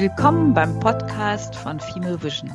Willkommen 0.00 0.54
beim 0.54 0.80
Podcast 0.80 1.54
von 1.54 1.78
Female 1.78 2.22
Vision. 2.22 2.50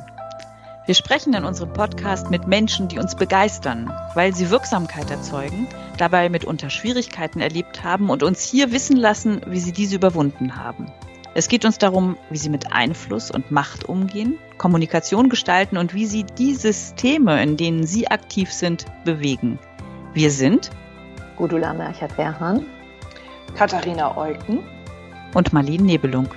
Wir 0.84 0.96
sprechen 0.96 1.32
in 1.32 1.44
unserem 1.44 1.72
Podcast 1.72 2.28
mit 2.28 2.48
Menschen, 2.48 2.88
die 2.88 2.98
uns 2.98 3.14
begeistern, 3.14 3.88
weil 4.14 4.34
sie 4.34 4.50
Wirksamkeit 4.50 5.12
erzeugen, 5.12 5.68
dabei 5.96 6.28
mitunter 6.28 6.70
Schwierigkeiten 6.70 7.40
erlebt 7.40 7.84
haben 7.84 8.10
und 8.10 8.24
uns 8.24 8.42
hier 8.42 8.72
wissen 8.72 8.96
lassen, 8.96 9.42
wie 9.46 9.60
sie 9.60 9.70
diese 9.70 9.94
überwunden 9.94 10.56
haben. 10.56 10.90
Es 11.34 11.46
geht 11.46 11.64
uns 11.64 11.78
darum, 11.78 12.16
wie 12.30 12.36
sie 12.36 12.50
mit 12.50 12.72
Einfluss 12.72 13.30
und 13.30 13.52
Macht 13.52 13.84
umgehen, 13.84 14.40
Kommunikation 14.58 15.28
gestalten 15.28 15.76
und 15.76 15.94
wie 15.94 16.06
sie 16.06 16.24
die 16.24 16.56
Systeme, 16.56 17.40
in 17.40 17.56
denen 17.56 17.86
sie 17.86 18.08
aktiv 18.08 18.52
sind, 18.52 18.86
bewegen. 19.04 19.60
Wir 20.14 20.32
sind 20.32 20.70
Gudula 21.36 21.74
Merchert-Werhan, 21.74 22.66
Katharina 23.54 24.16
Eucken 24.16 24.64
und 25.32 25.52
Marlene 25.52 25.84
Nebelung. 25.84 26.28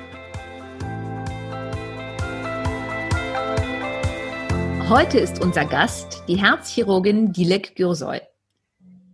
Heute 4.90 5.20
ist 5.20 5.40
unser 5.40 5.66
Gast 5.66 6.24
die 6.28 6.38
Herzchirurgin 6.38 7.32
Dilek 7.32 7.76
Gürsoy. 7.76 8.22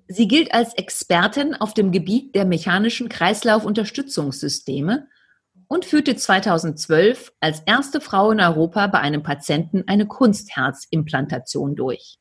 Sie 0.07 0.29
gilt 0.29 0.53
als 0.53 0.73
Expertin 0.75 1.53
auf 1.53 1.73
dem 1.73 1.91
Gebiet 1.91 2.33
der 2.33 2.45
mechanischen 2.45 3.09
Kreislaufunterstützungssysteme 3.09 5.09
und 5.67 5.83
führte 5.83 6.15
2012 6.15 7.33
als 7.41 7.59
erste 7.65 7.99
Frau 7.99 8.31
in 8.31 8.39
Europa 8.39 8.87
bei 8.87 8.99
einem 8.99 9.21
Patienten 9.21 9.83
eine 9.85 10.07
Kunstherzimplantation 10.07 11.75
durch. 11.75 12.19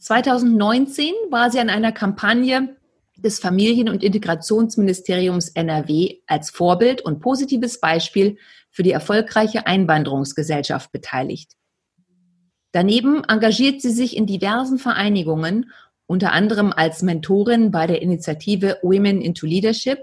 2019 0.00 1.14
war 1.30 1.50
sie 1.50 1.60
an 1.60 1.70
einer 1.70 1.92
Kampagne 1.92 2.76
des 3.16 3.38
Familien- 3.38 3.88
und 3.88 4.04
Integrationsministeriums 4.04 5.48
NRW 5.48 6.18
als 6.26 6.50
Vorbild 6.50 7.00
und 7.00 7.20
positives 7.20 7.80
Beispiel 7.80 8.36
für 8.70 8.82
die 8.82 8.92
erfolgreiche 8.92 9.66
Einwanderungsgesellschaft 9.66 10.92
beteiligt. 10.92 11.56
Daneben 12.76 13.24
engagiert 13.24 13.80
sie 13.80 13.90
sich 13.90 14.14
in 14.18 14.26
diversen 14.26 14.78
Vereinigungen, 14.78 15.72
unter 16.04 16.32
anderem 16.32 16.74
als 16.76 17.00
Mentorin 17.00 17.70
bei 17.70 17.86
der 17.86 18.02
Initiative 18.02 18.76
Women 18.82 19.22
into 19.22 19.46
Leadership 19.46 20.00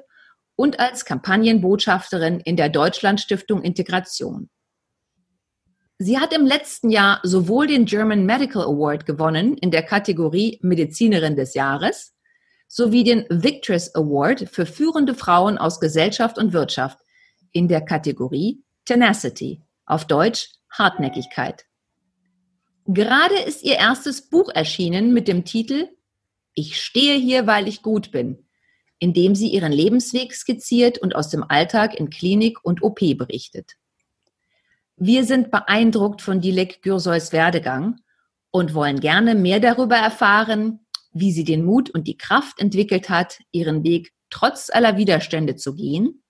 und 0.56 0.80
als 0.80 1.06
Kampagnenbotschafterin 1.06 2.40
in 2.40 2.56
der 2.56 2.70
Deutschlandstiftung 2.70 3.62
Integration. 3.62 4.50
Sie 6.00 6.18
hat 6.18 6.34
im 6.34 6.48
letzten 6.48 6.90
Jahr 6.90 7.20
sowohl 7.22 7.68
den 7.68 7.86
German 7.86 8.26
Medical 8.26 8.64
Award 8.64 9.06
gewonnen 9.06 9.56
in 9.56 9.70
der 9.70 9.84
Kategorie 9.84 10.58
Medizinerin 10.64 11.36
des 11.36 11.54
Jahres 11.54 12.16
sowie 12.68 13.04
den 13.04 13.28
Victress 13.30 13.94
Award 13.94 14.50
für 14.50 14.66
führende 14.66 15.14
Frauen 15.14 15.60
aus 15.60 15.80
Gesellschaft 15.80 16.40
und 16.40 16.54
Wirtschaft 16.54 16.98
in 17.52 17.68
der 17.68 17.82
Kategorie 17.82 18.64
Tenacity, 18.86 19.62
auf 19.86 20.08
Deutsch 20.08 20.50
Hartnäckigkeit. 20.72 21.68
Gerade 22.86 23.36
ist 23.36 23.64
ihr 23.64 23.76
erstes 23.76 24.30
Buch 24.30 24.50
erschienen 24.54 25.14
mit 25.14 25.28
dem 25.28 25.46
Titel 25.46 25.88
Ich 26.54 26.82
stehe 26.82 27.16
hier, 27.18 27.48
weil 27.48 27.68
ich 27.68 27.82
gut 27.82 28.12
bin, 28.12 28.46
in 29.00 29.14
dem 29.14 29.36
sie 29.36 29.50
ihren 29.50 29.72
Lebensweg 29.72 30.34
skizziert 30.34 30.98
und 30.98 31.16
aus 31.16 31.30
dem 31.30 31.44
Alltag 31.44 31.98
in 31.98 32.10
Klinik 32.10 32.64
und 32.64 32.84
OP 32.84 33.00
berichtet. 33.00 33.74
Wir 34.98 35.24
sind 35.24 35.50
beeindruckt 35.50 36.22
von 36.22 36.42
Dilek 36.42 36.82
Gürsoys 36.82 37.32
Werdegang 37.32 38.02
und 38.52 38.74
wollen 38.74 39.00
gerne 39.00 39.34
mehr 39.34 39.60
darüber 39.60 39.96
erfahren, 39.96 40.86
wie 41.14 41.32
sie 41.32 41.44
den 41.44 41.64
Mut 41.64 41.90
und 41.90 42.08
die 42.08 42.18
Kraft 42.18 42.60
entwickelt 42.60 43.10
hat, 43.10 43.40
ihren 43.52 43.84
Weg 43.84 44.12
trotz 44.30 44.70
aller 44.70 44.98
Widerstände 44.98 45.56
zu 45.56 45.76
gehen 45.76 46.23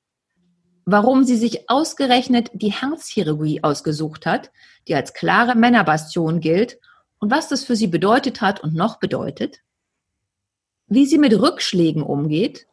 warum 0.86 1.24
sie 1.24 1.38
sich 1.38 1.70
ausgerechnet 1.70 2.50
die 2.54 2.72
Herzchirurgie 2.72 3.64
ausgesucht 3.64 4.26
hat, 4.26 4.52
die 4.88 4.96
als 4.96 5.14
klare 5.14 5.56
Männerbastion 5.56 6.40
gilt 6.40 6.80
und 7.20 7.32
was 7.32 7.48
das 7.48 7.64
für 7.64 7.76
sie 7.76 7.88
bedeutet 7.88 8.42
hat 8.42 8.62
und 8.62 8.74
noch 8.74 9.00
bedeutet, 9.00 9.62
wie 10.88 11.06
sie 11.06 11.18
mit 11.18 11.34
Rückschlägen 11.34 12.04
umgeht 12.04 12.68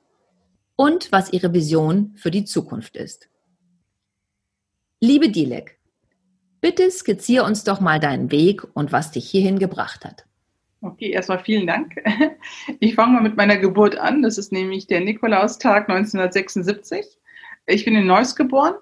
und 0.77 1.13
was 1.13 1.33
ihre 1.33 1.53
Vision 1.53 2.15
für 2.17 2.31
die 2.31 2.45
Zukunft 2.45 2.97
ist. 2.97 3.29
Liebe 4.99 5.29
Dilek, 5.29 5.79
bitte 6.61 6.91
skizziere 6.91 7.45
uns 7.45 7.65
doch 7.65 7.81
mal 7.81 8.01
deinen 8.01 8.31
Weg 8.31 8.65
und 8.75 8.93
was 8.93 9.13
dich 9.13 9.31
hierhin 9.31 9.59
gebracht 9.59 10.05
hat. 10.05 10.27
Okay, 10.83 11.11
erstmal 11.11 11.39
vielen 11.39 11.67
Dank. 11.67 11.97
Ich 12.81 12.95
fange 12.95 13.13
mal 13.13 13.23
mit 13.23 13.37
meiner 13.37 13.59
Geburt 13.59 13.97
an. 13.97 14.23
Das 14.23 14.39
ist 14.39 14.53
nämlich 14.53 14.87
der 14.87 15.01
Nikolaustag 15.01 15.89
1976 15.91 17.20
ich 17.71 17.85
bin 17.85 17.97
in 17.97 18.07
Neuss 18.07 18.37
geboren, 18.37 18.75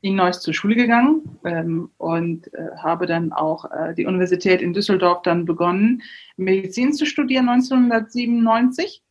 in 0.00 0.16
Neuss 0.16 0.40
zur 0.40 0.54
Schule 0.54 0.76
gegangen 0.76 1.38
ähm, 1.44 1.90
und 1.98 2.52
äh, 2.54 2.76
habe 2.78 3.06
dann 3.06 3.32
auch 3.32 3.70
äh, 3.70 3.94
die 3.94 4.06
Universität 4.06 4.62
in 4.62 4.72
Düsseldorf 4.72 5.22
dann 5.22 5.44
begonnen, 5.44 6.02
Medizin 6.36 6.92
zu 6.92 7.06
studieren 7.06 7.48
1997 7.48 9.02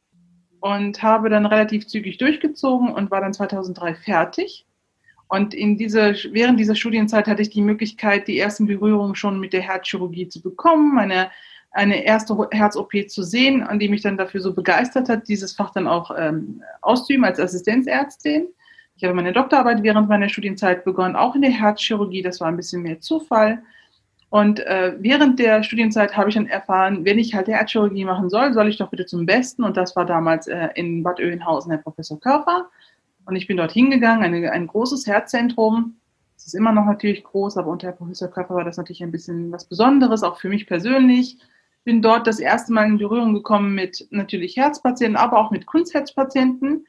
und 0.60 1.04
habe 1.04 1.30
dann 1.30 1.46
relativ 1.46 1.88
zügig 1.88 2.18
durchgezogen 2.18 2.90
und 2.94 3.12
war 3.12 3.22
dann 3.22 3.34
2003 3.34 3.96
fertig. 3.96 4.66
Und 5.28 5.54
in 5.54 5.78
diese, 5.78 6.16
während 6.32 6.60
dieser 6.60 6.76
Studienzeit 6.76 7.28
hatte 7.28 7.42
ich 7.42 7.50
die 7.50 7.62
Möglichkeit, 7.62 8.28
die 8.28 8.40
ersten 8.40 8.68
Berührungen 8.68 9.16
schon 9.16 9.40
mit 9.40 9.54
der 9.54 9.62
Herzchirurgie 9.62 10.28
zu 10.28 10.42
bekommen, 10.42 10.94
meine, 10.96 11.30
eine 11.72 12.06
erste 12.06 12.38
Herz-OP 12.52 12.94
zu 13.10 13.24
sehen, 13.24 13.64
an 13.64 13.80
die 13.80 13.90
mich 13.90 14.02
dann 14.02 14.18
dafür 14.18 14.40
so 14.40 14.54
begeistert 14.54 15.10
hat, 15.10 15.28
dieses 15.28 15.54
Fach 15.54 15.72
dann 15.72 15.88
auch 15.88 16.12
ähm, 16.18 16.64
auszuüben 16.82 17.26
als 17.26 17.40
Assistenzärztin. 17.40 18.48
Ich 18.98 19.04
habe 19.04 19.14
meine 19.14 19.34
Doktorarbeit 19.34 19.84
während 19.84 20.08
meiner 20.08 20.30
Studienzeit 20.30 20.86
begonnen, 20.86 21.18
auch 21.18 21.36
in 21.36 21.42
der 21.42 21.52
Herzchirurgie. 21.52 22.22
Das 22.22 22.40
war 22.40 22.48
ein 22.48 22.56
bisschen 22.56 22.82
mehr 22.82 23.02
Zufall. 23.02 23.62
Und 24.30 24.60
äh, 24.62 24.96
während 25.00 25.40
der 25.40 25.64
Studienzeit 25.64 26.16
habe 26.16 26.30
ich 26.30 26.36
dann 26.36 26.48
erfahren, 26.48 27.06
wenn 27.06 27.20
ich 27.20 27.36
halt 27.36 27.48
Herzchirurgie 27.48 28.06
machen 28.06 28.30
soll, 28.30 28.54
soll 28.54 28.70
ich 28.70 28.78
doch 28.78 28.90
bitte 28.90 29.06
zum 29.06 29.26
Besten. 29.26 29.64
Und 29.64 29.76
das 29.76 29.96
war 29.96 30.06
damals 30.06 30.48
äh, 30.48 30.70
in 30.76 31.04
Bad 31.04 31.20
Oeynhausen 31.20 31.72
Herr 31.72 31.82
Professor 31.82 32.20
Körfer. 32.20 32.70
Und 33.26 33.36
ich 33.36 33.48
bin 33.48 33.58
dort 33.58 33.72
hingegangen, 33.72 34.24
eine, 34.24 34.52
ein 34.52 34.68
großes 34.68 35.08
Herzzentrum. 35.08 35.98
Es 36.38 36.48
ist 36.48 36.54
immer 36.54 36.72
noch 36.72 36.86
natürlich 36.86 37.24
groß, 37.24 37.58
aber 37.58 37.72
unter 37.72 37.88
Herr 37.88 37.94
Professor 37.94 38.30
Körfer 38.30 38.56
war 38.56 38.64
das 38.64 38.78
natürlich 38.78 39.04
ein 39.04 39.12
bisschen 39.12 39.52
was 39.52 39.66
Besonderes, 39.66 40.24
auch 40.24 40.38
für 40.38 40.50
mich 40.50 40.68
persönlich. 40.68 41.38
Bin 41.84 42.02
dort 42.02 42.28
das 42.28 42.40
erste 42.40 42.72
Mal 42.74 42.88
in 42.88 42.98
Berührung 42.98 43.34
gekommen 43.34 43.76
mit 43.76 44.08
natürlich 44.10 44.56
Herzpatienten, 44.58 45.18
aber 45.18 45.38
auch 45.38 45.52
mit 45.52 45.66
Kunstherzpatienten 45.66 46.86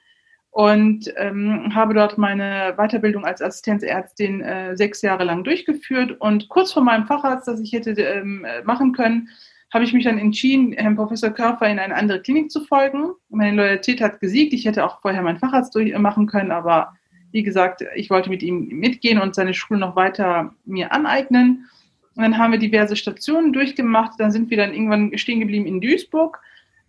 und 0.56 1.12
ähm, 1.18 1.74
habe 1.74 1.92
dort 1.92 2.16
meine 2.16 2.72
Weiterbildung 2.78 3.26
als 3.26 3.42
Assistenzärztin 3.42 4.40
äh, 4.40 4.74
sechs 4.74 5.02
Jahre 5.02 5.24
lang 5.24 5.44
durchgeführt. 5.44 6.18
Und 6.18 6.48
kurz 6.48 6.72
vor 6.72 6.82
meinem 6.82 7.04
Facharzt, 7.04 7.46
das 7.46 7.60
ich 7.60 7.74
hätte 7.74 7.90
ähm, 7.90 8.46
machen 8.64 8.94
können, 8.94 9.28
habe 9.74 9.84
ich 9.84 9.92
mich 9.92 10.04
dann 10.04 10.16
entschieden, 10.16 10.72
Herrn 10.72 10.96
Professor 10.96 11.28
Körfer 11.28 11.68
in 11.68 11.78
eine 11.78 11.94
andere 11.94 12.22
Klinik 12.22 12.50
zu 12.50 12.62
folgen. 12.62 13.10
Meine 13.28 13.54
Loyalität 13.54 14.00
hat 14.00 14.18
gesiegt. 14.18 14.54
Ich 14.54 14.64
hätte 14.64 14.86
auch 14.86 15.02
vorher 15.02 15.20
meinen 15.20 15.38
Facharzt 15.38 15.74
durchmachen 15.74 16.26
können, 16.26 16.50
aber 16.50 16.96
wie 17.32 17.42
gesagt, 17.42 17.84
ich 17.94 18.08
wollte 18.08 18.30
mit 18.30 18.42
ihm 18.42 18.66
mitgehen 18.68 19.20
und 19.20 19.34
seine 19.34 19.52
Schule 19.52 19.78
noch 19.78 19.94
weiter 19.94 20.54
mir 20.64 20.90
aneignen. 20.90 21.66
Und 22.14 22.22
dann 22.22 22.38
haben 22.38 22.52
wir 22.52 22.58
diverse 22.58 22.96
Stationen 22.96 23.52
durchgemacht. 23.52 24.12
Dann 24.18 24.30
sind 24.30 24.48
wir 24.48 24.56
dann 24.56 24.72
irgendwann 24.72 25.18
stehen 25.18 25.40
geblieben 25.40 25.66
in 25.66 25.82
Duisburg 25.82 26.40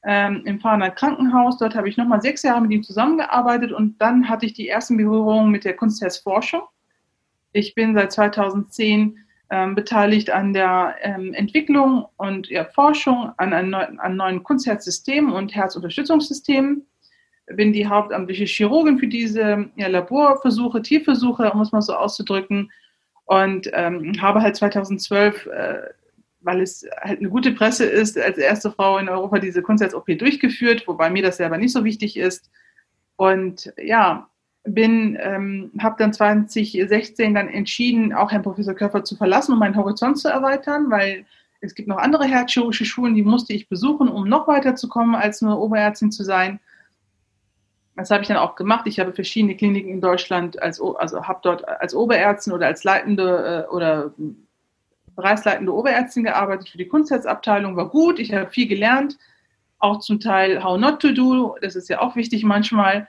ähm, 0.04 0.44
im 0.46 0.60
Fahrener 0.60 0.92
Krankenhaus. 0.92 1.58
Dort 1.58 1.76
habe 1.76 1.90
ich 1.90 1.98
nochmal 1.98 2.22
sechs 2.22 2.44
Jahre 2.44 2.62
mit 2.62 2.72
ihm 2.72 2.84
zusammengearbeitet 2.84 3.72
und 3.72 4.02
dann 4.02 4.30
hatte 4.30 4.46
ich 4.46 4.54
die 4.54 4.68
ersten 4.68 4.98
Berührungen 4.98 5.52
mit 5.52 5.66
der 5.66 5.76
Kunstherzforschung. 5.76 6.62
Ich 7.54 7.76
bin 7.76 7.94
seit 7.94 8.12
2010 8.12 9.18
ähm, 9.50 9.76
beteiligt 9.76 10.30
an 10.30 10.54
der 10.54 10.96
ähm, 11.02 11.34
Entwicklung 11.34 12.06
und 12.18 12.50
ja, 12.50 12.66
Forschung 12.66 13.32
an, 13.38 13.54
einem 13.54 13.70
neuen, 13.70 14.00
an 14.00 14.16
neuen 14.18 14.44
Kunstherzsystemen 14.44 15.32
und 15.32 15.56
Herzunterstützungssystemen. 15.56 16.86
Bin 17.56 17.72
die 17.72 17.88
hauptamtliche 17.88 18.44
Chirurgin 18.44 19.00
für 19.00 19.08
diese 19.08 19.70
ja, 19.78 19.88
Laborversuche, 19.88 20.82
Tierversuche, 20.82 21.52
um 21.52 21.62
es 21.62 21.72
mal 21.72 21.82
so 21.82 21.94
auszudrücken. 21.94 22.72
Und 23.24 23.70
ähm, 23.74 24.22
habe 24.22 24.42
halt 24.42 24.58
2012 24.58 25.46
äh, 25.46 25.78
weil 26.48 26.62
es 26.62 26.88
halt 27.02 27.20
eine 27.20 27.30
gute 27.30 27.52
Presse 27.52 27.86
ist, 27.86 28.18
als 28.18 28.38
erste 28.38 28.72
Frau 28.72 28.98
in 28.98 29.10
Europa 29.10 29.40
diese 29.40 29.62
Kunstheitz-OP 29.62 30.18
durchgeführt, 30.18 30.88
wobei 30.88 31.10
mir 31.10 31.22
das 31.22 31.38
selber 31.38 31.58
nicht 31.58 31.74
so 31.74 31.84
wichtig 31.84 32.16
ist. 32.16 32.50
Und 33.18 33.74
ja, 33.78 34.30
bin, 34.64 35.18
ähm, 35.20 35.72
habe 35.80 35.98
dann 36.00 36.14
2016 36.14 37.36
dann 37.36 37.50
entschieden, 37.50 38.14
auch 38.14 38.32
Herrn 38.32 38.44
Professor 38.44 38.74
Körfer 38.74 39.04
zu 39.04 39.18
verlassen, 39.18 39.52
um 39.52 39.60
meinen 39.60 39.76
Horizont 39.76 40.20
zu 40.20 40.30
erweitern, 40.30 40.90
weil 40.90 41.26
es 41.60 41.76
gibt 41.76 41.90
noch 41.90 41.98
andere 41.98 42.24
herzchirurgische 42.26 42.86
Schulen, 42.86 43.14
die 43.14 43.24
musste 43.24 43.52
ich 43.52 43.68
besuchen, 43.68 44.08
um 44.08 44.30
noch 44.30 44.48
weiterzukommen, 44.48 45.16
als 45.16 45.42
nur 45.42 45.60
Oberärztin 45.60 46.14
zu 46.14 46.24
sein. 46.24 46.62
Das 47.98 48.10
habe 48.10 48.22
ich 48.22 48.30
dann 48.30 48.38
auch 48.38 48.56
gemacht. 48.56 48.86
Ich 48.86 49.02
habe 49.02 49.12
verschiedene 49.12 49.58
Kliniken 49.58 49.90
in 49.90 50.02
Deutschland 50.02 50.62
als, 50.62 50.80
also 50.80 51.28
habe 51.28 51.40
dort 51.44 51.68
als 51.68 51.94
Oberärztin 51.94 52.54
oder 52.54 52.68
als 52.68 52.86
leitende 52.86 53.66
äh, 53.68 53.74
oder 53.74 54.14
bereichsleitende 55.18 55.74
Oberärztin 55.74 56.24
gearbeitet 56.24 56.70
für 56.70 56.78
die 56.78 56.88
Kunstherzabteilung, 56.88 57.76
war 57.76 57.90
gut, 57.90 58.20
ich 58.20 58.34
habe 58.34 58.50
viel 58.50 58.68
gelernt, 58.68 59.18
auch 59.80 60.00
zum 60.00 60.22
Teil 60.22 60.64
How 60.64 60.80
Not 60.80 61.02
to 61.02 61.12
Do, 61.12 61.58
das 61.62 61.76
ist 61.76 61.90
ja 61.90 62.00
auch 62.00 62.16
wichtig 62.16 62.44
manchmal. 62.46 63.08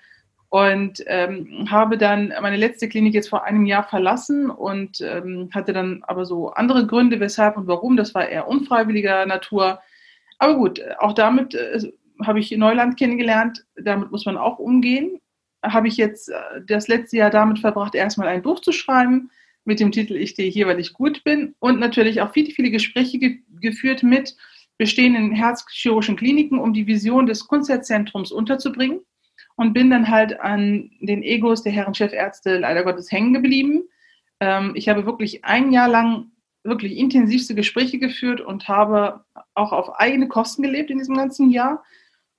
und 0.51 1.05
ähm, 1.07 1.69
habe 1.71 1.99
dann 1.99 2.33
meine 2.41 2.57
letzte 2.57 2.89
Klinik 2.89 3.13
jetzt 3.13 3.29
vor 3.29 3.45
einem 3.45 3.67
Jahr 3.67 3.85
verlassen 3.85 4.49
und 4.51 5.03
ähm, 5.03 5.51
hatte 5.53 5.75
dann 5.75 6.03
aber 6.07 6.25
so 6.25 6.51
andere 6.53 6.87
Gründe, 6.87 7.21
weshalb 7.21 7.59
und 7.59 7.67
warum. 7.67 7.99
Das 7.99 8.15
war 8.15 8.27
eher 8.27 8.49
unfreiwilliger 8.49 9.27
Natur. 9.27 9.81
Aber 10.39 10.55
gut, 10.55 10.81
auch 11.01 11.13
damit 11.13 11.55
äh, 11.55 11.93
habe 12.25 12.41
ich 12.41 12.51
Neuland 12.53 12.99
kennengelernt. 12.99 13.67
Damit 13.77 14.11
muss 14.11 14.25
man 14.25 14.39
auch 14.39 14.59
umgehen. 14.59 15.21
Habe 15.63 15.89
ich 15.89 15.99
jetzt 15.99 16.31
äh, 16.31 16.63
das 16.67 16.89
letzte 16.89 17.19
Jahr 17.19 17.31
damit 17.31 17.59
verbracht, 17.59 17.95
erstmal 17.95 18.29
ein 18.29 18.41
Buch 18.41 18.61
zu 18.61 18.73
schreiben 18.73 19.31
mit 19.69 19.81
dem 19.81 19.93
Titel 19.93 20.17
Ich 20.17 20.31
stehe 20.31 20.51
hier, 20.51 20.67
weil 20.67 20.81
ich 20.81 20.95
gut 20.95 21.23
bin 21.25 21.55
und 21.61 21.79
natürlich 21.79 22.23
auch 22.23 22.33
viele, 22.33 22.51
viele 22.51 22.71
Gespräche 22.71 23.19
ge 23.19 23.39
geführt 23.61 24.03
mit 24.03 24.37
bestehenden 24.79 25.33
herzchirurgischen 25.33 26.17
Kliniken, 26.17 26.59
um 26.59 26.73
die 26.73 26.87
Vision 26.87 27.27
des 27.27 27.47
Kunstherzentrums 27.47 28.33
unterzubringen 28.33 29.01
und 29.57 29.75
bin 29.75 29.91
dann 29.91 30.09
halt 30.09 30.41
an 30.41 30.91
den 31.01 31.23
Egos 31.23 31.63
der 31.63 31.73
Herren 31.73 31.95
Chefärzte 31.95 32.59
leider 32.59 32.83
Gottes 32.83 33.13
hängen 33.13 33.35
geblieben. 33.35 33.83
Ähm, 34.41 34.73
ich 34.75 34.89
habe 34.89 35.05
wirklich 35.05 35.45
ein 35.45 35.71
Jahr 35.71 35.89
lang 35.89 36.31
wirklich 36.65 36.97
intensivste 36.97 37.55
Gespräche 37.55 37.99
geführt 37.99 38.41
und 38.41 38.69
habe 38.69 39.25
auch 39.55 39.73
auf 39.73 39.99
eigene 39.99 40.29
Kosten 40.29 40.63
gelebt 40.63 40.91
in 40.91 40.99
diesem 40.99 41.17
ganzen 41.17 41.51
Jahr. 41.51 41.85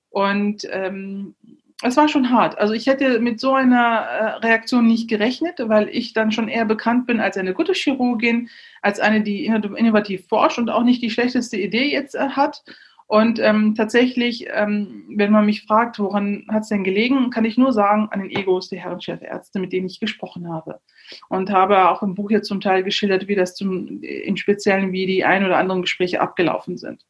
Und 0.08 0.66
ähm, 0.72 1.36
es 1.82 1.96
war 1.96 2.08
schon 2.08 2.30
hart. 2.30 2.58
Also 2.58 2.74
ich 2.74 2.86
hätte 2.86 3.20
mit 3.20 3.40
so 3.40 3.54
einer 3.54 4.00
äh, 4.00 4.24
Reaktion 4.46 4.86
nicht 4.86 5.08
gerechnet, 5.08 5.58
weil 5.60 5.88
ich 5.88 6.12
dann 6.12 6.30
schon 6.30 6.48
eher 6.48 6.66
bekannt 6.66 7.06
bin 7.06 7.20
als 7.20 7.36
eine 7.36 7.54
gute 7.54 7.72
Chirurgin, 7.72 8.50
als 8.82 9.00
eine, 9.00 9.22
die 9.22 9.46
innovativ 9.46 10.26
forscht 10.28 10.58
und 10.58 10.68
auch 10.68 10.82
nicht 10.82 11.02
die 11.02 11.10
schlechteste 11.10 11.56
Idee 11.56 11.90
jetzt 11.90 12.14
äh, 12.14 12.30
hat. 12.30 12.62
Und 13.06 13.40
ähm, 13.40 13.74
tatsächlich, 13.74 14.46
ähm, 14.52 15.04
wenn 15.08 15.32
man 15.32 15.44
mich 15.44 15.64
fragt, 15.64 15.98
woran 15.98 16.46
hat 16.48 16.62
es 16.62 16.68
denn 16.68 16.84
gelegen, 16.84 17.30
kann 17.30 17.44
ich 17.44 17.58
nur 17.58 17.72
sagen, 17.72 18.08
an 18.12 18.20
den 18.20 18.30
Egos 18.30 18.68
der 18.68 18.78
Herren 18.78 19.00
Chefärzte, 19.00 19.58
mit 19.58 19.72
denen 19.72 19.86
ich 19.86 19.98
gesprochen 19.98 20.48
habe. 20.48 20.80
Und 21.28 21.50
habe 21.50 21.88
auch 21.88 22.04
im 22.04 22.14
Buch 22.14 22.30
jetzt 22.30 22.46
zum 22.46 22.60
Teil 22.60 22.84
geschildert, 22.84 23.26
wie 23.26 23.34
das 23.34 23.56
zum, 23.56 24.00
im 24.02 24.36
Speziellen, 24.36 24.92
wie 24.92 25.06
die 25.06 25.24
ein 25.24 25.44
oder 25.44 25.56
anderen 25.56 25.82
Gespräche 25.82 26.20
abgelaufen 26.20 26.76
sind. 26.76 27.04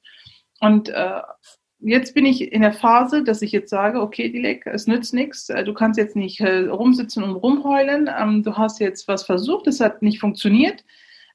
Und 0.60 0.88
äh, 0.88 1.20
jetzt 1.80 2.14
bin 2.14 2.26
ich 2.26 2.52
in 2.52 2.62
der 2.62 2.72
Phase, 2.72 3.24
dass 3.24 3.42
ich 3.42 3.52
jetzt 3.52 3.70
sage, 3.70 4.00
okay, 4.00 4.28
Dilek, 4.28 4.66
es 4.66 4.86
nützt 4.86 5.14
nichts, 5.14 5.48
äh, 5.48 5.64
du 5.64 5.74
kannst 5.74 5.98
jetzt 5.98 6.16
nicht 6.16 6.40
äh, 6.40 6.66
rumsitzen 6.66 7.22
und 7.22 7.32
rumheulen, 7.32 8.08
ähm, 8.18 8.42
du 8.42 8.56
hast 8.56 8.80
jetzt 8.80 9.08
was 9.08 9.24
versucht, 9.24 9.66
es 9.66 9.80
hat 9.80 10.02
nicht 10.02 10.20
funktioniert. 10.20 10.84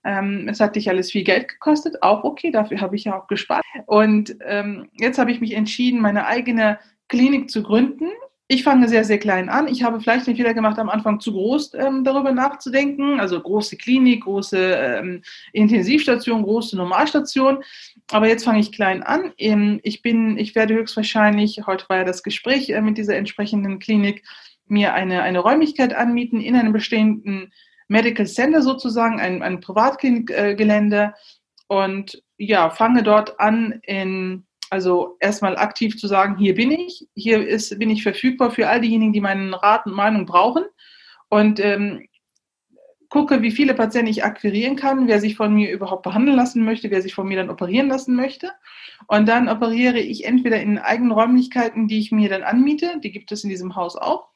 Ähm, 0.04 0.48
es 0.48 0.60
hat 0.60 0.76
dich 0.76 0.88
alles 0.88 1.12
viel 1.12 1.24
Geld 1.24 1.48
gekostet, 1.48 2.04
auch 2.04 2.24
okay, 2.24 2.52
dafür 2.52 2.80
habe 2.80 2.96
ich 2.96 3.06
ja 3.06 3.20
auch 3.20 3.26
gespart. 3.26 3.64
Und 3.88 4.38
ähm, 4.46 4.88
jetzt 5.00 5.18
habe 5.18 5.32
ich 5.32 5.42
mich 5.42 5.54
entschieden, 5.54 6.00
meine 6.00 6.28
eigene 6.28 6.78
Klinik 7.08 7.50
zu 7.50 7.64
gründen. 7.64 8.10
Ich 8.48 8.64
fange 8.64 8.88
sehr, 8.88 9.04
sehr 9.04 9.18
klein 9.18 9.50
an. 9.50 9.68
Ich 9.68 9.82
habe 9.82 10.00
vielleicht 10.00 10.28
den 10.28 10.36
Fehler 10.36 10.54
gemacht, 10.54 10.78
am 10.78 10.90
Anfang 10.90 11.20
zu 11.20 11.32
groß 11.32 11.74
ähm, 11.74 12.04
darüber 12.04 12.32
nachzudenken. 12.32 13.20
Also 13.20 13.42
große 13.42 13.76
Klinik, 13.76 14.24
große 14.24 14.58
ähm, 14.58 15.24
Intensivstation, 15.52 16.44
große 16.44 16.76
Normalstation. 16.76 17.64
Aber 18.12 18.28
jetzt 18.28 18.46
fange 18.46 18.60
ich 18.60 18.72
klein 18.72 19.02
an. 19.02 19.34
Ähm, 19.40 19.80
ich 19.82 20.04
bin, 20.04 20.38
ich 20.38 20.54
werde 20.54 20.76
höchstwahrscheinlich, 20.76 21.64
heute 21.66 21.90
war 21.90 21.98
ja 21.98 22.04
das 22.04 22.22
Gespräch 22.22 22.70
äh, 22.70 22.82
mit 22.82 23.00
dieser 23.00 23.16
entsprechenden 23.16 23.80
Klinik, 23.80 24.24
mir 24.68 24.94
eine, 24.94 25.24
eine 25.24 25.40
Räumlichkeit 25.40 25.96
anmieten 25.96 26.40
in 26.40 26.56
einem 26.56 26.74
bestehenden 26.74 27.52
Medical 27.88 28.28
Center 28.28 28.62
sozusagen, 28.62 29.20
ein, 29.20 29.42
ein 29.42 29.60
Privatklinikgelände 29.60 31.14
und 31.68 32.22
ja, 32.38 32.70
fange 32.70 33.04
dort 33.04 33.40
an, 33.40 33.80
in, 33.84 34.46
also 34.76 35.16
erstmal 35.22 35.56
aktiv 35.56 35.98
zu 35.98 36.08
sagen, 36.08 36.38
hier 36.38 36.54
bin 36.54 36.70
ich, 36.70 37.08
hier 37.16 37.48
ist, 37.48 37.80
bin 37.80 37.90
ich 37.90 38.04
verfügbar 38.04 38.52
für 38.52 38.68
all 38.68 38.82
diejenigen, 38.82 39.14
die 39.14 39.22
meinen 39.22 39.54
Rat 39.54 39.86
und 39.86 39.94
Meinung 39.94 40.26
brauchen 40.26 40.66
und 41.30 41.62
ähm, 41.62 42.10
gucke, 43.08 43.42
wie 43.42 43.52
viele 43.52 43.74
Patienten 43.74 44.12
ich 44.12 44.26
akquirieren 44.26 44.76
kann, 44.76 45.08
wer 45.08 45.22
sich 45.22 45.38
von 45.38 45.56
mir 45.56 45.72
überhaupt 45.72 46.04
behandeln 46.04 46.36
lassen 46.36 46.66
möchte, 46.66 46.92
wer 46.92 47.02
sich 47.02 47.16
von 47.16 47.26
mir 47.26 47.38
dann 47.38 47.50
operieren 47.50 47.88
lassen 47.88 48.16
möchte. 48.16 48.52
Und 49.08 49.30
dann 49.30 49.48
operiere 49.48 50.00
ich 50.00 50.26
entweder 50.26 50.60
in 50.60 50.78
eigenen 50.78 51.14
Räumlichkeiten, 51.14 51.88
die 51.88 52.00
ich 52.00 52.12
mir 52.12 52.28
dann 52.28 52.44
anmiete, 52.44 53.00
die 53.02 53.14
gibt 53.14 53.32
es 53.32 53.46
in 53.46 53.50
diesem 53.50 53.78
Haus 53.78 53.96
auch, 53.96 54.28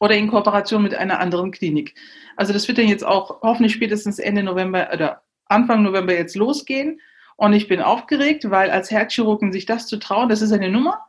oder 0.00 0.16
in 0.16 0.30
Kooperation 0.30 0.82
mit 0.82 0.94
einer 0.94 1.20
anderen 1.20 1.50
Klinik. 1.50 1.94
Also 2.36 2.54
das 2.54 2.66
wird 2.66 2.78
dann 2.78 2.88
jetzt 2.88 3.04
auch 3.04 3.42
hoffentlich 3.42 3.74
spätestens 3.74 4.18
Ende 4.18 4.42
November 4.42 4.88
oder 4.90 5.22
Anfang 5.44 5.82
November 5.82 6.14
jetzt 6.14 6.36
losgehen. 6.36 6.98
Und 7.36 7.52
ich 7.52 7.68
bin 7.68 7.80
aufgeregt, 7.80 8.50
weil 8.50 8.70
als 8.70 8.90
Herzchirurgen 8.90 9.52
sich 9.52 9.66
das 9.66 9.86
zu 9.86 9.98
trauen, 9.98 10.28
das 10.28 10.42
ist 10.42 10.52
eine 10.52 10.70
Nummer, 10.70 11.04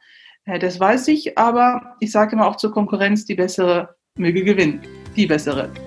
das 0.45 0.79
weiß 0.79 1.07
ich, 1.07 1.37
aber 1.37 1.95
ich 1.99 2.11
sage 2.11 2.33
immer 2.33 2.47
auch 2.47 2.55
zur 2.55 2.71
Konkurrenz, 2.71 3.25
die 3.25 3.35
bessere 3.35 3.95
möge 4.17 4.43
gewinnen. 4.43 4.81
Die 5.15 5.25
bessere. 5.25 5.71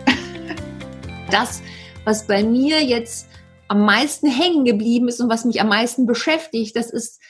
Das, 1.31 1.61
was 2.07 2.27
bei 2.27 2.43
mir 2.43 2.83
jetzt 2.83 3.29
am 3.69 3.85
meisten 3.85 4.31
hängen 4.31 4.65
geblieben 4.65 5.09
ist 5.09 5.21
und 5.21 5.29
was 5.29 5.45
mich 5.45 5.61
am 5.61 5.69
meisten 5.69 6.07
beschäftigt, 6.07 6.75
das 6.75 6.91
ist, 6.91 7.21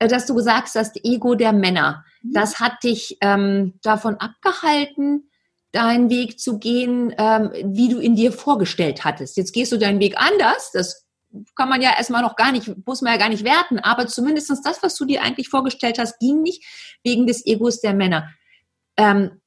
äh, 0.00 0.08
dass 0.08 0.26
du 0.26 0.34
gesagt 0.34 0.70
hast, 0.74 0.98
Ego 1.04 1.36
der 1.36 1.52
Männer. 1.52 2.04
Mhm. 2.22 2.32
Das 2.32 2.58
hat 2.58 2.82
dich 2.82 3.18
ähm, 3.20 3.78
davon 3.84 4.16
abgehalten, 4.16 5.30
deinen 5.70 6.10
Weg 6.10 6.40
zu 6.40 6.58
gehen, 6.58 7.14
ähm, 7.18 7.52
wie 7.62 7.88
du 7.88 8.00
in 8.00 8.16
dir 8.16 8.32
vorgestellt 8.32 9.04
hattest. 9.04 9.36
Jetzt 9.36 9.52
gehst 9.52 9.70
du 9.70 9.76
deinen 9.76 10.00
Weg 10.00 10.20
anders. 10.20 10.72
Das 10.72 11.05
kann 11.54 11.68
man 11.68 11.82
ja 11.82 11.90
erstmal 11.96 12.22
noch 12.22 12.36
gar 12.36 12.52
nicht, 12.52 12.70
muss 12.86 13.02
man 13.02 13.12
ja 13.12 13.18
gar 13.18 13.28
nicht 13.28 13.44
werten, 13.44 13.78
aber 13.78 14.06
zumindest 14.06 14.50
das, 14.64 14.82
was 14.82 14.96
du 14.96 15.04
dir 15.04 15.22
eigentlich 15.22 15.48
vorgestellt 15.48 15.98
hast, 15.98 16.18
ging 16.18 16.42
nicht 16.42 16.64
wegen 17.04 17.26
des 17.26 17.44
Egos 17.46 17.80
der 17.80 17.94
Männer. 17.94 18.30
Ähm, 18.96 19.40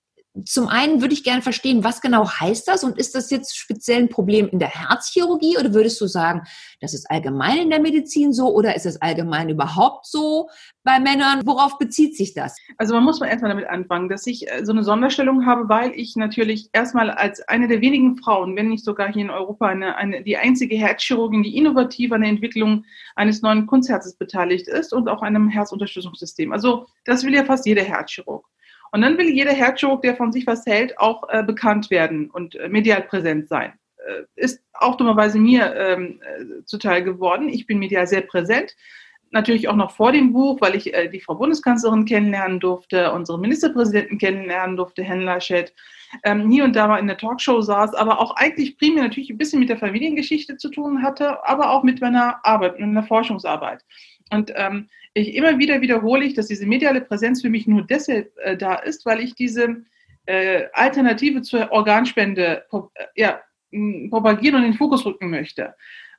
zum 0.45 0.67
einen 0.67 1.01
würde 1.01 1.13
ich 1.13 1.23
gerne 1.23 1.41
verstehen, 1.41 1.83
was 1.83 2.01
genau 2.01 2.29
heißt 2.29 2.67
das 2.67 2.83
und 2.83 2.97
ist 2.97 3.15
das 3.15 3.31
jetzt 3.31 3.57
speziell 3.57 4.03
ein 4.03 4.09
Problem 4.09 4.47
in 4.47 4.59
der 4.59 4.69
Herzchirurgie 4.69 5.57
oder 5.57 5.73
würdest 5.73 5.99
du 5.99 6.07
sagen, 6.07 6.43
das 6.81 6.93
ist 6.93 7.09
allgemein 7.09 7.57
in 7.57 7.69
der 7.69 7.81
Medizin 7.81 8.31
so 8.31 8.53
oder 8.53 8.75
ist 8.75 8.85
es 8.85 9.01
allgemein 9.01 9.49
überhaupt 9.49 10.05
so 10.05 10.49
bei 10.83 10.99
Männern? 10.99 11.41
Worauf 11.45 11.79
bezieht 11.79 12.15
sich 12.15 12.35
das? 12.35 12.55
Also 12.77 12.93
man 12.93 13.03
muss 13.03 13.19
mal 13.19 13.27
erstmal 13.27 13.49
damit 13.49 13.67
anfangen, 13.67 14.07
dass 14.07 14.27
ich 14.27 14.49
äh, 14.51 14.63
so 14.65 14.71
eine 14.71 14.83
Sonderstellung 14.83 15.45
habe, 15.47 15.67
weil 15.67 15.91
ich 15.95 16.15
natürlich 16.15 16.69
erstmal 16.73 17.09
als 17.09 17.41
eine 17.47 17.67
der 17.67 17.81
wenigen 17.81 18.17
Frauen, 18.17 18.55
wenn 18.55 18.69
nicht 18.69 18.85
sogar 18.85 19.11
hier 19.11 19.23
in 19.23 19.31
Europa, 19.31 19.67
eine, 19.67 19.95
eine, 19.95 20.23
die 20.23 20.37
einzige 20.37 20.75
Herzchirurgin, 20.75 21.43
die 21.43 21.57
innovativ 21.57 22.11
an 22.11 22.21
der 22.21 22.29
Entwicklung 22.29 22.85
eines 23.15 23.41
neuen 23.41 23.65
Kunstherzes 23.65 24.15
beteiligt 24.15 24.67
ist 24.67 24.93
und 24.93 25.09
auch 25.09 25.23
einem 25.23 25.49
Herzunterstützungssystem. 25.49 26.53
Also 26.53 26.85
das 27.05 27.23
will 27.23 27.33
ja 27.33 27.43
fast 27.43 27.65
jeder 27.65 27.83
Herzchirurg. 27.83 28.45
Und 28.91 29.01
dann 29.01 29.17
will 29.17 29.29
jeder 29.29 29.53
Herzchirurg, 29.53 30.01
der 30.01 30.15
von 30.15 30.31
sich 30.31 30.47
was 30.47 30.65
hält, 30.65 30.97
auch 30.97 31.27
äh, 31.29 31.43
bekannt 31.43 31.89
werden 31.89 32.29
und 32.29 32.55
äh, 32.55 32.69
medial 32.69 33.03
präsent 33.03 33.47
sein. 33.47 33.73
Äh, 34.07 34.23
ist 34.35 34.63
auch 34.73 34.97
dummerweise 34.97 35.39
mir 35.39 35.75
ähm, 35.75 36.21
äh, 36.21 36.63
zuteil 36.65 37.03
geworden. 37.03 37.49
Ich 37.49 37.65
bin 37.65 37.79
medial 37.79 38.07
sehr 38.07 38.21
präsent. 38.21 38.75
Natürlich 39.31 39.67
auch 39.67 39.75
noch 39.75 39.91
vor 39.91 40.11
dem 40.11 40.33
Buch, 40.33 40.59
weil 40.59 40.75
ich 40.75 40.93
äh, 40.93 41.07
die 41.07 41.19
Frau 41.19 41.35
Bundeskanzlerin 41.35 42.05
kennenlernen 42.05 42.59
durfte, 42.59 43.11
unsere 43.11 43.39
Ministerpräsidenten 43.39 44.17
kennenlernen 44.17 44.75
durfte, 44.75 45.03
Herrn 45.03 45.21
Laschet, 45.21 45.73
ähm, 46.23 46.49
hier 46.49 46.63
und 46.63 46.75
da 46.75 46.87
mal 46.87 46.97
in 46.97 47.07
der 47.07 47.17
Talkshow 47.17 47.61
saß, 47.61 47.93
aber 47.93 48.19
auch 48.19 48.35
eigentlich 48.35 48.77
primär 48.77 49.03
natürlich 49.03 49.29
ein 49.29 49.37
bisschen 49.37 49.59
mit 49.59 49.69
der 49.69 49.77
Familiengeschichte 49.77 50.57
zu 50.57 50.69
tun 50.69 51.03
hatte, 51.03 51.45
aber 51.47 51.69
auch 51.69 51.83
mit 51.83 52.01
meiner 52.01 52.43
Arbeit, 52.43 52.79
mit 52.79 52.87
meiner 52.87 53.03
Forschungsarbeit. 53.03 53.85
Und 54.31 54.51
ähm, 54.55 54.89
ich 55.13 55.35
immer 55.35 55.57
wieder 55.57 55.81
wiederhole 55.81 56.25
ich, 56.25 56.33
dass 56.33 56.47
diese 56.47 56.65
mediale 56.65 57.01
Präsenz 57.01 57.41
für 57.41 57.49
mich 57.49 57.67
nur 57.67 57.83
deshalb 57.83 58.31
äh, 58.43 58.55
da 58.55 58.75
ist, 58.75 59.05
weil 59.05 59.19
ich 59.19 59.35
diese 59.35 59.83
äh, 60.25 60.65
Alternative 60.73 61.41
zur 61.41 61.71
Organspende 61.71 62.65
äh, 62.71 63.05
ja, 63.15 63.41
propagieren 64.09 64.55
und 64.55 64.63
in 64.63 64.71
den 64.71 64.77
Fokus 64.77 65.05
rücken 65.05 65.29
möchte. 65.29 65.73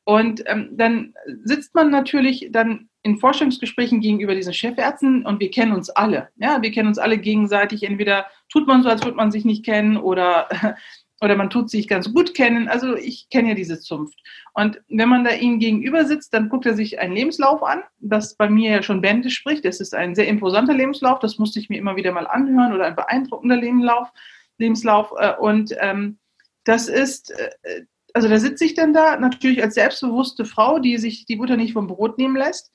Und 0.04 0.42
ähm, 0.46 0.70
dann 0.72 1.14
sitzt 1.44 1.74
man 1.74 1.90
natürlich 1.90 2.48
dann 2.50 2.88
in 3.02 3.18
Forschungsgesprächen 3.18 4.00
gegenüber 4.00 4.34
diesen 4.34 4.52
Chefärzten 4.52 5.24
und 5.24 5.40
wir 5.40 5.50
kennen 5.50 5.72
uns 5.72 5.90
alle. 5.90 6.28
Ja, 6.36 6.60
wir 6.60 6.70
kennen 6.70 6.88
uns 6.88 6.98
alle 6.98 7.18
gegenseitig. 7.18 7.82
Entweder 7.82 8.26
tut 8.50 8.66
man 8.66 8.82
so, 8.82 8.88
als 8.88 9.04
würde 9.04 9.16
man 9.16 9.30
sich 9.30 9.44
nicht 9.44 9.64
kennen 9.64 9.96
oder 9.96 10.48
oder 11.20 11.36
man 11.36 11.50
tut 11.50 11.70
sich 11.70 11.86
ganz 11.86 12.12
gut 12.12 12.34
kennen. 12.34 12.68
Also 12.68 12.96
ich 12.96 13.28
kenne 13.28 13.50
ja 13.50 13.54
diese 13.54 13.80
Zunft. 13.80 14.18
Und 14.54 14.80
wenn 14.88 15.08
man 15.08 15.24
da 15.24 15.32
ihm 15.32 15.58
gegenüber 15.58 16.04
sitzt, 16.04 16.32
dann 16.32 16.48
guckt 16.48 16.66
er 16.66 16.74
sich 16.74 16.98
einen 16.98 17.14
Lebenslauf 17.14 17.62
an, 17.62 17.82
das 17.98 18.34
bei 18.34 18.48
mir 18.48 18.70
ja 18.70 18.82
schon 18.82 19.02
Bände 19.02 19.30
spricht. 19.30 19.64
Das 19.64 19.80
ist 19.80 19.94
ein 19.94 20.14
sehr 20.14 20.28
imposanter 20.28 20.74
Lebenslauf, 20.74 21.18
das 21.18 21.38
musste 21.38 21.60
ich 21.60 21.68
mir 21.68 21.78
immer 21.78 21.96
wieder 21.96 22.12
mal 22.12 22.26
anhören 22.26 22.72
oder 22.72 22.86
ein 22.86 22.96
beeindruckender 22.96 23.56
Lebenslauf. 23.56 24.08
Lebenslauf. 24.58 25.12
Äh, 25.18 25.34
und 25.36 25.74
ähm, 25.80 26.18
das 26.64 26.88
ist, 26.88 27.30
äh, 27.30 27.84
also 28.14 28.28
da 28.28 28.38
sitze 28.38 28.64
ich 28.64 28.74
dann 28.74 28.92
da, 28.92 29.16
natürlich 29.16 29.62
als 29.62 29.74
selbstbewusste 29.74 30.44
Frau, 30.44 30.78
die 30.78 30.98
sich 30.98 31.26
die 31.26 31.36
Butter 31.36 31.56
nicht 31.56 31.74
vom 31.74 31.86
Brot 31.86 32.18
nehmen 32.18 32.36
lässt 32.36 32.72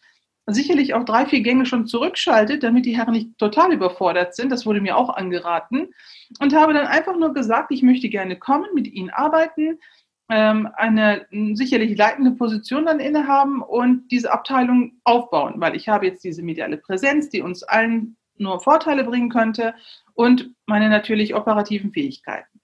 sicherlich 0.47 0.93
auch 0.93 1.05
drei, 1.05 1.25
vier 1.25 1.41
Gänge 1.41 1.65
schon 1.65 1.87
zurückschaltet, 1.87 2.63
damit 2.63 2.85
die 2.85 2.95
Herren 2.95 3.13
nicht 3.13 3.37
total 3.37 3.73
überfordert 3.73 4.35
sind. 4.35 4.51
Das 4.51 4.65
wurde 4.65 4.81
mir 4.81 4.97
auch 4.97 5.09
angeraten. 5.09 5.89
Und 6.39 6.55
habe 6.55 6.73
dann 6.73 6.87
einfach 6.87 7.17
nur 7.17 7.33
gesagt, 7.33 7.71
ich 7.71 7.81
möchte 7.81 8.09
gerne 8.09 8.37
kommen, 8.37 8.67
mit 8.73 8.87
Ihnen 8.87 9.09
arbeiten, 9.09 9.79
ähm, 10.29 10.69
eine 10.75 11.25
sicherlich 11.53 11.97
leitende 11.97 12.31
Position 12.31 12.85
dann 12.85 12.99
innehaben 12.99 13.61
und 13.61 14.07
diese 14.09 14.31
Abteilung 14.31 14.93
aufbauen, 15.03 15.55
weil 15.57 15.75
ich 15.75 15.87
habe 15.87 16.07
jetzt 16.07 16.23
diese 16.23 16.41
mediale 16.41 16.77
Präsenz, 16.77 17.29
die 17.29 17.41
uns 17.41 17.63
allen 17.63 18.17
nur 18.37 18.59
Vorteile 18.59 19.03
bringen 19.03 19.29
könnte 19.29 19.75
und 20.13 20.51
meine 20.65 20.89
natürlich 20.89 21.35
operativen 21.35 21.91
Fähigkeiten. 21.91 22.59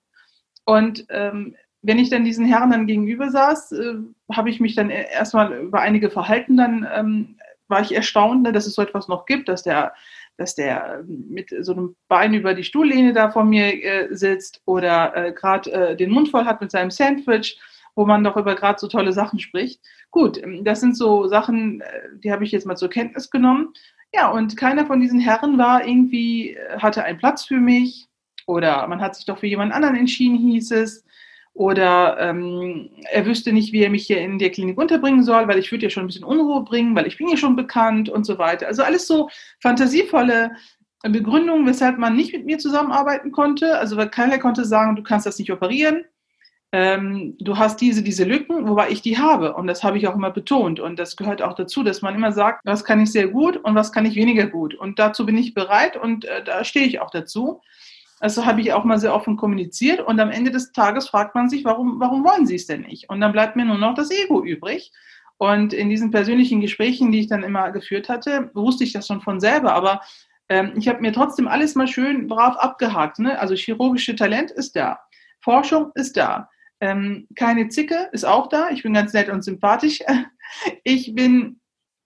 Und 0.65 1.05
ähm, 1.09 1.55
wenn 1.81 1.99
ich 1.99 2.09
dann 2.09 2.25
diesen 2.25 2.45
Herren 2.45 2.71
dann 2.71 2.87
gegenüber 2.87 3.29
saß, 3.29 3.71
äh, 3.73 3.93
habe 4.31 4.49
ich 4.49 4.59
mich 4.59 4.75
dann 4.75 4.89
erstmal 4.89 5.53
über 5.53 5.81
einige 5.81 6.09
Verhalten 6.09 6.57
dann 6.57 6.87
ähm, 6.93 7.37
war 7.71 7.81
ich 7.81 7.95
erstaunt, 7.95 8.43
ne, 8.43 8.51
dass 8.51 8.67
es 8.67 8.75
so 8.75 8.81
etwas 8.83 9.07
noch 9.07 9.25
gibt, 9.25 9.49
dass 9.49 9.63
der, 9.63 9.93
dass 10.37 10.53
der 10.53 11.03
mit 11.07 11.49
so 11.61 11.71
einem 11.71 11.95
Bein 12.07 12.35
über 12.35 12.53
die 12.53 12.63
Stuhllehne 12.63 13.13
da 13.13 13.31
vor 13.31 13.43
mir 13.43 13.83
äh, 13.83 14.15
sitzt 14.15 14.61
oder 14.65 15.15
äh, 15.15 15.31
gerade 15.33 15.71
äh, 15.71 15.95
den 15.95 16.11
Mund 16.11 16.29
voll 16.29 16.45
hat 16.45 16.61
mit 16.61 16.71
seinem 16.71 16.91
Sandwich, 16.91 17.59
wo 17.95 18.05
man 18.05 18.23
doch 18.23 18.37
über 18.37 18.55
gerade 18.55 18.79
so 18.79 18.87
tolle 18.87 19.13
Sachen 19.13 19.39
spricht. 19.39 19.81
Gut, 20.11 20.37
ähm, 20.37 20.63
das 20.63 20.81
sind 20.81 20.95
so 20.95 21.27
Sachen, 21.27 21.81
äh, 21.81 22.09
die 22.23 22.31
habe 22.31 22.43
ich 22.43 22.51
jetzt 22.51 22.67
mal 22.67 22.77
zur 22.77 22.89
Kenntnis 22.89 23.31
genommen. 23.31 23.73
Ja, 24.13 24.29
und 24.29 24.57
keiner 24.57 24.85
von 24.85 24.99
diesen 24.99 25.19
Herren 25.19 25.57
war 25.57 25.85
irgendwie, 25.87 26.51
äh, 26.51 26.79
hatte 26.79 27.03
einen 27.03 27.17
Platz 27.17 27.45
für 27.45 27.57
mich 27.57 28.09
oder 28.45 28.87
man 28.87 29.01
hat 29.01 29.15
sich 29.15 29.25
doch 29.25 29.39
für 29.39 29.47
jemand 29.47 29.73
anderen 29.73 29.95
entschieden, 29.95 30.37
hieß 30.37 30.71
es. 30.71 31.05
Oder 31.53 32.17
ähm, 32.19 32.89
er 33.11 33.25
wüsste 33.25 33.51
nicht, 33.51 33.73
wie 33.73 33.83
er 33.83 33.89
mich 33.89 34.07
hier 34.07 34.21
in 34.21 34.39
der 34.39 34.51
Klinik 34.51 34.77
unterbringen 34.77 35.23
soll, 35.23 35.47
weil 35.47 35.59
ich 35.59 35.71
würde 35.71 35.83
ja 35.83 35.89
schon 35.89 36.03
ein 36.03 36.07
bisschen 36.07 36.23
Unruhe 36.23 36.63
bringen, 36.63 36.95
weil 36.95 37.07
ich 37.07 37.17
bin 37.17 37.27
ja 37.27 37.35
schon 37.35 37.57
bekannt 37.57 38.09
und 38.09 38.25
so 38.25 38.37
weiter. 38.37 38.67
Also 38.67 38.83
alles 38.83 39.05
so 39.05 39.29
fantasievolle 39.59 40.51
Begründungen, 41.03 41.65
weshalb 41.65 41.97
man 41.97 42.15
nicht 42.15 42.31
mit 42.31 42.45
mir 42.45 42.57
zusammenarbeiten 42.57 43.31
konnte. 43.31 43.77
Also 43.79 43.97
weil 43.97 44.09
keiner 44.09 44.39
konnte 44.39 44.65
sagen, 44.65 44.95
du 44.95 45.03
kannst 45.03 45.25
das 45.25 45.39
nicht 45.39 45.51
operieren. 45.51 46.05
Ähm, 46.73 47.35
du 47.39 47.57
hast 47.57 47.81
diese, 47.81 48.01
diese 48.01 48.23
Lücken, 48.23 48.67
wobei 48.67 48.89
ich 48.89 49.01
die 49.01 49.17
habe. 49.17 49.53
Und 49.55 49.67
das 49.67 49.83
habe 49.83 49.97
ich 49.97 50.07
auch 50.07 50.15
immer 50.15 50.31
betont. 50.31 50.79
Und 50.79 50.99
das 50.99 51.17
gehört 51.17 51.41
auch 51.41 51.53
dazu, 51.53 51.83
dass 51.83 52.01
man 52.01 52.15
immer 52.15 52.31
sagt, 52.31 52.61
was 52.63 52.85
kann 52.85 53.01
ich 53.01 53.11
sehr 53.11 53.27
gut 53.27 53.57
und 53.57 53.75
was 53.75 53.91
kann 53.91 54.05
ich 54.05 54.15
weniger 54.15 54.47
gut. 54.47 54.73
Und 54.75 54.99
dazu 54.99 55.25
bin 55.25 55.37
ich 55.37 55.53
bereit 55.53 55.97
und 55.97 56.23
äh, 56.23 56.43
da 56.43 56.63
stehe 56.63 56.85
ich 56.85 57.01
auch 57.01 57.09
dazu. 57.09 57.61
Also 58.21 58.45
habe 58.45 58.61
ich 58.61 58.71
auch 58.71 58.83
mal 58.83 58.99
sehr 58.99 59.15
offen 59.15 59.35
kommuniziert 59.35 59.99
und 59.99 60.19
am 60.19 60.29
Ende 60.29 60.51
des 60.51 60.71
Tages 60.71 61.09
fragt 61.09 61.33
man 61.33 61.49
sich, 61.49 61.65
warum, 61.65 61.99
warum 61.99 62.23
wollen 62.23 62.45
sie 62.45 62.55
es 62.55 62.67
denn 62.67 62.81
nicht? 62.81 63.09
Und 63.09 63.19
dann 63.19 63.31
bleibt 63.31 63.55
mir 63.55 63.65
nur 63.65 63.79
noch 63.79 63.95
das 63.95 64.11
Ego 64.11 64.43
übrig. 64.43 64.91
Und 65.37 65.73
in 65.73 65.89
diesen 65.89 66.11
persönlichen 66.11 66.61
Gesprächen, 66.61 67.11
die 67.11 67.21
ich 67.21 67.27
dann 67.27 67.41
immer 67.41 67.71
geführt 67.71 68.09
hatte, 68.09 68.51
wusste 68.53 68.83
ich 68.83 68.93
das 68.93 69.07
schon 69.07 69.21
von 69.21 69.39
selber, 69.39 69.73
aber 69.73 70.01
ähm, 70.49 70.73
ich 70.75 70.87
habe 70.87 71.01
mir 71.01 71.13
trotzdem 71.13 71.47
alles 71.47 71.73
mal 71.73 71.87
schön 71.87 72.27
brav 72.27 72.57
abgehakt. 72.57 73.17
Ne? 73.17 73.39
Also 73.39 73.55
chirurgische 73.55 74.15
Talent 74.15 74.51
ist 74.51 74.75
da, 74.75 74.99
Forschung 75.39 75.91
ist 75.95 76.15
da, 76.15 76.47
ähm, 76.79 77.27
keine 77.35 77.69
Zicke 77.69 78.09
ist 78.11 78.23
auch 78.23 78.49
da, 78.49 78.69
ich 78.69 78.83
bin 78.83 78.93
ganz 78.93 79.13
nett 79.13 79.29
und 79.29 79.43
sympathisch. 79.43 79.99
Ich 80.83 81.15
bin 81.15 81.60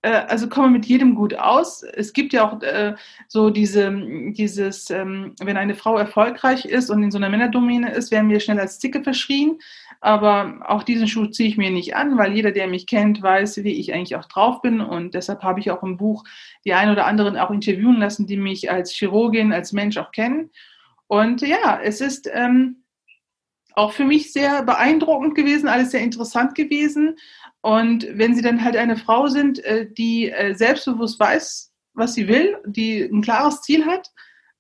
äh, 0.06 0.26
also 0.28 0.48
komme 0.48 0.70
mit 0.70 0.86
jedem 0.86 1.16
gut 1.16 1.34
aus. 1.34 1.82
Es 1.82 2.14
gibt 2.14 2.32
ja 2.32 2.48
auch 2.48 2.62
äh, 2.62 2.94
so 3.28 3.50
diese, 3.50 3.92
dieses, 4.34 4.92
ähm, 4.92 5.34
wenn 5.42 5.58
eine 5.58 5.74
Frau 5.74 5.98
erfolgreich 5.98 6.66
ist 6.66 6.92
und 6.92 7.02
in 7.02 7.10
so 7.10 7.18
einer 7.18 7.30
Männerdomäne 7.30 7.92
ist, 7.92 8.12
werden 8.12 8.30
wir 8.30 8.40
schnell 8.40 8.60
als 8.60 8.80
Zicke 8.80 9.02
verschrien. 9.02 9.58
Aber 10.02 10.60
auch 10.68 10.84
diesen 10.84 11.08
Schuh 11.08 11.26
ziehe 11.26 11.50
ich 11.50 11.58
mir 11.58 11.72
nicht 11.72 11.96
an, 11.96 12.20
weil 12.20 12.34
jeder, 12.34 12.52
der 12.52 12.68
mich 12.68 12.86
kennt, 12.86 13.24
weiß, 13.24 13.64
wie 13.64 13.80
ich 13.80 13.94
eigentlich 13.94 14.16
auch 14.16 14.26
drauf 14.26 14.62
bin. 14.62 14.80
Und 14.80 15.16
deshalb 15.16 15.42
habe 15.42 15.60
ich 15.60 15.72
auch 15.72 15.82
im 15.82 15.98
Buch 15.98 16.24
die 16.66 16.74
ein 16.74 16.92
oder 16.92 17.08
anderen 17.08 17.36
auch 17.38 17.50
interviewen 17.50 17.98
lassen, 17.98 18.28
die 18.28 18.38
mich 18.38 18.70
als 18.70 18.92
Chirurgin, 18.92 19.54
als 19.54 19.74
Mensch 19.74 19.98
auch 19.98 20.12
kennen. 20.12 20.52
Und 21.08 21.42
ja, 21.42 21.80
es 21.82 22.02
ist 22.02 22.30
ähm, 22.32 22.84
auch 23.76 23.92
für 23.92 24.06
mich 24.06 24.32
sehr 24.32 24.64
beeindruckend 24.64 25.36
gewesen, 25.36 25.68
alles 25.68 25.92
sehr 25.92 26.02
interessant 26.02 26.56
gewesen. 26.56 27.18
Und 27.66 28.08
wenn 28.14 28.36
sie 28.36 28.44
dann 28.44 28.64
halt 28.64 28.78
eine 28.78 28.96
Frau 28.96 29.26
sind, 29.26 29.58
äh, 29.66 29.88
die 29.92 30.30
äh, 30.30 30.54
selbstbewusst 30.54 31.20
weiß, 31.20 31.74
was 31.96 32.14
sie 32.14 32.28
will, 32.28 32.58
die 32.64 33.02
ein 33.02 33.24
klares 33.24 33.62
Ziel 33.62 33.88
hat, 33.88 34.12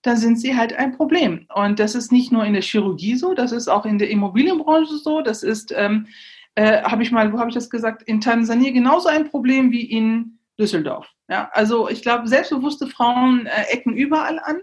dann 0.02 0.18
sind 0.18 0.40
sie 0.40 0.58
halt 0.58 0.74
ein 0.74 0.98
Problem. 0.98 1.46
Und 1.54 1.78
das 1.78 1.94
ist 1.94 2.12
nicht 2.12 2.32
nur 2.32 2.44
in 2.44 2.54
der 2.54 2.64
Chirurgie 2.64 3.16
so, 3.16 3.36
das 3.36 3.52
ist 3.52 3.68
auch 3.68 3.86
in 3.86 4.00
der 4.00 4.10
Immobilienbranche 4.10 4.98
so, 4.98 5.22
das 5.22 5.44
ist, 5.44 5.72
ähm, 5.78 6.08
äh, 6.56 6.82
habe 6.82 7.04
ich 7.04 7.12
mal, 7.12 7.32
wo 7.32 7.38
habe 7.38 7.50
ich 7.50 7.56
das 7.56 7.70
gesagt, 7.70 8.02
in 8.02 8.22
Tansania 8.22 8.72
genauso 8.72 9.08
ein 9.08 9.30
Problem 9.30 9.70
wie 9.70 9.84
in 9.86 10.40
Düsseldorf. 10.60 11.08
Ja, 11.30 11.52
also 11.54 11.88
ich 11.88 12.02
glaube, 12.02 12.28
selbstbewusste 12.28 12.88
Frauen 12.88 13.46
äh, 13.46 13.72
ecken 13.72 13.94
überall 13.94 14.40
an. 14.40 14.62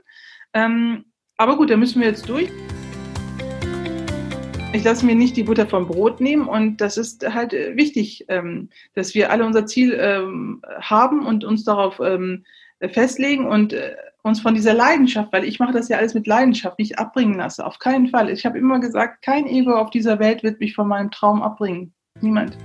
Ähm, 0.52 1.04
aber 1.36 1.56
gut, 1.56 1.70
da 1.70 1.76
müssen 1.76 2.00
wir 2.00 2.08
jetzt 2.08 2.28
durch. 2.28 2.50
Ich 4.74 4.84
lasse 4.84 5.04
mir 5.04 5.14
nicht 5.14 5.36
die 5.36 5.42
Butter 5.42 5.66
vom 5.66 5.86
Brot 5.86 6.18
nehmen 6.20 6.48
und 6.48 6.78
das 6.78 6.96
ist 6.96 7.28
halt 7.34 7.52
äh, 7.52 7.76
wichtig, 7.76 8.24
ähm, 8.28 8.70
dass 8.94 9.14
wir 9.14 9.30
alle 9.30 9.44
unser 9.44 9.66
Ziel 9.66 9.94
ähm, 10.00 10.62
haben 10.80 11.26
und 11.26 11.44
uns 11.44 11.64
darauf 11.64 12.00
ähm, 12.00 12.44
festlegen 12.80 13.46
und 13.46 13.74
äh, 13.74 13.94
uns 14.22 14.40
von 14.40 14.54
dieser 14.54 14.72
Leidenschaft, 14.72 15.30
weil 15.30 15.44
ich 15.44 15.58
mache 15.58 15.72
das 15.72 15.90
ja 15.90 15.98
alles 15.98 16.14
mit 16.14 16.26
Leidenschaft, 16.26 16.78
nicht 16.78 16.98
abbringen 16.98 17.34
lasse. 17.34 17.66
Auf 17.66 17.78
keinen 17.78 18.08
Fall. 18.08 18.30
Ich 18.30 18.46
habe 18.46 18.58
immer 18.58 18.80
gesagt, 18.80 19.20
kein 19.22 19.46
Ego 19.46 19.74
auf 19.74 19.90
dieser 19.90 20.18
Welt 20.18 20.42
wird 20.42 20.58
mich 20.58 20.74
von 20.74 20.88
meinem 20.88 21.10
Traum 21.10 21.42
abbringen. 21.42 21.92
Niemand. 22.22 22.56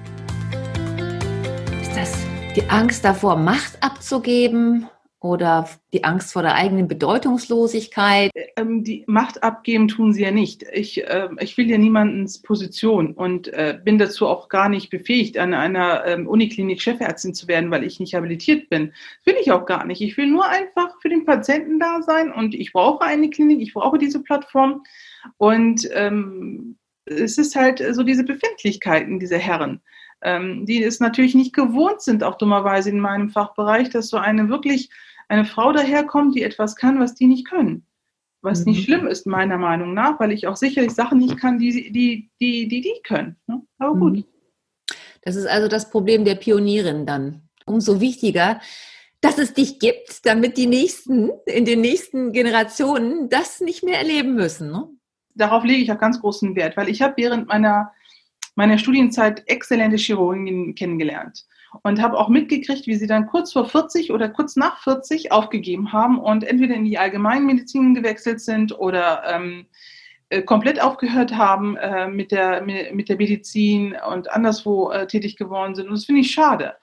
Ist 1.82 1.98
das 1.98 2.26
die 2.56 2.70
Angst 2.70 3.04
davor, 3.04 3.36
Macht 3.36 3.84
abzugeben 3.84 4.88
oder 5.20 5.68
die 5.94 6.04
Angst 6.04 6.34
vor 6.34 6.44
der 6.44 6.56
eigenen 6.56 6.88
Bedeutungslosigkeit? 6.88 8.32
Ähm, 8.56 8.84
die 8.84 9.04
Macht 9.08 9.42
abgeben 9.44 9.88
tun 9.88 10.14
sie 10.14 10.24
ja 10.24 10.32
nicht. 10.32 10.64
Ich, 10.72 11.04
äh, 11.06 11.30
ich 11.40 11.58
will 11.58 11.70
ja 11.70 11.78
niemandens 11.78 12.42
Position 12.42 13.14
und 13.14 13.48
äh, 13.48 13.80
bin 13.84 13.98
dazu 13.98 14.28
auch 14.28 14.48
gar 14.48 14.70
nicht 14.70 14.90
befähigt, 14.90 15.38
an 15.38 15.54
einer 15.54 16.06
ähm, 16.06 16.28
Uniklinik 16.28 16.82
Chefärztin 16.82 17.34
zu 17.34 17.48
werden, 17.48 17.72
weil 17.72 17.84
ich 17.84 18.00
nicht 18.00 18.14
habilitiert 18.14 18.70
bin. 18.70 18.94
Das 19.26 19.34
will 19.34 19.42
ich 19.42 19.52
auch 19.52 19.66
gar 19.66 19.86
nicht. 19.86 20.02
Ich 20.02 20.18
will 20.18 20.28
nur 20.28 20.48
einfach 20.48 21.02
für 21.02 21.10
den 21.10 21.26
Patienten 21.26 21.80
da 21.80 22.02
sein 22.04 22.32
und 22.32 22.54
ich 22.54 22.72
brauche 22.72 23.04
eine 23.04 23.30
Klinik, 23.30 23.62
ich 23.62 23.74
brauche 23.74 23.98
diese 23.98 24.22
Plattform 24.22 24.84
und 25.38 25.90
ähm, 25.94 26.78
es 27.06 27.38
ist 27.38 27.56
halt 27.56 27.84
so 27.92 28.04
diese 28.04 28.24
Befindlichkeiten 28.24 29.20
dieser 29.20 29.38
Herren 29.38 29.82
ähm, 30.22 30.66
die 30.66 30.84
es 30.84 31.00
natürlich 31.00 31.36
nicht 31.36 31.54
gewohnt 31.54 32.02
sind, 32.02 32.24
auch 32.24 32.38
dummerweise 32.38 32.90
in 32.90 33.00
meinem 33.00 33.30
Fachbereich, 33.30 33.90
dass 33.90 34.10
so 34.10 34.18
eine 34.18 34.50
wirklich 34.50 34.90
eine 35.28 35.46
Frau 35.46 35.72
daherkommt, 35.72 36.36
die 36.36 36.44
etwas 36.44 36.76
kann, 36.76 37.00
was 37.00 37.16
die 37.16 37.28
nicht 37.28 37.48
können. 37.48 37.86
Was 38.42 38.60
mhm. 38.60 38.72
nicht 38.72 38.86
schlimm 38.86 39.08
ist, 39.08 39.26
meiner 39.26 39.58
Meinung 39.58 39.94
nach, 39.94 40.20
weil 40.20 40.32
ich 40.32 40.48
auch 40.48 40.56
sicherlich 40.56 40.94
Sachen 40.94 41.20
nicht 41.20 41.38
kann, 41.38 41.60
die 41.60 41.92
die, 41.92 42.30
die, 42.40 42.68
die, 42.68 42.82
die 42.82 43.02
können. 43.04 43.36
Ne? 43.48 43.62
Aber 43.78 43.98
gut. 43.98 44.18
Mhm. 44.18 44.26
Das 45.24 45.36
ist 45.36 45.48
also 45.48 45.68
das 45.68 45.90
Problem 45.90 46.24
der 46.24 46.36
Pionierin 46.36 47.06
dann. 47.06 47.42
Umso 47.66 48.00
wichtiger, 48.00 48.62
dass 49.20 49.38
es 49.38 49.54
dich 49.54 49.80
gibt, 49.80 50.26
damit 50.26 50.58
die 50.58 50.68
nächsten, 50.68 51.32
in 51.46 51.66
den 51.66 51.82
nächsten 51.82 52.32
Generationen 52.32 53.28
das 53.28 53.60
nicht 53.60 53.84
mehr 53.84 53.98
erleben 53.98 54.36
müssen. 54.36 54.72
Ne? 54.72 54.88
Darauf 55.36 55.66
lege 55.66 55.82
ich 55.82 55.92
auch 55.92 56.00
ganz 56.00 56.22
großen 56.22 56.56
Wert, 56.56 56.78
weil 56.78 56.88
ich 56.88 57.02
habe 57.02 57.16
während 57.18 57.48
meiner, 57.48 57.92
meiner 58.56 58.78
Studienzeit 58.78 59.44
exzellente 59.48 59.98
Chirurgen 59.98 60.76
kennengelernt 60.76 61.46
und 61.84 62.02
habe 62.02 62.18
auch 62.18 62.30
mitgekriegt, 62.30 62.88
wie 62.88 62.96
sie 62.96 63.08
dann 63.08 63.28
kurz 63.28 63.54
vor 63.54 63.66
40 63.66 64.12
oder 64.12 64.30
kurz 64.30 64.56
nach 64.56 64.82
40 64.84 65.32
aufgegeben 65.32 65.92
haben 65.94 66.20
und 66.20 66.44
entweder 66.44 66.76
in 66.76 66.86
die 66.86 66.98
Allgemeinmedizin 66.98 67.94
gewechselt 67.94 68.42
sind 68.42 68.78
oder 68.78 69.24
ähm, 69.28 69.66
äh, 70.30 70.42
komplett 70.42 70.82
aufgehört 70.82 71.36
haben 71.36 71.78
äh, 71.78 72.08
mit, 72.08 72.32
der, 72.32 72.62
mit 72.62 73.10
der 73.10 73.18
Medizin 73.18 73.96
und 74.10 74.30
anderswo 74.32 74.92
äh, 74.92 75.08
tätig 75.08 75.38
geworden 75.38 75.76
sind. 75.76 75.88
Und 75.88 75.94
das 75.94 76.06
finde 76.06 76.22
ich 76.22 76.32
schade. 76.32 76.76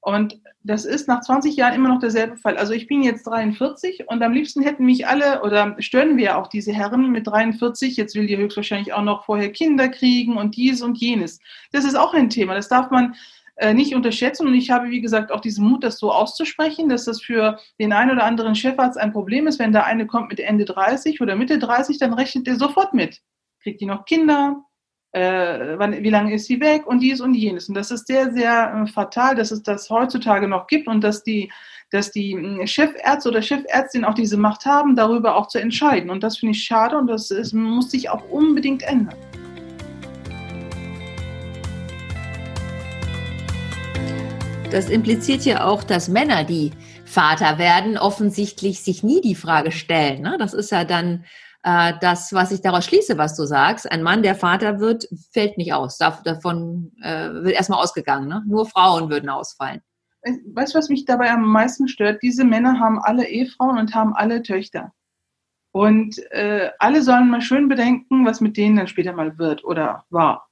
Und 0.00 0.40
das 0.64 0.84
ist 0.84 1.08
nach 1.08 1.20
20 1.20 1.56
Jahren 1.56 1.74
immer 1.74 1.88
noch 1.88 2.00
derselbe 2.00 2.36
Fall. 2.36 2.56
Also 2.56 2.72
ich 2.72 2.86
bin 2.86 3.02
jetzt 3.02 3.24
43 3.24 4.08
und 4.08 4.22
am 4.22 4.32
liebsten 4.32 4.62
hätten 4.62 4.84
mich 4.84 5.06
alle 5.06 5.42
oder 5.42 5.76
stören 5.78 6.16
wir 6.16 6.38
auch 6.38 6.48
diese 6.48 6.72
Herren 6.72 7.10
mit 7.10 7.26
43. 7.26 7.96
Jetzt 7.96 8.14
will 8.14 8.26
die 8.26 8.36
höchstwahrscheinlich 8.36 8.92
auch 8.92 9.02
noch 9.02 9.24
vorher 9.24 9.50
Kinder 9.50 9.88
kriegen 9.88 10.36
und 10.36 10.56
dies 10.56 10.82
und 10.82 10.98
jenes. 10.98 11.40
Das 11.72 11.84
ist 11.84 11.96
auch 11.96 12.14
ein 12.14 12.30
Thema. 12.30 12.54
Das 12.54 12.68
darf 12.68 12.90
man 12.90 13.14
äh, 13.62 13.74
nicht 13.74 13.94
unterschätzen. 13.94 14.48
Und 14.48 14.54
ich 14.54 14.70
habe, 14.70 14.90
wie 14.90 15.00
gesagt, 15.00 15.30
auch 15.30 15.40
diesen 15.40 15.68
Mut, 15.68 15.84
das 15.84 15.98
so 15.98 16.10
auszusprechen, 16.10 16.88
dass 16.88 17.04
das 17.04 17.22
für 17.22 17.60
den 17.78 17.92
einen 17.92 18.10
oder 18.10 18.24
anderen 18.24 18.56
Chefarzt 18.56 18.98
ein 18.98 19.12
Problem 19.12 19.46
ist. 19.46 19.60
Wenn 19.60 19.70
der 19.70 19.86
eine 19.86 20.08
kommt 20.08 20.30
mit 20.30 20.40
Ende 20.40 20.64
30 20.64 21.20
oder 21.20 21.36
Mitte 21.36 21.60
30, 21.60 21.98
dann 21.98 22.12
rechnet 22.12 22.48
er 22.48 22.56
sofort 22.56 22.92
mit. 22.92 23.20
Kriegt 23.62 23.80
die 23.80 23.86
noch 23.86 24.04
Kinder? 24.04 24.64
Äh, 25.12 25.78
wann, 25.78 26.02
wie 26.02 26.10
lange 26.10 26.34
ist 26.34 26.46
sie 26.46 26.60
weg? 26.60 26.88
Und 26.88 27.00
dies 27.00 27.20
und 27.20 27.34
jenes. 27.34 27.68
Und 27.68 27.76
das 27.76 27.92
ist 27.92 28.08
sehr, 28.08 28.32
sehr 28.32 28.74
äh, 28.74 28.90
fatal, 28.90 29.36
dass 29.36 29.52
es 29.52 29.62
das 29.62 29.88
heutzutage 29.90 30.48
noch 30.48 30.66
gibt 30.66 30.88
und 30.88 31.02
dass 31.02 31.22
die 31.22 31.50
dass 31.90 32.10
die 32.10 32.58
Chefärzte 32.64 33.28
oder 33.28 33.42
Chefärztin 33.42 34.06
auch 34.06 34.14
diese 34.14 34.38
Macht 34.38 34.64
haben, 34.64 34.96
darüber 34.96 35.36
auch 35.36 35.48
zu 35.48 35.58
entscheiden. 35.58 36.08
Und 36.08 36.22
das 36.22 36.38
finde 36.38 36.56
ich 36.56 36.64
schade 36.64 36.96
und 36.96 37.06
das 37.06 37.30
ist, 37.30 37.52
muss 37.52 37.90
sich 37.90 38.08
auch 38.08 38.26
unbedingt 38.30 38.82
ändern. 38.82 39.14
Das 44.72 44.88
impliziert 44.88 45.44
ja 45.44 45.66
auch, 45.66 45.84
dass 45.84 46.08
Männer, 46.08 46.44
die 46.44 46.70
Vater 47.04 47.58
werden, 47.58 47.98
offensichtlich 47.98 48.80
sich 48.80 49.02
nie 49.02 49.20
die 49.20 49.34
Frage 49.34 49.70
stellen. 49.70 50.22
Ne? 50.22 50.36
Das 50.38 50.54
ist 50.54 50.70
ja 50.70 50.84
dann 50.84 51.26
äh, 51.62 51.92
das, 52.00 52.32
was 52.32 52.52
ich 52.52 52.62
daraus 52.62 52.86
schließe, 52.86 53.18
was 53.18 53.36
du 53.36 53.44
sagst. 53.44 53.92
Ein 53.92 54.02
Mann, 54.02 54.22
der 54.22 54.34
Vater 54.34 54.80
wird, 54.80 55.06
fällt 55.30 55.58
nicht 55.58 55.74
aus. 55.74 55.98
davon 55.98 56.90
äh, 57.02 57.28
wird 57.34 57.54
erstmal 57.54 57.82
ausgegangen. 57.82 58.28
Ne? 58.28 58.42
Nur 58.46 58.64
Frauen 58.64 59.10
würden 59.10 59.28
ausfallen. 59.28 59.82
weißt 60.22 60.74
du, 60.74 60.78
was 60.78 60.88
mich 60.88 61.04
dabei 61.04 61.30
am 61.30 61.46
meisten 61.46 61.86
stört? 61.86 62.22
Diese 62.22 62.44
Männer 62.44 62.80
haben 62.80 62.98
alle 62.98 63.28
Ehefrauen 63.28 63.76
und 63.76 63.94
haben 63.94 64.14
alle 64.14 64.42
Töchter. 64.42 64.94
Und 65.72 66.16
äh, 66.30 66.70
alle 66.78 67.02
sollen 67.02 67.28
mal 67.28 67.42
schön 67.42 67.68
bedenken, 67.68 68.24
was 68.24 68.40
mit 68.40 68.56
denen 68.56 68.76
dann 68.76 68.88
später 68.88 69.12
mal 69.12 69.36
wird 69.36 69.64
oder 69.64 70.06
war. 70.08 70.48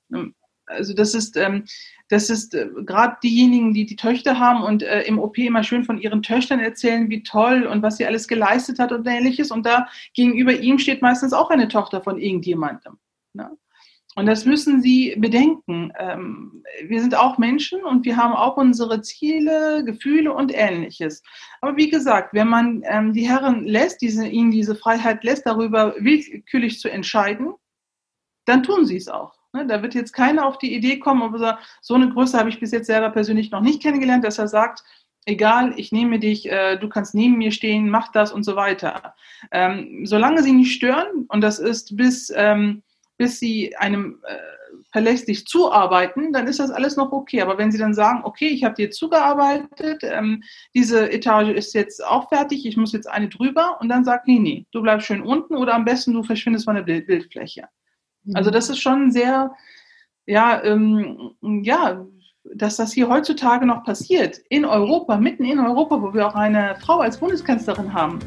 Also 0.71 0.95
das 0.95 1.15
ist, 1.15 1.37
ähm, 1.37 1.65
das 2.09 2.31
ist 2.31 2.55
äh, 2.55 2.69
gerade 2.85 3.17
diejenigen, 3.23 3.75
die 3.75 3.87
die 3.87 3.97
Töchter 3.97 4.39
haben 4.39 4.63
und 4.63 4.83
äh, 4.83 5.03
im 5.03 5.19
OP 5.19 5.39
immer 5.39 5.63
schön 5.63 5.85
von 5.85 5.99
ihren 5.99 6.23
Töchtern 6.23 6.61
erzählen, 6.61 7.09
wie 7.11 7.23
toll 7.23 7.67
und 7.67 7.83
was 7.83 7.97
sie 7.97 8.07
alles 8.07 8.29
geleistet 8.29 8.79
hat 8.79 8.93
und 8.93 9.07
ähnliches. 9.07 9.51
Und 9.51 9.67
da 9.67 9.89
gegenüber 10.15 10.53
ihm 10.53 10.79
steht 10.79 11.03
meistens 11.03 11.33
auch 11.33 11.51
eine 11.51 11.69
Tochter 11.69 12.03
von 12.03 12.19
irgendjemandem. 12.19 12.99
Ne? 13.33 13.51
Und 14.17 14.27
das 14.27 14.45
müssen 14.45 14.83
Sie 14.83 15.15
bedenken. 15.17 15.93
Ähm, 15.99 16.65
wir 16.85 17.01
sind 17.01 17.15
auch 17.15 17.39
Menschen 17.39 17.85
und 17.85 18.05
wir 18.05 18.17
haben 18.17 18.35
auch 18.35 18.57
unsere 18.57 19.03
Ziele, 19.03 19.85
Gefühle 19.85 20.33
und 20.33 20.53
ähnliches. 20.53 21.23
Aber 21.61 21.77
wie 21.77 21.89
gesagt, 21.89 22.35
wenn 22.35 22.49
man 22.49 22.83
ähm, 22.85 23.13
die 23.13 23.29
Herren 23.29 23.65
lässt, 23.65 24.03
diese, 24.03 24.27
ihnen 24.27 24.51
diese 24.51 24.75
Freiheit 24.75 25.23
lässt, 25.23 25.47
darüber 25.47 25.95
willkürlich 25.97 26.81
zu 26.81 26.91
entscheiden, 26.91 27.55
dann 28.47 28.65
tun 28.65 28.85
sie 28.85 28.97
es 28.97 29.09
auch. 29.09 29.40
Ne? 29.53 29.67
Da 29.67 29.83
wird 29.83 29.95
jetzt 29.95 30.13
keiner 30.13 30.47
auf 30.47 30.59
die 30.59 30.75
Idee 30.75 30.99
kommen, 30.99 31.23
aber 31.23 31.59
so 31.81 31.95
eine 31.95 32.11
Größe 32.11 32.39
habe 32.39 32.49
ich 32.49 32.61
bis 32.61 32.73
jetzt 32.73 32.87
selber 32.87 33.11
persönlich 33.11 33.51
noch 33.51 33.61
nicht 33.61 33.83
kennengelernt, 33.83 34.25
dass 34.25 34.39
er 34.39 34.49
sagt, 34.49 34.83
egal, 35.27 35.75
ich 35.77 35.93
nehme 35.93 36.19
dich, 36.19 36.51
äh, 36.51 36.77
du 36.77 36.89
kannst 36.89 37.15
neben 37.15 37.39
mir 37.39 37.53
stehen, 37.53 37.91
mach 37.91 38.11
das 38.13 38.33
und 38.33 38.45
so 38.45 38.57
weiter. 38.57 39.15
Ähm, 39.51 40.03
solange 40.05 40.43
sie 40.43 40.53
nicht 40.53 40.73
stören, 40.73 41.27
und 41.29 41.41
das 41.41 41.59
ist 41.59 41.97
bis 41.97 42.33
bis 43.21 43.39
sie 43.39 43.77
einem 43.77 44.19
äh, 44.27 44.35
verlässlich 44.93 45.47
zuarbeiten, 45.47 46.33
dann 46.33 46.47
ist 46.47 46.59
das 46.59 46.71
alles 46.71 46.97
noch 46.97 47.13
okay. 47.13 47.43
Aber 47.43 47.59
wenn 47.59 47.71
sie 47.71 47.77
dann 47.77 47.93
sagen, 47.93 48.23
okay, 48.25 48.49
ich 48.49 48.65
habe 48.65 48.75
dir 48.75 48.91
zugearbeitet, 48.91 50.03
ähm, 50.03 50.43
diese 50.75 51.13
Etage 51.13 51.51
ist 51.51 51.75
jetzt 51.75 52.03
auch 52.03 52.31
fertig, 52.31 52.65
ich 52.65 52.79
muss 52.79 52.95
jetzt 52.95 53.07
eine 53.07 53.29
drüber 53.29 53.79
und 53.79 53.91
dann 53.91 54.05
sagt, 54.05 54.27
nee, 54.27 54.39
nee, 54.39 54.67
du 54.73 54.81
bleibst 54.81 55.07
schön 55.07 55.21
unten 55.21 55.55
oder 55.55 55.75
am 55.75 55.85
besten 55.85 56.15
du 56.15 56.23
verschwindest 56.23 56.65
von 56.65 56.77
der 56.77 56.83
Bild 56.83 57.07
Bildfläche. 57.07 57.69
Mhm. 58.25 58.37
Also 58.37 58.51
das 58.51 58.71
ist 58.71 58.79
schon 58.79 59.11
sehr, 59.11 59.55
ja, 60.27 60.63
ähm, 60.63 61.35
ja, 61.63 62.07
dass 62.55 62.77
das 62.77 62.93
hier 62.93 63.09
heutzutage 63.09 63.67
noch 63.67 63.85
passiert, 63.85 64.39
in 64.49 64.65
Europa, 64.65 65.17
mitten 65.17 65.45
in 65.45 65.61
Europa, 65.61 66.01
wo 66.01 66.15
wir 66.15 66.27
auch 66.27 66.35
eine 66.35 66.77
Frau 66.81 67.01
als 67.01 67.19
Bundeskanzlerin 67.19 67.93
haben. 67.93 68.19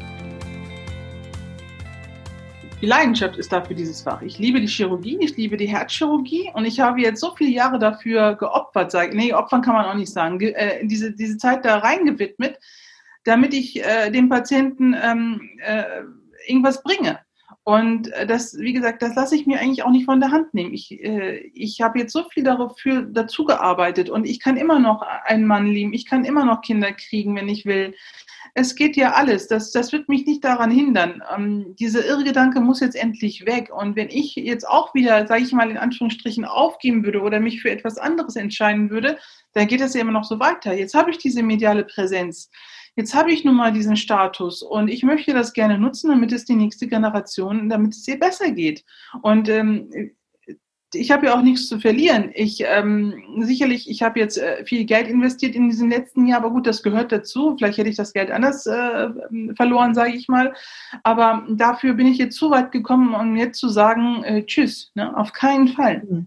Die 2.80 2.86
Leidenschaft 2.86 3.38
ist 3.38 3.50
dafür 3.50 3.74
dieses 3.74 4.02
Fach. 4.02 4.20
Ich 4.20 4.38
liebe 4.38 4.60
die 4.60 4.66
Chirurgie, 4.66 5.16
ich 5.20 5.36
liebe 5.36 5.56
die 5.56 5.68
Herzchirurgie 5.68 6.50
und 6.52 6.66
ich 6.66 6.80
habe 6.80 7.00
jetzt 7.00 7.20
so 7.20 7.34
viele 7.34 7.50
Jahre 7.50 7.78
dafür 7.78 8.34
geopfert, 8.34 8.90
sage 8.90 9.16
nee, 9.16 9.32
opfern 9.32 9.62
kann 9.62 9.74
man 9.74 9.86
auch 9.86 9.94
nicht 9.94 10.12
sagen, 10.12 10.38
Ge 10.38 10.52
äh, 10.52 10.86
diese, 10.86 11.12
diese 11.12 11.38
Zeit 11.38 11.64
da 11.64 11.78
reingewidmet, 11.78 12.58
damit 13.24 13.54
ich 13.54 13.82
äh, 13.82 14.10
dem 14.10 14.28
Patienten 14.28 14.94
ähm, 15.02 15.40
äh, 15.64 15.84
irgendwas 16.46 16.82
bringe. 16.82 17.20
Und 17.64 18.12
äh, 18.12 18.26
das, 18.26 18.58
wie 18.58 18.74
gesagt, 18.74 19.02
das 19.02 19.14
lasse 19.14 19.34
ich 19.34 19.46
mir 19.46 19.58
eigentlich 19.58 19.82
auch 19.82 19.90
nicht 19.90 20.04
von 20.04 20.20
der 20.20 20.30
Hand 20.30 20.54
nehmen. 20.54 20.74
Ich, 20.74 20.92
äh, 21.02 21.38
ich 21.54 21.80
habe 21.80 21.98
jetzt 21.98 22.12
so 22.12 22.24
viel 22.28 22.44
dafür 22.44 23.02
dazu 23.02 23.44
gearbeitet 23.44 24.10
und 24.10 24.26
ich 24.26 24.38
kann 24.38 24.56
immer 24.56 24.78
noch 24.78 25.02
einen 25.02 25.46
Mann 25.46 25.66
lieben, 25.66 25.94
ich 25.94 26.06
kann 26.06 26.24
immer 26.24 26.44
noch 26.44 26.60
Kinder 26.60 26.92
kriegen, 26.92 27.34
wenn 27.34 27.48
ich 27.48 27.64
will 27.64 27.94
es 28.54 28.76
geht 28.76 28.96
ja 28.96 29.12
alles. 29.12 29.48
Das, 29.48 29.72
das 29.72 29.92
wird 29.92 30.08
mich 30.08 30.26
nicht 30.26 30.44
daran 30.44 30.70
hindern. 30.70 31.22
Ähm, 31.34 31.74
dieser 31.76 32.06
Irrgedanke 32.06 32.60
muss 32.60 32.80
jetzt 32.80 32.94
endlich 32.94 33.46
weg. 33.46 33.70
Und 33.74 33.96
wenn 33.96 34.08
ich 34.08 34.36
jetzt 34.36 34.66
auch 34.66 34.94
wieder, 34.94 35.26
sage 35.26 35.42
ich 35.42 35.52
mal 35.52 35.70
in 35.70 35.76
Anführungsstrichen, 35.76 36.44
aufgeben 36.44 37.04
würde 37.04 37.20
oder 37.20 37.40
mich 37.40 37.60
für 37.60 37.70
etwas 37.70 37.98
anderes 37.98 38.36
entscheiden 38.36 38.90
würde, 38.90 39.18
dann 39.54 39.66
geht 39.66 39.80
es 39.80 39.94
ja 39.94 40.00
immer 40.00 40.12
noch 40.12 40.24
so 40.24 40.38
weiter. 40.38 40.72
Jetzt 40.72 40.94
habe 40.94 41.10
ich 41.10 41.18
diese 41.18 41.42
mediale 41.42 41.84
Präsenz. 41.84 42.48
Jetzt 42.96 43.14
habe 43.14 43.32
ich 43.32 43.44
nun 43.44 43.56
mal 43.56 43.72
diesen 43.72 43.96
Status 43.96 44.62
und 44.62 44.88
ich 44.88 45.02
möchte 45.02 45.32
das 45.32 45.52
gerne 45.52 45.78
nutzen, 45.78 46.10
damit 46.10 46.32
es 46.32 46.44
die 46.44 46.54
nächste 46.54 46.86
Generation, 46.86 47.68
damit 47.68 47.94
es 47.94 48.06
ihr 48.06 48.18
besser 48.18 48.52
geht. 48.52 48.84
Und 49.22 49.48
ähm, 49.48 49.90
ich 50.94 51.10
habe 51.10 51.26
ja 51.26 51.34
auch 51.34 51.42
nichts 51.42 51.68
zu 51.68 51.80
verlieren. 51.80 52.30
Ich 52.34 52.62
ähm, 52.64 53.14
sicherlich, 53.40 53.90
ich 53.90 54.02
habe 54.02 54.20
jetzt 54.20 54.38
äh, 54.38 54.64
viel 54.64 54.84
Geld 54.84 55.08
investiert 55.08 55.54
in 55.54 55.68
diesem 55.68 55.90
letzten 55.90 56.26
Jahr, 56.26 56.38
aber 56.38 56.50
gut, 56.50 56.66
das 56.66 56.82
gehört 56.82 57.12
dazu. 57.12 57.56
Vielleicht 57.56 57.78
hätte 57.78 57.90
ich 57.90 57.96
das 57.96 58.12
Geld 58.12 58.30
anders 58.30 58.66
äh, 58.66 59.08
verloren, 59.56 59.94
sage 59.94 60.14
ich 60.14 60.28
mal. 60.28 60.54
Aber 61.02 61.46
dafür 61.50 61.94
bin 61.94 62.06
ich 62.06 62.18
jetzt 62.18 62.36
zu 62.36 62.50
weit 62.50 62.72
gekommen, 62.72 63.14
um 63.14 63.36
jetzt 63.36 63.58
zu 63.58 63.68
sagen, 63.68 64.22
äh, 64.24 64.44
tschüss, 64.44 64.92
ne? 64.94 65.16
auf 65.16 65.32
keinen 65.32 65.68
Fall. 65.68 66.04
Mhm. 66.08 66.26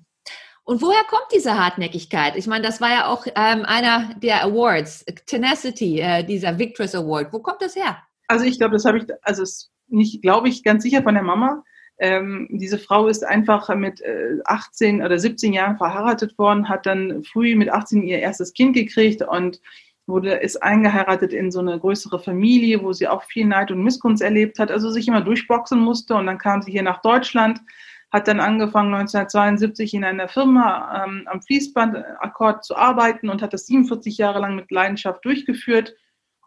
Und 0.67 0.81
woher 0.81 1.05
kommt 1.05 1.27
diese 1.33 1.57
Hartnäckigkeit? 1.57 2.35
Ich 2.35 2.45
meine, 2.45 2.65
das 2.65 2.81
war 2.81 2.89
ja 2.89 3.07
auch 3.07 3.25
ähm, 3.25 3.63
einer 3.63 4.13
der 4.21 4.43
Awards, 4.43 5.05
Tenacity, 5.25 6.01
äh, 6.01 6.25
dieser 6.25 6.59
Victress 6.59 6.93
Award. 6.93 7.31
Wo 7.31 7.39
kommt 7.39 7.61
das 7.61 7.77
her? 7.77 7.97
Also 8.27 8.43
ich 8.43 8.57
glaube, 8.57 8.73
das 8.73 8.83
habe 8.83 8.97
ich, 8.97 9.05
also 9.21 9.45
nicht, 9.87 10.21
glaube 10.21 10.49
ich, 10.49 10.65
ganz 10.65 10.83
sicher 10.83 11.03
von 11.03 11.13
der 11.13 11.23
Mama. 11.23 11.63
Ähm, 11.99 12.49
diese 12.51 12.77
Frau 12.77 13.07
ist 13.07 13.23
einfach 13.23 13.73
mit 13.75 14.01
äh, 14.01 14.39
18 14.43 15.01
oder 15.01 15.17
17 15.17 15.53
Jahren 15.53 15.77
verheiratet 15.77 16.37
worden, 16.37 16.67
hat 16.67 16.85
dann 16.85 17.23
früh 17.23 17.55
mit 17.55 17.69
18 17.69 18.03
ihr 18.03 18.19
erstes 18.19 18.51
Kind 18.51 18.75
gekriegt 18.75 19.21
und 19.21 19.61
wurde, 20.05 20.33
ist 20.33 20.61
eingeheiratet 20.61 21.31
in 21.31 21.49
so 21.49 21.61
eine 21.61 21.79
größere 21.79 22.19
Familie, 22.19 22.83
wo 22.83 22.91
sie 22.91 23.07
auch 23.07 23.23
viel 23.23 23.45
Neid 23.45 23.71
und 23.71 23.83
Missgunst 23.83 24.21
erlebt 24.21 24.59
hat, 24.59 24.69
also 24.69 24.89
sich 24.89 25.07
immer 25.07 25.21
durchboxen 25.21 25.79
musste 25.79 26.15
und 26.15 26.25
dann 26.25 26.37
kam 26.37 26.61
sie 26.61 26.71
hier 26.73 26.83
nach 26.83 27.01
Deutschland, 27.01 27.61
hat 28.11 28.27
dann 28.27 28.39
angefangen 28.39 28.93
1972 28.93 29.93
in 29.93 30.03
einer 30.03 30.29
Firma 30.29 31.05
ähm, 31.05 31.27
am 31.29 31.41
Fließbandakkord 31.41 32.63
zu 32.63 32.75
arbeiten 32.75 33.29
und 33.29 33.41
hat 33.41 33.53
das 33.53 33.67
47 33.67 34.17
Jahre 34.17 34.39
lang 34.39 34.55
mit 34.55 34.71
Leidenschaft 34.71 35.25
durchgeführt 35.25 35.95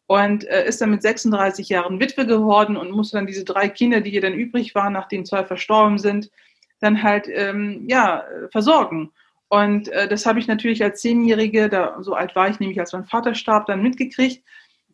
und 0.06 0.44
äh, 0.44 0.66
ist 0.66 0.80
dann 0.80 0.90
mit 0.90 1.02
36 1.02 1.68
Jahren 1.68 2.00
Witwe 2.00 2.26
geworden 2.26 2.76
und 2.76 2.90
musste 2.90 3.18
dann 3.18 3.26
diese 3.26 3.44
drei 3.44 3.68
Kinder, 3.68 4.00
die 4.00 4.14
ihr 4.14 4.22
dann 4.22 4.34
übrig 4.34 4.74
waren, 4.74 4.94
nachdem 4.94 5.24
zwei 5.24 5.44
verstorben 5.44 5.98
sind, 5.98 6.30
dann 6.80 7.02
halt 7.02 7.28
ähm, 7.28 7.84
ja 7.88 8.24
versorgen. 8.50 9.12
Und 9.48 9.88
äh, 9.88 10.08
das 10.08 10.26
habe 10.26 10.38
ich 10.38 10.46
natürlich 10.46 10.82
als 10.82 11.00
Zehnjährige, 11.00 11.68
da 11.68 11.96
so 12.00 12.14
alt 12.14 12.34
war 12.36 12.48
ich 12.48 12.58
nämlich, 12.58 12.80
als 12.80 12.92
mein 12.92 13.04
Vater 13.04 13.34
starb, 13.34 13.66
dann 13.66 13.82
mitgekriegt 13.82 14.42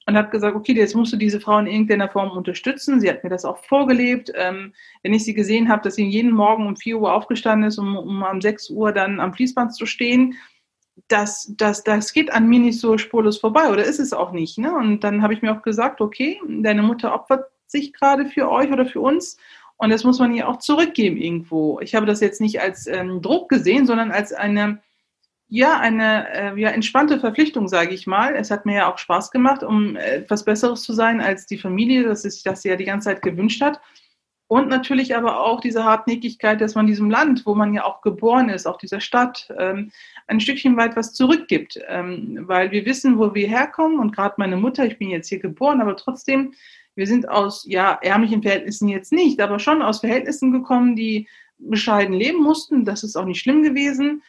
und 0.06 0.16
habe 0.16 0.30
gesagt, 0.30 0.56
okay, 0.56 0.72
jetzt 0.72 0.94
musst 0.94 1.12
du 1.12 1.16
diese 1.16 1.40
Frau 1.40 1.58
in 1.58 1.66
irgendeiner 1.66 2.08
Form 2.08 2.30
unterstützen. 2.30 3.00
Sie 3.00 3.08
hat 3.08 3.24
mir 3.24 3.30
das 3.30 3.44
auch 3.44 3.58
vorgelebt. 3.64 4.32
Ähm, 4.34 4.72
wenn 5.02 5.12
ich 5.12 5.24
sie 5.24 5.34
gesehen 5.34 5.68
habe, 5.68 5.82
dass 5.82 5.96
sie 5.96 6.06
jeden 6.06 6.32
Morgen 6.32 6.66
um 6.66 6.76
4 6.76 6.98
Uhr 6.98 7.12
aufgestanden 7.12 7.68
ist, 7.68 7.78
um, 7.78 7.96
um 7.96 8.22
um 8.22 8.40
6 8.40 8.70
Uhr 8.70 8.92
dann 8.92 9.18
am 9.18 9.34
Fließband 9.34 9.74
zu 9.74 9.84
stehen, 9.84 10.34
das, 11.08 11.52
das, 11.56 11.84
das 11.84 12.12
geht 12.12 12.32
an 12.32 12.48
mir 12.48 12.60
nicht 12.60 12.80
so 12.80 12.96
spurlos 12.98 13.38
vorbei 13.38 13.70
oder 13.70 13.84
ist 13.84 13.98
es 13.98 14.12
auch 14.12 14.32
nicht. 14.32 14.58
Ne? 14.58 14.72
Und 14.74 15.00
dann 15.00 15.22
habe 15.22 15.34
ich 15.34 15.42
mir 15.42 15.52
auch 15.52 15.62
gesagt, 15.62 16.00
okay, 16.00 16.40
deine 16.48 16.82
Mutter 16.82 17.12
opfert 17.12 17.46
sich 17.66 17.92
gerade 17.92 18.26
für 18.26 18.50
euch 18.50 18.70
oder 18.70 18.86
für 18.86 19.00
uns 19.00 19.36
und 19.76 19.90
das 19.90 20.04
muss 20.04 20.18
man 20.18 20.32
ihr 20.32 20.48
auch 20.48 20.58
zurückgeben 20.58 21.16
irgendwo. 21.16 21.80
Ich 21.80 21.94
habe 21.94 22.06
das 22.06 22.20
jetzt 22.20 22.40
nicht 22.40 22.60
als 22.60 22.86
ähm, 22.86 23.20
Druck 23.20 23.48
gesehen, 23.48 23.86
sondern 23.86 24.10
als 24.10 24.32
eine, 24.32 24.80
ja, 25.48 25.78
eine 25.78 26.28
äh, 26.32 26.60
ja, 26.60 26.70
entspannte 26.70 27.20
Verpflichtung, 27.20 27.68
sage 27.68 27.94
ich 27.94 28.06
mal. 28.06 28.34
Es 28.34 28.50
hat 28.50 28.66
mir 28.66 28.76
ja 28.76 28.92
auch 28.92 28.98
Spaß 28.98 29.30
gemacht, 29.30 29.62
um 29.62 29.96
etwas 29.96 30.44
Besseres 30.44 30.82
zu 30.82 30.92
sein 30.92 31.20
als 31.20 31.46
die 31.46 31.58
Familie, 31.58 32.02
das 32.02 32.22
sich 32.22 32.42
das 32.42 32.64
ja 32.64 32.76
die 32.76 32.84
ganze 32.84 33.06
Zeit 33.06 33.22
gewünscht 33.22 33.62
hat. 33.62 33.80
Und 34.48 34.68
natürlich 34.68 35.16
aber 35.16 35.40
auch 35.40 35.60
diese 35.60 35.84
Hartnäckigkeit, 35.84 36.60
dass 36.60 36.76
man 36.76 36.86
diesem 36.86 37.10
Land, 37.10 37.46
wo 37.46 37.54
man 37.54 37.74
ja 37.74 37.84
auch 37.84 38.00
geboren 38.00 38.48
ist, 38.48 38.66
auch 38.66 38.78
dieser 38.78 39.00
Stadt, 39.00 39.52
ähm, 39.58 39.90
ein 40.28 40.40
Stückchen 40.40 40.76
weit 40.76 40.94
was 40.96 41.14
zurückgibt. 41.14 41.80
Ähm, 41.88 42.38
weil 42.42 42.70
wir 42.70 42.84
wissen, 42.84 43.18
wo 43.18 43.34
wir 43.34 43.48
herkommen. 43.48 43.98
Und 43.98 44.14
gerade 44.14 44.34
meine 44.38 44.56
Mutter, 44.56 44.84
ich 44.86 44.98
bin 44.98 45.10
jetzt 45.10 45.28
hier 45.28 45.40
geboren, 45.40 45.80
aber 45.80 45.96
trotzdem, 45.96 46.54
wir 46.94 47.06
sind 47.06 47.28
aus 47.28 47.64
ja, 47.68 47.98
ärmlichen 48.02 48.42
Verhältnissen 48.42 48.88
jetzt 48.88 49.12
nicht, 49.12 49.40
aber 49.40 49.58
schon 49.58 49.82
aus 49.82 50.00
Verhältnissen 50.00 50.52
gekommen, 50.52 50.96
die 50.96 51.28
bescheiden 51.58 52.14
leben 52.14 52.42
mussten. 52.42 52.84
Das 52.84 53.02
ist 53.02 53.16
auch 53.16 53.24
nicht 53.24 53.40
schlimm 53.40 53.62
gewesen. 53.62 54.22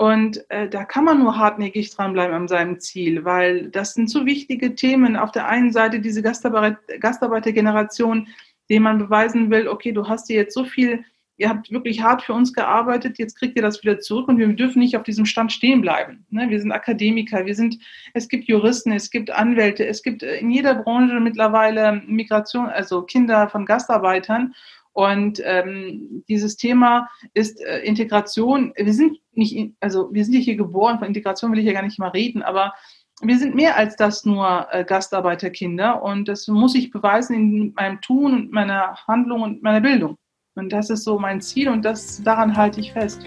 Und 0.00 0.48
äh, 0.48 0.66
da 0.66 0.84
kann 0.84 1.04
man 1.04 1.18
nur 1.18 1.36
hartnäckig 1.36 1.94
dranbleiben 1.94 2.34
an 2.34 2.48
seinem 2.48 2.80
Ziel, 2.80 3.26
weil 3.26 3.68
das 3.68 3.92
sind 3.92 4.08
so 4.08 4.24
wichtige 4.24 4.74
Themen. 4.74 5.14
Auf 5.14 5.30
der 5.30 5.46
einen 5.46 5.72
Seite 5.72 6.00
diese 6.00 6.22
Gastarbeitergeneration, 6.22 8.26
dem 8.70 8.84
man 8.84 8.96
beweisen 8.96 9.50
will, 9.50 9.68
okay, 9.68 9.92
du 9.92 10.08
hast 10.08 10.30
dir 10.30 10.36
jetzt 10.36 10.54
so 10.54 10.64
viel, 10.64 11.04
ihr 11.36 11.50
habt 11.50 11.70
wirklich 11.70 12.00
hart 12.00 12.22
für 12.22 12.32
uns 12.32 12.54
gearbeitet, 12.54 13.18
jetzt 13.18 13.38
kriegt 13.38 13.56
ihr 13.56 13.62
das 13.62 13.82
wieder 13.82 14.00
zurück 14.00 14.28
und 14.28 14.38
wir 14.38 14.48
dürfen 14.48 14.78
nicht 14.78 14.96
auf 14.96 15.02
diesem 15.02 15.26
Stand 15.26 15.52
stehen 15.52 15.82
bleiben. 15.82 16.24
Ne? 16.30 16.48
Wir 16.48 16.62
sind 16.62 16.72
Akademiker, 16.72 17.44
wir 17.44 17.54
sind, 17.54 17.76
es 18.14 18.30
gibt 18.30 18.48
Juristen, 18.48 18.92
es 18.92 19.10
gibt 19.10 19.30
Anwälte, 19.30 19.86
es 19.86 20.02
gibt 20.02 20.22
äh, 20.22 20.36
in 20.36 20.50
jeder 20.50 20.76
Branche 20.76 21.20
mittlerweile 21.20 22.00
Migration, 22.06 22.70
also 22.70 23.02
Kinder 23.02 23.50
von 23.50 23.66
Gastarbeitern. 23.66 24.54
Und 25.00 25.40
ähm, 25.46 26.24
dieses 26.28 26.58
Thema 26.58 27.08
ist 27.32 27.58
äh, 27.62 27.78
Integration. 27.78 28.74
Wir 28.76 28.92
sind 28.92 29.16
nicht, 29.32 29.72
also 29.80 30.12
wir 30.12 30.26
sind 30.26 30.34
hier 30.34 30.56
geboren, 30.56 30.98
von 30.98 31.08
Integration 31.08 31.50
will 31.50 31.58
ich 31.58 31.64
ja 31.64 31.72
gar 31.72 31.80
nicht 31.80 31.98
mal 31.98 32.10
reden, 32.10 32.42
aber 32.42 32.74
wir 33.22 33.38
sind 33.38 33.54
mehr 33.54 33.78
als 33.78 33.96
das 33.96 34.26
nur 34.26 34.66
äh, 34.70 34.84
Gastarbeiterkinder 34.84 36.02
und 36.02 36.28
das 36.28 36.46
muss 36.48 36.74
ich 36.74 36.90
beweisen 36.90 37.34
in 37.34 37.72
meinem 37.72 38.02
Tun 38.02 38.34
und 38.34 38.52
meiner 38.52 38.94
Handlung 39.08 39.40
und 39.40 39.62
meiner 39.62 39.80
Bildung. 39.80 40.18
Und 40.54 40.70
das 40.70 40.90
ist 40.90 41.04
so 41.04 41.18
mein 41.18 41.40
Ziel 41.40 41.70
und 41.70 41.82
das, 41.82 42.22
daran 42.22 42.54
halte 42.54 42.80
ich 42.80 42.92
fest. 42.92 43.26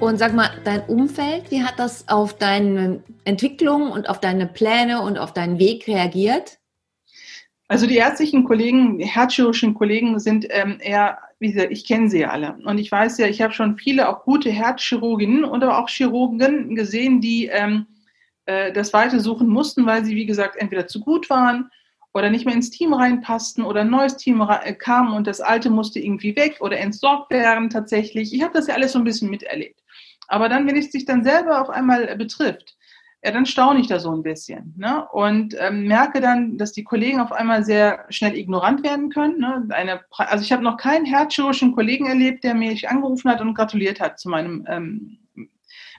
Und 0.00 0.16
sag 0.16 0.32
mal, 0.32 0.48
dein 0.64 0.80
Umfeld, 0.84 1.50
wie 1.50 1.62
hat 1.62 1.78
das 1.78 2.08
auf 2.08 2.38
deine 2.38 3.04
Entwicklung 3.24 3.90
und 3.90 4.08
auf 4.08 4.20
deine 4.20 4.46
Pläne 4.46 5.02
und 5.02 5.18
auf 5.18 5.34
deinen 5.34 5.58
Weg 5.58 5.86
reagiert? 5.86 6.59
Also 7.70 7.86
die 7.86 7.98
ärztlichen 7.98 8.42
Kollegen, 8.42 8.98
die 8.98 9.04
herzchirurgischen 9.04 9.74
Kollegen 9.74 10.18
sind 10.18 10.44
ähm, 10.50 10.78
eher, 10.80 11.18
wie 11.38 11.52
gesagt, 11.52 11.70
ich 11.70 11.86
kenne 11.86 12.10
sie 12.10 12.18
ja 12.18 12.30
alle. 12.30 12.58
Und 12.64 12.78
ich 12.78 12.90
weiß 12.90 13.16
ja, 13.18 13.28
ich 13.28 13.40
habe 13.42 13.52
schon 13.52 13.78
viele 13.78 14.08
auch 14.08 14.24
gute 14.24 14.50
Herzchirurginnen 14.50 15.44
oder 15.44 15.78
auch 15.78 15.88
Chirurgen 15.88 16.74
gesehen, 16.74 17.20
die 17.20 17.46
ähm, 17.46 17.86
äh, 18.46 18.72
das 18.72 18.92
Weite 18.92 19.20
suchen 19.20 19.46
mussten, 19.46 19.86
weil 19.86 20.04
sie, 20.04 20.16
wie 20.16 20.26
gesagt, 20.26 20.56
entweder 20.56 20.88
zu 20.88 20.98
gut 20.98 21.30
waren 21.30 21.70
oder 22.12 22.28
nicht 22.28 22.44
mehr 22.44 22.56
ins 22.56 22.70
Team 22.70 22.92
reinpassten 22.92 23.62
oder 23.62 23.82
ein 23.82 23.90
neues 23.90 24.16
Team 24.16 24.40
äh, 24.40 24.72
kam 24.72 25.14
und 25.14 25.28
das 25.28 25.40
alte 25.40 25.70
musste 25.70 26.00
irgendwie 26.00 26.34
weg 26.34 26.56
oder 26.58 26.76
entsorgt 26.76 27.30
werden 27.30 27.70
tatsächlich. 27.70 28.34
Ich 28.34 28.42
habe 28.42 28.52
das 28.52 28.66
ja 28.66 28.74
alles 28.74 28.90
so 28.90 28.98
ein 28.98 29.04
bisschen 29.04 29.30
miterlebt. 29.30 29.80
Aber 30.26 30.48
dann, 30.48 30.66
wenn 30.66 30.76
es 30.76 30.90
sich 30.90 31.04
dann 31.04 31.22
selber 31.22 31.60
auf 31.60 31.70
einmal 31.70 32.16
betrifft, 32.16 32.76
ja, 33.22 33.32
dann 33.32 33.44
staune 33.44 33.80
ich 33.80 33.86
da 33.86 33.98
so 33.98 34.10
ein 34.12 34.22
bisschen 34.22 34.74
ne? 34.78 35.06
und 35.12 35.54
ähm, 35.58 35.84
merke 35.86 36.20
dann, 36.20 36.56
dass 36.56 36.72
die 36.72 36.84
Kollegen 36.84 37.20
auf 37.20 37.32
einmal 37.32 37.64
sehr 37.64 38.06
schnell 38.08 38.36
ignorant 38.36 38.82
werden 38.82 39.10
können. 39.10 39.38
Ne? 39.38 39.66
Eine, 39.70 40.00
also 40.10 40.42
ich 40.42 40.52
habe 40.52 40.62
noch 40.62 40.78
keinen 40.78 41.04
herzchirurgischen 41.04 41.74
Kollegen 41.74 42.06
erlebt, 42.06 42.44
der 42.44 42.54
mich 42.54 42.88
angerufen 42.88 43.30
hat 43.30 43.42
und 43.42 43.54
gratuliert 43.54 44.00
hat 44.00 44.18
zu 44.18 44.30
meinem 44.30 44.66
ähm, 44.68 45.18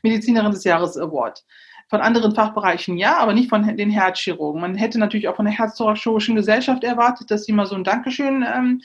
Medizinerin 0.02 0.52
des 0.52 0.64
Jahres 0.64 0.98
Award. 0.98 1.46
Von 1.90 2.02
anderen 2.02 2.34
Fachbereichen 2.34 2.98
ja, 2.98 3.18
aber 3.18 3.34
nicht 3.34 3.50
von 3.50 3.76
den 3.76 3.90
Herzchirurgen. 3.90 4.62
Man 4.62 4.76
hätte 4.76 4.98
natürlich 4.98 5.28
auch 5.28 5.36
von 5.36 5.46
der 5.46 5.54
Herzchirurgischen 5.54 6.36
Gesellschaft 6.36 6.84
erwartet, 6.84 7.30
dass 7.30 7.44
sie 7.44 7.52
mal 7.52 7.66
so 7.66 7.76
ein 7.76 7.84
Dankeschön 7.84 8.46
ähm, 8.48 8.82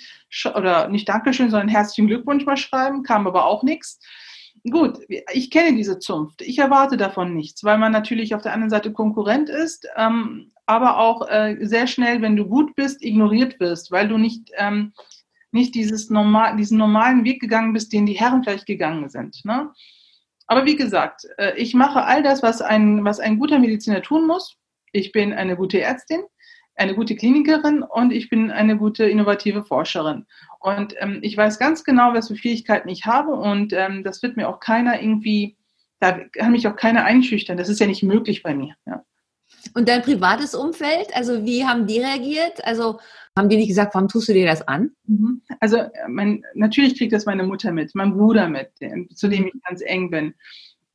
oder 0.55 0.89
nicht 0.89 1.09
Dankeschön, 1.09 1.49
sondern 1.49 1.69
herzlichen 1.69 2.09
Glückwunsch 2.09 2.45
mal 2.45 2.57
schreiben, 2.57 3.03
kam 3.05 3.27
aber 3.27 3.47
auch 3.47 3.63
nichts 3.63 4.01
gut, 4.71 4.99
ich 5.09 5.51
kenne 5.51 5.77
diese 5.77 5.99
Zunft. 5.99 6.43
Ich 6.43 6.59
erwarte 6.59 6.97
davon 6.97 7.35
nichts, 7.35 7.65
weil 7.65 7.79
man 7.79 7.93
natürlich 7.93 8.35
auf 8.35 8.43
der 8.43 8.53
anderen 8.53 8.71
Seite 8.71 8.93
Konkurrent 8.93 9.49
ist, 9.49 9.89
ähm, 9.97 10.53
aber 10.67 10.99
auch 10.99 11.29
äh, 11.29 11.57
sehr 11.61 11.87
schnell, 11.87 12.23
wenn 12.23 12.37
du 12.37 12.47
gut 12.47 12.75
bist, 12.75 13.03
ignoriert 13.03 13.61
wirst, 13.61 13.91
weil 13.91 14.09
du 14.09 14.19
nicht, 14.19 14.51
ähm, 14.57 14.93
nicht 15.53 15.75
dieses 15.75 16.11
normal, 16.11 16.57
diesen 16.57 16.79
normalen 16.79 17.25
Weg 17.25 17.41
gegangen 17.41 17.73
bist, 17.73 17.93
den 17.93 18.07
die 18.07 18.15
Herren 18.15 18.43
vielleicht 18.43 18.67
gegangen 18.67 19.09
sind. 19.09 19.45
Ne? 19.45 19.71
Aber 20.49 20.65
wie 20.65 20.77
gesagt, 20.77 21.27
äh, 21.39 21.57
ich 21.57 21.75
mache 21.75 22.05
all 22.05 22.23
das, 22.23 22.43
was 22.43 22.61
ein, 22.61 23.05
was 23.05 23.21
ein 23.21 23.39
guter 23.39 23.59
Mediziner 23.59 24.03
tun 24.03 24.27
muss. 24.27 24.57
Ich 24.93 25.13
bin 25.13 25.33
eine 25.33 25.57
gute 25.57 25.81
Ärztin, 25.81 26.23
eine 26.77 26.95
gute 26.95 27.17
Klinikerin 27.17 27.83
und 27.83 28.13
ich 28.13 28.29
bin 28.29 28.51
eine 28.51 28.77
gute 28.77 29.05
innovative 29.05 29.65
Forscherin. 29.65 30.27
Und 30.61 30.95
ähm, 30.99 31.19
ich 31.23 31.37
weiß 31.37 31.59
ganz 31.59 31.85
genau, 31.85 32.13
was 32.15 32.29
für 32.29 32.37
Fähigkeiten 32.37 32.89
ich 32.89 33.07
habe 33.07 33.33
und 33.33 33.73
ähm, 33.73 34.05
das 34.05 34.23
wird 34.23 34.37
mir 34.37 34.49
auch 34.49 34.61
keiner 34.61 35.01
irgendwie, 35.01 35.57
da 36.01 36.13
kann 36.13 36.53
mich 36.53 36.69
auch 36.69 36.77
keiner 36.77 37.05
einschüchtern. 37.05 37.57
Das 37.57 37.69
ist 37.69 37.81
ja 37.81 37.87
nicht 37.87 38.03
möglich 38.03 38.43
bei 38.43 38.55
mir. 38.55 38.75
Ja. 38.87 39.05
Und 39.75 39.89
dein 39.89 40.03
privates 40.03 40.55
Umfeld, 40.55 41.15
also 41.15 41.45
wie 41.45 41.65
haben 41.65 41.87
die 41.87 42.01
reagiert? 42.01 42.65
Also 42.65 42.99
haben 43.37 43.49
die 43.49 43.57
nicht 43.57 43.69
gesagt, 43.69 43.95
warum 43.95 44.09
tust 44.09 44.29
du 44.29 44.33
dir 44.33 44.47
das 44.47 44.67
an? 44.67 44.93
Mhm. 45.07 45.43
Also 45.61 45.83
mein, 46.09 46.43
natürlich 46.55 46.97
kriegt 46.97 47.13
das 47.13 47.27
meine 47.27 47.43
Mutter 47.43 47.73
mit, 47.73 47.95
mein 47.95 48.15
Bruder 48.15 48.49
mit, 48.49 48.71
zu 49.15 49.29
dem 49.29 49.47
ich 49.47 49.63
ganz 49.63 49.83
eng 49.85 50.11
bin. 50.11 50.35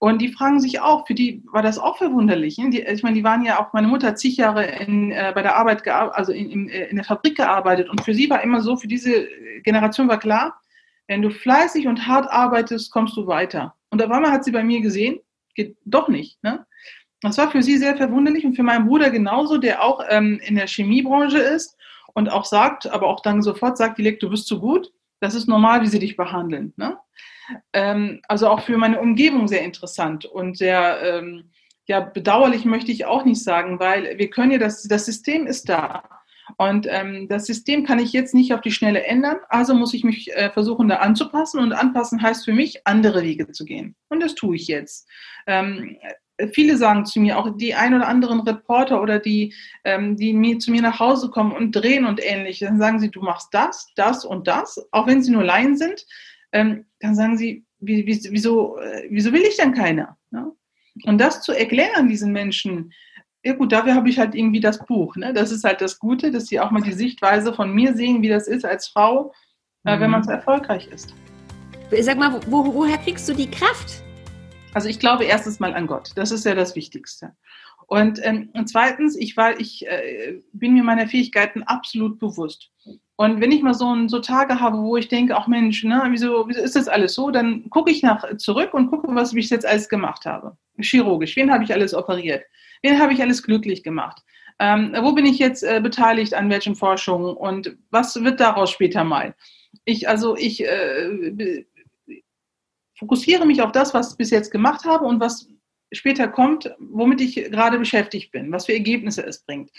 Und 0.03 0.19
die 0.19 0.29
fragen 0.29 0.59
sich 0.59 0.81
auch, 0.81 1.05
für 1.05 1.13
die 1.13 1.43
war 1.51 1.61
das 1.61 1.77
auch 1.77 1.99
verwunderlich. 1.99 2.57
Ne? 2.57 2.71
Die, 2.71 2.81
ich 2.81 3.03
meine, 3.03 3.13
die 3.13 3.23
waren 3.23 3.45
ja 3.45 3.59
auch, 3.59 3.71
meine 3.71 3.87
Mutter 3.87 4.07
hat 4.07 4.17
zig 4.17 4.35
Jahre 4.35 4.65
in, 4.65 5.11
äh, 5.11 5.31
bei 5.35 5.43
der 5.43 5.55
Arbeit, 5.55 5.87
also 5.87 6.31
in, 6.31 6.49
in, 6.49 6.69
in, 6.69 6.95
der 6.95 7.05
Fabrik 7.05 7.37
gearbeitet. 7.37 7.87
Und 7.87 8.01
für 8.01 8.15
sie 8.15 8.27
war 8.27 8.41
immer 8.41 8.61
so, 8.61 8.75
für 8.75 8.87
diese 8.87 9.27
Generation 9.63 10.07
war 10.07 10.17
klar, 10.17 10.59
wenn 11.07 11.21
du 11.21 11.29
fleißig 11.29 11.85
und 11.87 12.07
hart 12.07 12.31
arbeitest, 12.31 12.91
kommst 12.91 13.15
du 13.15 13.27
weiter. 13.27 13.75
Und 13.91 14.01
auf 14.01 14.09
einmal 14.09 14.31
hat 14.31 14.43
sie 14.43 14.51
bei 14.51 14.63
mir 14.63 14.81
gesehen, 14.81 15.19
geht 15.53 15.77
doch 15.85 16.07
nicht. 16.07 16.43
Ne? 16.43 16.65
Das 17.21 17.37
war 17.37 17.51
für 17.51 17.61
sie 17.61 17.77
sehr 17.77 17.95
verwunderlich 17.95 18.43
und 18.43 18.55
für 18.55 18.63
meinen 18.63 18.87
Bruder 18.87 19.11
genauso, 19.11 19.59
der 19.59 19.83
auch 19.83 20.03
ähm, 20.09 20.41
in 20.43 20.55
der 20.55 20.65
Chemiebranche 20.65 21.37
ist 21.37 21.77
und 22.15 22.27
auch 22.31 22.45
sagt, 22.45 22.91
aber 22.91 23.05
auch 23.05 23.19
dann 23.19 23.43
sofort 23.43 23.77
sagt, 23.77 23.99
die 23.99 24.17
du 24.17 24.31
bist 24.31 24.47
zu 24.47 24.59
gut. 24.59 24.91
Das 25.19 25.35
ist 25.35 25.47
normal, 25.47 25.83
wie 25.83 25.87
sie 25.87 25.99
dich 25.99 26.17
behandeln. 26.17 26.73
Ne? 26.75 26.97
Ähm, 27.73 28.21
also 28.27 28.47
auch 28.47 28.61
für 28.61 28.77
meine 28.77 28.99
Umgebung 28.99 29.47
sehr 29.47 29.63
interessant 29.63 30.25
und 30.25 30.57
sehr 30.57 30.99
ähm, 31.03 31.51
ja, 31.87 31.99
bedauerlich 31.99 32.65
möchte 32.65 32.91
ich 32.91 33.05
auch 33.05 33.25
nicht 33.25 33.43
sagen, 33.43 33.79
weil 33.79 34.17
wir 34.17 34.29
können 34.29 34.51
ja, 34.51 34.57
das, 34.57 34.83
das 34.83 35.05
System 35.05 35.47
ist 35.47 35.67
da. 35.67 36.03
Und 36.57 36.87
ähm, 36.89 37.27
das 37.29 37.45
System 37.45 37.85
kann 37.85 37.99
ich 37.99 38.13
jetzt 38.13 38.33
nicht 38.33 38.53
auf 38.53 38.61
die 38.61 38.71
Schnelle 38.71 39.03
ändern, 39.03 39.37
also 39.49 39.73
muss 39.73 39.93
ich 39.93 40.03
mich 40.03 40.33
äh, 40.33 40.49
versuchen, 40.51 40.89
da 40.89 40.97
anzupassen. 40.97 41.59
Und 41.59 41.73
anpassen 41.73 42.21
heißt 42.21 42.45
für 42.45 42.53
mich, 42.53 42.85
andere 42.85 43.23
Wege 43.23 43.51
zu 43.51 43.65
gehen. 43.65 43.95
Und 44.09 44.21
das 44.21 44.35
tue 44.35 44.55
ich 44.55 44.67
jetzt. 44.67 45.07
Ähm, 45.47 45.97
viele 46.53 46.77
sagen 46.77 47.05
zu 47.05 47.19
mir, 47.19 47.37
auch 47.37 47.55
die 47.55 47.75
ein 47.75 47.93
oder 47.93 48.07
anderen 48.07 48.41
Reporter 48.41 49.01
oder 49.01 49.19
die, 49.19 49.53
ähm, 49.83 50.17
die 50.17 50.33
mir, 50.33 50.59
zu 50.59 50.71
mir 50.71 50.81
nach 50.81 50.99
Hause 50.99 51.29
kommen 51.29 51.51
und 51.51 51.71
drehen 51.73 52.05
und 52.05 52.23
ähnlich, 52.23 52.59
dann 52.59 52.79
sagen 52.79 52.99
sie, 52.99 53.11
du 53.11 53.21
machst 53.21 53.49
das, 53.51 53.87
das 53.95 54.25
und 54.25 54.47
das, 54.47 54.81
auch 54.91 55.07
wenn 55.07 55.23
sie 55.23 55.31
nur 55.31 55.43
Laien 55.43 55.77
sind 55.77 56.05
ähm, 56.51 56.85
dann 56.99 57.15
sagen 57.15 57.37
sie, 57.37 57.65
wie, 57.79 58.05
wie, 58.05 58.19
wieso, 58.31 58.77
äh, 58.79 59.07
wieso 59.09 59.33
will 59.33 59.41
ich 59.41 59.57
dann 59.57 59.73
keiner? 59.73 60.17
Ne? 60.29 60.51
Und 61.05 61.17
das 61.19 61.41
zu 61.41 61.51
erklären 61.51 62.07
diesen 62.07 62.31
Menschen, 62.31 62.93
ja 63.43 63.53
gut, 63.53 63.71
dafür 63.71 63.95
habe 63.95 64.09
ich 64.09 64.19
halt 64.19 64.35
irgendwie 64.35 64.59
das 64.59 64.85
Buch. 64.85 65.15
Ne? 65.15 65.33
Das 65.33 65.51
ist 65.51 65.63
halt 65.63 65.81
das 65.81 65.97
Gute, 65.97 66.31
dass 66.31 66.47
sie 66.47 66.59
auch 66.59 66.71
mal 66.71 66.83
die 66.83 66.93
Sichtweise 66.93 67.53
von 67.53 67.73
mir 67.73 67.95
sehen, 67.95 68.21
wie 68.21 68.29
das 68.29 68.47
ist 68.47 68.65
als 68.65 68.87
Frau, 68.87 69.33
äh, 69.83 69.99
wenn 69.99 70.11
man 70.11 70.23
so 70.23 70.29
mhm. 70.29 70.37
erfolgreich 70.37 70.87
ist. 70.87 71.15
Sag 72.01 72.17
mal, 72.17 72.39
wo, 72.47 72.73
woher 72.73 72.97
kriegst 72.97 73.27
du 73.27 73.33
die 73.33 73.49
Kraft? 73.49 74.03
Also 74.73 74.87
ich 74.87 74.99
glaube 74.99 75.25
erstens 75.25 75.59
mal 75.59 75.73
an 75.73 75.87
Gott. 75.87 76.11
Das 76.15 76.31
ist 76.31 76.45
ja 76.45 76.55
das 76.55 76.75
Wichtigste. 76.75 77.35
Und, 77.87 78.19
ähm, 78.23 78.49
und 78.53 78.67
zweitens, 78.67 79.17
ich, 79.17 79.35
war, 79.35 79.59
ich 79.59 79.85
äh, 79.85 80.39
bin 80.53 80.73
mir 80.73 80.83
meiner 80.83 81.07
Fähigkeiten 81.07 81.63
absolut 81.63 82.19
bewusst. 82.19 82.71
Und 83.21 83.39
wenn 83.39 83.51
ich 83.51 83.61
mal 83.61 83.75
so, 83.75 84.07
so 84.07 84.17
Tage 84.17 84.59
habe, 84.59 84.79
wo 84.79 84.97
ich 84.97 85.07
denke, 85.07 85.37
ach 85.37 85.45
Mensch, 85.45 85.83
ne, 85.83 86.01
wieso, 86.09 86.47
wieso 86.47 86.59
ist 86.59 86.75
das 86.75 86.87
alles 86.87 87.13
so, 87.13 87.29
dann 87.29 87.69
gucke 87.69 87.91
ich 87.91 88.01
nach 88.01 88.35
zurück 88.37 88.73
und 88.73 88.87
gucke, 88.89 89.13
was 89.13 89.31
ich 89.31 89.51
jetzt 89.51 89.63
alles 89.63 89.89
gemacht 89.89 90.25
habe. 90.25 90.57
Chirurgisch, 90.79 91.35
wen 91.35 91.51
habe 91.51 91.63
ich 91.63 91.71
alles 91.71 91.93
operiert? 91.93 92.43
Wen 92.81 92.99
habe 92.99 93.13
ich 93.13 93.21
alles 93.21 93.43
glücklich 93.43 93.83
gemacht? 93.83 94.23
Ähm, 94.57 94.95
wo 95.01 95.11
bin 95.11 95.27
ich 95.27 95.37
jetzt 95.37 95.61
äh, 95.61 95.79
beteiligt 95.83 96.33
an 96.33 96.49
welchen 96.49 96.73
Forschungen 96.75 97.37
und 97.37 97.77
was 97.91 98.15
wird 98.23 98.39
daraus 98.39 98.71
später 98.71 99.03
mal? 99.03 99.35
Ich, 99.85 100.09
also 100.09 100.35
ich 100.35 100.65
äh, 100.65 101.63
fokussiere 102.97 103.45
mich 103.45 103.61
auf 103.61 103.71
das, 103.71 103.93
was 103.93 104.13
ich 104.13 104.17
bis 104.17 104.31
jetzt 104.31 104.49
gemacht 104.49 104.83
habe 104.83 105.05
und 105.05 105.19
was 105.19 105.47
später 105.91 106.27
kommt, 106.27 106.73
womit 106.79 107.21
ich 107.21 107.35
gerade 107.35 107.77
beschäftigt 107.77 108.31
bin, 108.31 108.51
was 108.51 108.65
für 108.65 108.73
Ergebnisse 108.73 109.23
es 109.23 109.43
bringt. 109.43 109.69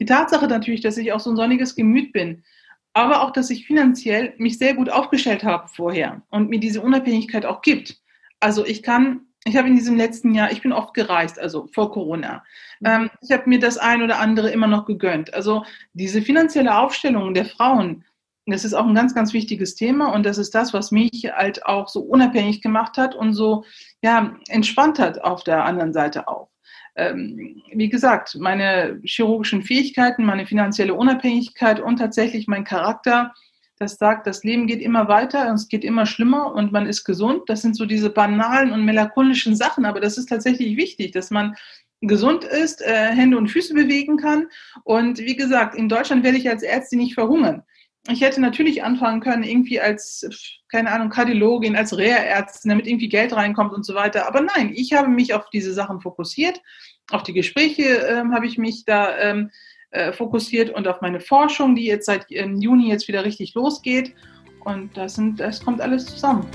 Die 0.00 0.04
Tatsache 0.04 0.48
natürlich, 0.48 0.82
dass 0.82 0.98
ich 0.98 1.12
auch 1.12 1.20
so 1.20 1.30
ein 1.30 1.36
sonniges 1.36 1.74
Gemüt 1.74 2.12
bin, 2.12 2.44
aber 2.94 3.22
auch, 3.22 3.32
dass 3.32 3.50
ich 3.50 3.66
finanziell 3.66 4.34
mich 4.38 4.56
sehr 4.56 4.74
gut 4.74 4.88
aufgestellt 4.88 5.44
habe 5.44 5.68
vorher 5.68 6.22
und 6.30 6.48
mir 6.48 6.60
diese 6.60 6.80
Unabhängigkeit 6.80 7.44
auch 7.44 7.60
gibt. 7.60 8.00
Also 8.40 8.64
ich 8.64 8.82
kann, 8.82 9.26
ich 9.44 9.56
habe 9.56 9.68
in 9.68 9.76
diesem 9.76 9.96
letzten 9.96 10.32
Jahr, 10.32 10.52
ich 10.52 10.62
bin 10.62 10.72
oft 10.72 10.94
gereist, 10.94 11.38
also 11.38 11.68
vor 11.72 11.90
Corona. 11.90 12.44
Mhm. 12.80 12.86
Ähm, 12.86 13.10
ich 13.20 13.32
habe 13.32 13.48
mir 13.48 13.58
das 13.58 13.78
ein 13.78 14.02
oder 14.02 14.20
andere 14.20 14.50
immer 14.50 14.68
noch 14.68 14.86
gegönnt. 14.86 15.34
Also 15.34 15.64
diese 15.92 16.22
finanzielle 16.22 16.78
Aufstellung 16.78 17.34
der 17.34 17.46
Frauen, 17.46 18.04
das 18.46 18.64
ist 18.64 18.74
auch 18.74 18.86
ein 18.86 18.94
ganz, 18.94 19.14
ganz 19.14 19.32
wichtiges 19.32 19.74
Thema 19.74 20.12
und 20.14 20.24
das 20.24 20.38
ist 20.38 20.54
das, 20.54 20.72
was 20.72 20.90
mich 20.92 21.32
halt 21.34 21.66
auch 21.66 21.88
so 21.88 22.00
unabhängig 22.00 22.62
gemacht 22.62 22.96
hat 22.96 23.14
und 23.14 23.32
so 23.32 23.64
ja, 24.02 24.36
entspannt 24.48 24.98
hat 24.98 25.22
auf 25.22 25.42
der 25.44 25.64
anderen 25.64 25.92
Seite 25.92 26.28
auch 26.28 26.53
ähm, 26.96 27.62
wie 27.72 27.88
gesagt, 27.88 28.36
meine 28.38 29.00
chirurgischen 29.04 29.62
Fähigkeiten, 29.62 30.24
meine 30.24 30.46
finanzielle 30.46 30.94
Unabhängigkeit 30.94 31.80
und 31.80 31.96
tatsächlich 31.96 32.46
mein 32.46 32.64
Charakter, 32.64 33.34
das 33.78 33.96
sagt, 33.96 34.26
das 34.26 34.44
Leben 34.44 34.66
geht 34.66 34.80
immer 34.80 35.08
weiter 35.08 35.48
und 35.48 35.56
es 35.56 35.68
geht 35.68 35.84
immer 35.84 36.06
schlimmer 36.06 36.54
und 36.54 36.70
man 36.70 36.86
ist 36.86 37.04
gesund. 37.04 37.42
Das 37.48 37.62
sind 37.62 37.76
so 37.76 37.86
diese 37.86 38.08
banalen 38.08 38.72
und 38.72 38.84
melancholischen 38.84 39.56
Sachen, 39.56 39.84
aber 39.84 40.00
das 40.00 40.16
ist 40.16 40.28
tatsächlich 40.28 40.76
wichtig, 40.76 41.10
dass 41.10 41.30
man 41.30 41.56
gesund 42.00 42.44
ist, 42.44 42.82
äh, 42.82 43.10
Hände 43.10 43.36
und 43.36 43.48
Füße 43.48 43.74
bewegen 43.74 44.16
kann. 44.16 44.46
Und 44.84 45.18
wie 45.18 45.36
gesagt, 45.36 45.74
in 45.74 45.88
Deutschland 45.88 46.22
werde 46.22 46.38
ich 46.38 46.48
als 46.48 46.62
Ärztin 46.62 47.00
nicht 47.00 47.14
verhungern 47.14 47.64
ich 48.08 48.20
hätte 48.20 48.40
natürlich 48.40 48.84
anfangen 48.84 49.20
können, 49.20 49.42
irgendwie 49.42 49.80
als, 49.80 50.60
keine 50.68 50.92
Ahnung, 50.92 51.08
Kardiologin, 51.08 51.74
als 51.74 51.96
Reha-Ärztin, 51.96 52.68
damit 52.68 52.86
irgendwie 52.86 53.08
Geld 53.08 53.32
reinkommt 53.32 53.72
und 53.72 53.86
so 53.86 53.94
weiter. 53.94 54.28
Aber 54.28 54.42
nein, 54.42 54.72
ich 54.74 54.92
habe 54.92 55.08
mich 55.08 55.32
auf 55.32 55.48
diese 55.50 55.72
Sachen 55.72 56.00
fokussiert. 56.02 56.60
Auf 57.10 57.22
die 57.22 57.32
Gespräche 57.32 57.82
ähm, 57.82 58.34
habe 58.34 58.46
ich 58.46 58.58
mich 58.58 58.84
da 58.84 59.16
ähm, 59.18 59.50
äh, 59.90 60.12
fokussiert 60.12 60.68
und 60.70 60.86
auf 60.86 61.00
meine 61.00 61.20
Forschung, 61.20 61.74
die 61.74 61.86
jetzt 61.86 62.04
seit 62.06 62.26
ähm, 62.30 62.60
Juni 62.60 62.90
jetzt 62.90 63.08
wieder 63.08 63.24
richtig 63.24 63.54
losgeht. 63.54 64.14
Und 64.64 64.94
das, 64.96 65.14
sind, 65.14 65.40
das 65.40 65.64
kommt 65.64 65.80
alles 65.80 66.04
zusammen. 66.04 66.46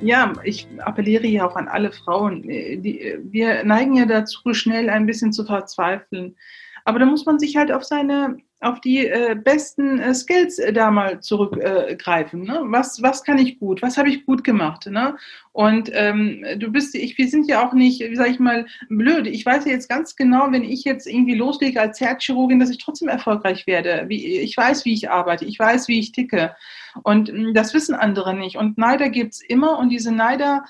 Ja, 0.00 0.32
ich 0.44 0.66
appelliere 0.78 1.26
ja 1.26 1.46
auch 1.46 1.54
an 1.54 1.68
alle 1.68 1.92
Frauen. 1.92 2.48
Äh, 2.48 2.78
die, 2.78 3.16
wir 3.22 3.62
neigen 3.62 3.94
ja 3.94 4.06
dazu, 4.06 4.54
schnell 4.54 4.90
ein 4.90 5.06
bisschen 5.06 5.32
zu 5.32 5.44
verzweifeln. 5.44 6.36
Aber 6.84 6.98
da 6.98 7.06
muss 7.06 7.26
man 7.26 7.38
sich 7.38 7.56
halt 7.56 7.72
auf 7.72 7.84
seine, 7.84 8.38
auf 8.60 8.80
die 8.80 9.06
äh, 9.06 9.34
besten 9.34 9.98
äh, 9.98 10.14
Skills 10.14 10.58
äh, 10.58 10.72
da 10.72 10.90
mal 10.90 11.20
zurückgreifen. 11.20 12.42
ne? 12.42 12.60
Was, 12.64 13.02
was 13.02 13.24
kann 13.24 13.38
ich 13.38 13.58
gut? 13.58 13.82
Was 13.82 13.96
habe 13.96 14.08
ich 14.08 14.26
gut 14.26 14.44
gemacht? 14.44 14.86
Ne? 14.86 15.16
Und 15.52 15.90
ähm, 15.92 16.44
du 16.58 16.70
bist, 16.70 16.94
ich, 16.94 17.16
wir 17.16 17.28
sind 17.28 17.48
ja 17.48 17.66
auch 17.66 17.72
nicht, 17.72 18.00
wie 18.00 18.16
sage 18.16 18.30
ich 18.30 18.38
mal, 18.38 18.66
blöd. 18.88 19.26
Ich 19.26 19.44
weiß 19.44 19.64
ja 19.64 19.72
jetzt 19.72 19.88
ganz 19.88 20.16
genau, 20.16 20.50
wenn 20.50 20.64
ich 20.64 20.84
jetzt 20.84 21.06
irgendwie 21.06 21.34
loslege 21.34 21.80
als 21.80 22.00
Herzchirurgin, 22.00 22.60
dass 22.60 22.70
ich 22.70 22.78
trotzdem 22.78 23.08
erfolgreich 23.08 23.66
werde. 23.66 24.04
Wie, 24.08 24.38
ich 24.40 24.56
weiß, 24.56 24.84
wie 24.84 24.92
ich 24.92 25.10
arbeite, 25.10 25.44
ich 25.44 25.58
weiß, 25.58 25.88
wie 25.88 25.98
ich 25.98 26.12
ticke. 26.12 26.54
Und 27.02 27.32
mh, 27.32 27.52
das 27.54 27.74
wissen 27.74 27.94
andere 27.94 28.34
nicht. 28.34 28.56
Und 28.56 28.78
Neider 28.78 29.08
gibt's 29.08 29.40
immer 29.40 29.78
und 29.78 29.88
diese 29.88 30.12
Neider 30.12 30.64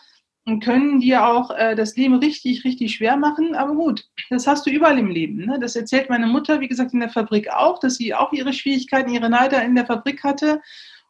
können 0.60 1.00
dir 1.00 1.26
auch 1.26 1.50
äh, 1.50 1.74
das 1.74 1.96
Leben 1.96 2.14
richtig, 2.16 2.64
richtig 2.64 2.94
schwer 2.94 3.16
machen. 3.16 3.54
Aber 3.54 3.74
gut, 3.74 4.04
das 4.30 4.46
hast 4.46 4.66
du 4.66 4.70
überall 4.70 4.98
im 4.98 5.08
Leben. 5.08 5.46
Ne? 5.46 5.58
Das 5.60 5.76
erzählt 5.76 6.08
meine 6.08 6.26
Mutter, 6.26 6.60
wie 6.60 6.68
gesagt, 6.68 6.92
in 6.92 7.00
der 7.00 7.10
Fabrik 7.10 7.50
auch, 7.50 7.78
dass 7.78 7.96
sie 7.96 8.14
auch 8.14 8.32
ihre 8.32 8.52
Schwierigkeiten, 8.52 9.10
ihre 9.10 9.30
Neider 9.30 9.62
in 9.62 9.74
der 9.74 9.86
Fabrik 9.86 10.24
hatte. 10.24 10.60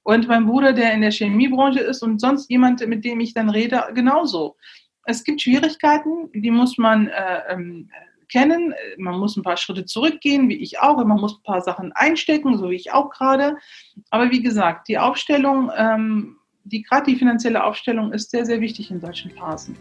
Und 0.03 0.29
mein 0.29 0.47
Bruder, 0.47 0.73
der 0.73 0.93
in 0.93 1.03
der 1.03 1.13
Chemiebranche 1.13 1.81
ist 1.81 2.03
und 2.03 2.21
sonst 2.21 2.51
jemand, 2.51 2.87
mit 2.87 3.05
dem 3.05 3.21
ich 3.21 3.35
dann 3.35 3.51
rede, 3.51 3.85
genauso. 3.95 4.57
Es 5.05 5.25
gibt 5.25 5.43
Schwierigkeiten, 5.43 6.31
die 6.33 6.51
muss 6.51 6.79
man 6.79 7.09
äh, 7.09 7.41
ähm, 7.49 7.91
kennen. 8.31 8.75
Man 8.97 9.19
muss 9.19 9.37
ein 9.37 9.43
paar 9.43 9.57
Schritte 9.57 9.85
zurückgehen, 9.85 10.49
wie 10.49 10.57
ich 10.57 10.81
auch. 10.81 10.97
Man 10.97 11.21
muss 11.21 11.39
ein 11.39 11.43
paar 11.43 11.61
Sachen 11.61 11.93
einstecken, 11.93 12.59
so 12.59 12.71
wie 12.71 12.77
ich 12.77 12.93
auch 12.93 13.11
gerade. 13.11 13.57
Aber 14.11 14.31
wie 14.31 14.43
gesagt, 14.43 14.89
die 14.89 14.99
Aufstellung 14.99 15.71
ähm, 15.77 16.37
die 16.65 16.83
gerade 16.83 17.11
die 17.11 17.17
finanzielle 17.17 17.65
Aufstellung 17.65 18.13
ist 18.13 18.31
sehr, 18.31 18.45
sehr 18.45 18.61
wichtig 18.61 18.91
in 18.91 19.01
solchen 19.01 19.31
Phasen. 19.31 19.77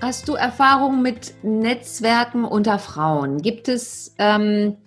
Hast 0.00 0.28
du 0.28 0.34
Erfahrung 0.34 1.02
mit 1.02 1.34
Netzwerken 1.42 2.44
unter 2.44 2.78
Frauen? 2.78 3.42
Gibt 3.42 3.68
es 3.68 4.14
ähm, 4.18 4.78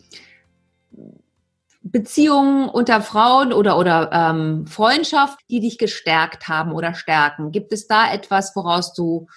Beziehungen 1.83 2.67
unter 2.67 3.01
Frauen 3.01 3.53
oder, 3.53 3.77
oder 3.77 4.09
ähm, 4.11 4.65
Freundschaft, 4.65 5.39
die 5.51 5.59
dich 5.59 5.77
gestärkt 5.77 6.47
haben 6.47 6.71
oder 6.71 6.95
stärken? 6.95 7.51
Gibt 7.51 7.73
es 7.73 7.85
da 7.85 8.11
etwas, 8.11 8.55
woraus 8.55 8.93
du 8.93 9.27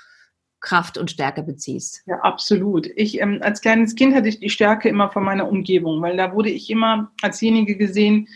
Kraft 0.61 0.99
und 0.99 1.11
Stärke 1.11 1.42
beziehst? 1.42 2.03
Ja, 2.07 2.16
absolut. 2.21 2.88
Ich 2.97 3.21
ähm, 3.21 3.38
als 3.42 3.61
kleines 3.61 3.95
Kind 3.95 4.14
hatte 4.14 4.29
ich 4.29 4.40
die 4.40 4.51
Stärke 4.51 4.88
immer 4.88 5.11
von 5.11 5.25
meiner 5.25 5.49
Umgebung, 5.49 6.01
weil 6.03 6.16
da 6.16 6.33
wurde 6.33 6.51
ich 6.51 6.71
immer 6.71 7.12
als 7.23 7.38
diejenige 7.38 7.77
gesehen, 7.77 8.29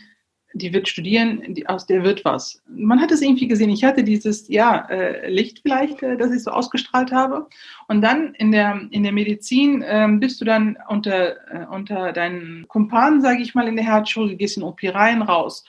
die 0.52 0.72
wird 0.72 0.88
studieren, 0.88 1.54
die, 1.54 1.68
aus 1.68 1.86
der 1.86 2.02
wird 2.02 2.24
was. 2.24 2.60
Man 2.68 3.00
hat 3.00 3.12
es 3.12 3.22
irgendwie 3.22 3.46
gesehen. 3.46 3.70
Ich 3.70 3.84
hatte 3.84 4.02
dieses 4.02 4.48
ja, 4.48 4.86
äh, 4.88 5.30
Licht 5.30 5.60
vielleicht, 5.62 6.02
äh, 6.02 6.16
das 6.16 6.32
ich 6.32 6.42
so 6.42 6.50
ausgestrahlt 6.50 7.12
habe. 7.12 7.46
Und 7.86 8.02
dann 8.02 8.34
in 8.34 8.50
der, 8.50 8.80
in 8.90 9.02
der 9.02 9.12
Medizin 9.12 9.82
äh, 9.82 10.08
bist 10.10 10.40
du 10.40 10.44
dann 10.44 10.76
unter, 10.88 11.36
äh, 11.52 11.66
unter 11.70 12.12
deinen 12.12 12.66
Kumpanen, 12.66 13.20
sage 13.20 13.42
ich 13.42 13.54
mal, 13.54 13.68
in 13.68 13.76
der 13.76 13.84
Herzschule, 13.84 14.36
gehst 14.36 14.56
in 14.56 14.64
OP 14.64 14.80
rein, 14.82 15.22
raus. 15.22 15.64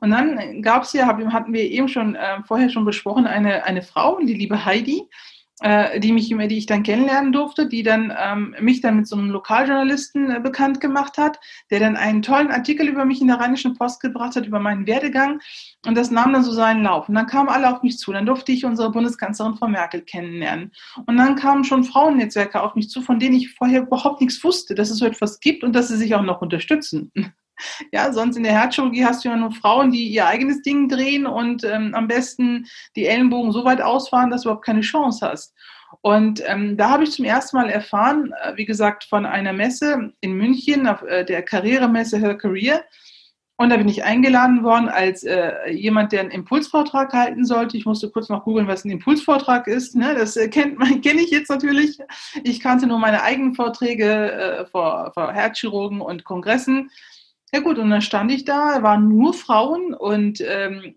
Und 0.00 0.10
dann 0.10 0.62
gab 0.62 0.82
es 0.82 0.92
ja, 0.92 1.06
hatten 1.06 1.52
wir 1.52 1.70
eben 1.70 1.88
schon 1.88 2.16
äh, 2.16 2.42
vorher 2.44 2.68
schon 2.68 2.84
besprochen, 2.84 3.26
eine, 3.26 3.62
eine 3.64 3.82
Frau, 3.82 4.18
die 4.18 4.34
liebe 4.34 4.64
Heidi, 4.64 5.08
äh, 5.60 6.00
die 6.00 6.12
mich 6.12 6.28
die 6.28 6.58
ich 6.58 6.66
dann 6.66 6.82
kennenlernen 6.82 7.32
durfte, 7.32 7.68
die 7.68 7.82
dann 7.82 8.12
ähm, 8.18 8.56
mich 8.60 8.80
dann 8.80 8.96
mit 8.96 9.06
so 9.06 9.16
einem 9.16 9.30
Lokaljournalisten 9.30 10.30
äh, 10.30 10.40
bekannt 10.40 10.80
gemacht 10.80 11.16
hat, 11.16 11.38
der 11.70 11.80
dann 11.80 11.96
einen 11.96 12.22
tollen 12.22 12.50
Artikel 12.50 12.88
über 12.88 13.04
mich 13.04 13.20
in 13.20 13.28
der 13.28 13.38
Rheinischen 13.38 13.74
Post 13.74 14.00
gebracht 14.00 14.34
hat, 14.34 14.46
über 14.46 14.58
meinen 14.58 14.86
Werdegang. 14.86 15.40
Und 15.86 15.96
das 15.96 16.10
nahm 16.10 16.32
dann 16.32 16.42
so 16.42 16.52
seinen 16.52 16.82
Lauf. 16.82 17.08
Und 17.08 17.14
dann 17.14 17.26
kamen 17.26 17.48
alle 17.48 17.72
auf 17.72 17.82
mich 17.82 17.98
zu. 17.98 18.12
Dann 18.12 18.26
durfte 18.26 18.52
ich 18.52 18.64
unsere 18.64 18.90
Bundeskanzlerin 18.90 19.56
Frau 19.56 19.68
Merkel 19.68 20.00
kennenlernen. 20.02 20.72
Und 21.06 21.16
dann 21.16 21.36
kamen 21.36 21.64
schon 21.64 21.84
Frauennetzwerke 21.84 22.60
auf 22.60 22.74
mich 22.74 22.90
zu, 22.90 23.00
von 23.00 23.20
denen 23.20 23.36
ich 23.36 23.54
vorher 23.54 23.82
überhaupt 23.82 24.20
nichts 24.20 24.42
wusste, 24.42 24.74
dass 24.74 24.90
es 24.90 24.98
so 24.98 25.06
etwas 25.06 25.38
gibt 25.38 25.62
und 25.62 25.72
dass 25.74 25.88
sie 25.88 25.96
sich 25.96 26.14
auch 26.14 26.22
noch 26.22 26.42
unterstützen. 26.42 27.12
Ja, 27.92 28.12
sonst 28.12 28.36
in 28.36 28.42
der 28.42 28.52
Herzchirurgie 28.52 29.04
hast 29.04 29.24
du 29.24 29.28
ja 29.28 29.36
nur 29.36 29.52
Frauen, 29.52 29.90
die 29.90 30.08
ihr 30.08 30.26
eigenes 30.26 30.62
Ding 30.62 30.88
drehen 30.88 31.26
und 31.26 31.64
ähm, 31.64 31.94
am 31.94 32.08
besten 32.08 32.66
die 32.96 33.06
Ellenbogen 33.06 33.52
so 33.52 33.64
weit 33.64 33.80
ausfahren, 33.80 34.30
dass 34.30 34.42
du 34.42 34.48
überhaupt 34.48 34.66
keine 34.66 34.80
Chance 34.80 35.28
hast. 35.28 35.54
Und 36.00 36.42
ähm, 36.46 36.76
da 36.76 36.90
habe 36.90 37.04
ich 37.04 37.12
zum 37.12 37.24
ersten 37.24 37.56
Mal 37.56 37.70
erfahren, 37.70 38.32
äh, 38.42 38.56
wie 38.56 38.64
gesagt, 38.64 39.04
von 39.04 39.26
einer 39.26 39.52
Messe 39.52 40.12
in 40.20 40.32
München, 40.32 40.86
auf 40.86 41.02
äh, 41.02 41.24
der 41.24 41.42
Karrieremesse 41.42 42.18
Her 42.18 42.36
Career. 42.36 42.84
Und 43.56 43.70
da 43.70 43.76
bin 43.76 43.88
ich 43.88 44.02
eingeladen 44.02 44.64
worden 44.64 44.88
als 44.88 45.22
äh, 45.22 45.70
jemand, 45.70 46.10
der 46.10 46.22
einen 46.22 46.32
Impulsvortrag 46.32 47.12
halten 47.12 47.44
sollte. 47.44 47.76
Ich 47.76 47.86
musste 47.86 48.10
kurz 48.10 48.28
noch 48.28 48.44
googeln, 48.44 48.66
was 48.66 48.84
ein 48.84 48.90
Impulsvortrag 48.90 49.68
ist. 49.68 49.94
Ne? 49.94 50.14
Das 50.16 50.36
äh, 50.36 50.48
kenne 50.48 51.20
ich 51.20 51.30
jetzt 51.30 51.50
natürlich. 51.50 51.98
Ich 52.42 52.58
kannte 52.58 52.88
nur 52.88 52.98
meine 52.98 53.22
eigenen 53.22 53.54
Vorträge 53.54 54.32
äh, 54.32 54.66
vor, 54.66 55.12
vor 55.14 55.32
Herzchirurgen 55.32 56.00
und 56.00 56.24
Kongressen. 56.24 56.90
Ja 57.54 57.60
gut, 57.60 57.78
und 57.78 57.88
dann 57.88 58.02
stand 58.02 58.32
ich 58.32 58.44
da, 58.44 58.82
waren 58.82 59.06
nur 59.06 59.32
Frauen 59.32 59.94
und 59.94 60.40
ähm, 60.40 60.96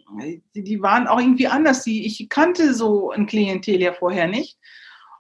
die, 0.56 0.82
waren 0.82 1.06
auch 1.06 1.20
irgendwie 1.20 1.46
anders. 1.46 1.86
Ich 1.86 2.30
kannte 2.30 2.74
so 2.74 3.12
ein 3.12 3.28
Klientel 3.28 3.80
ja 3.80 3.93
vorher 3.93 4.26
nicht. 4.26 4.58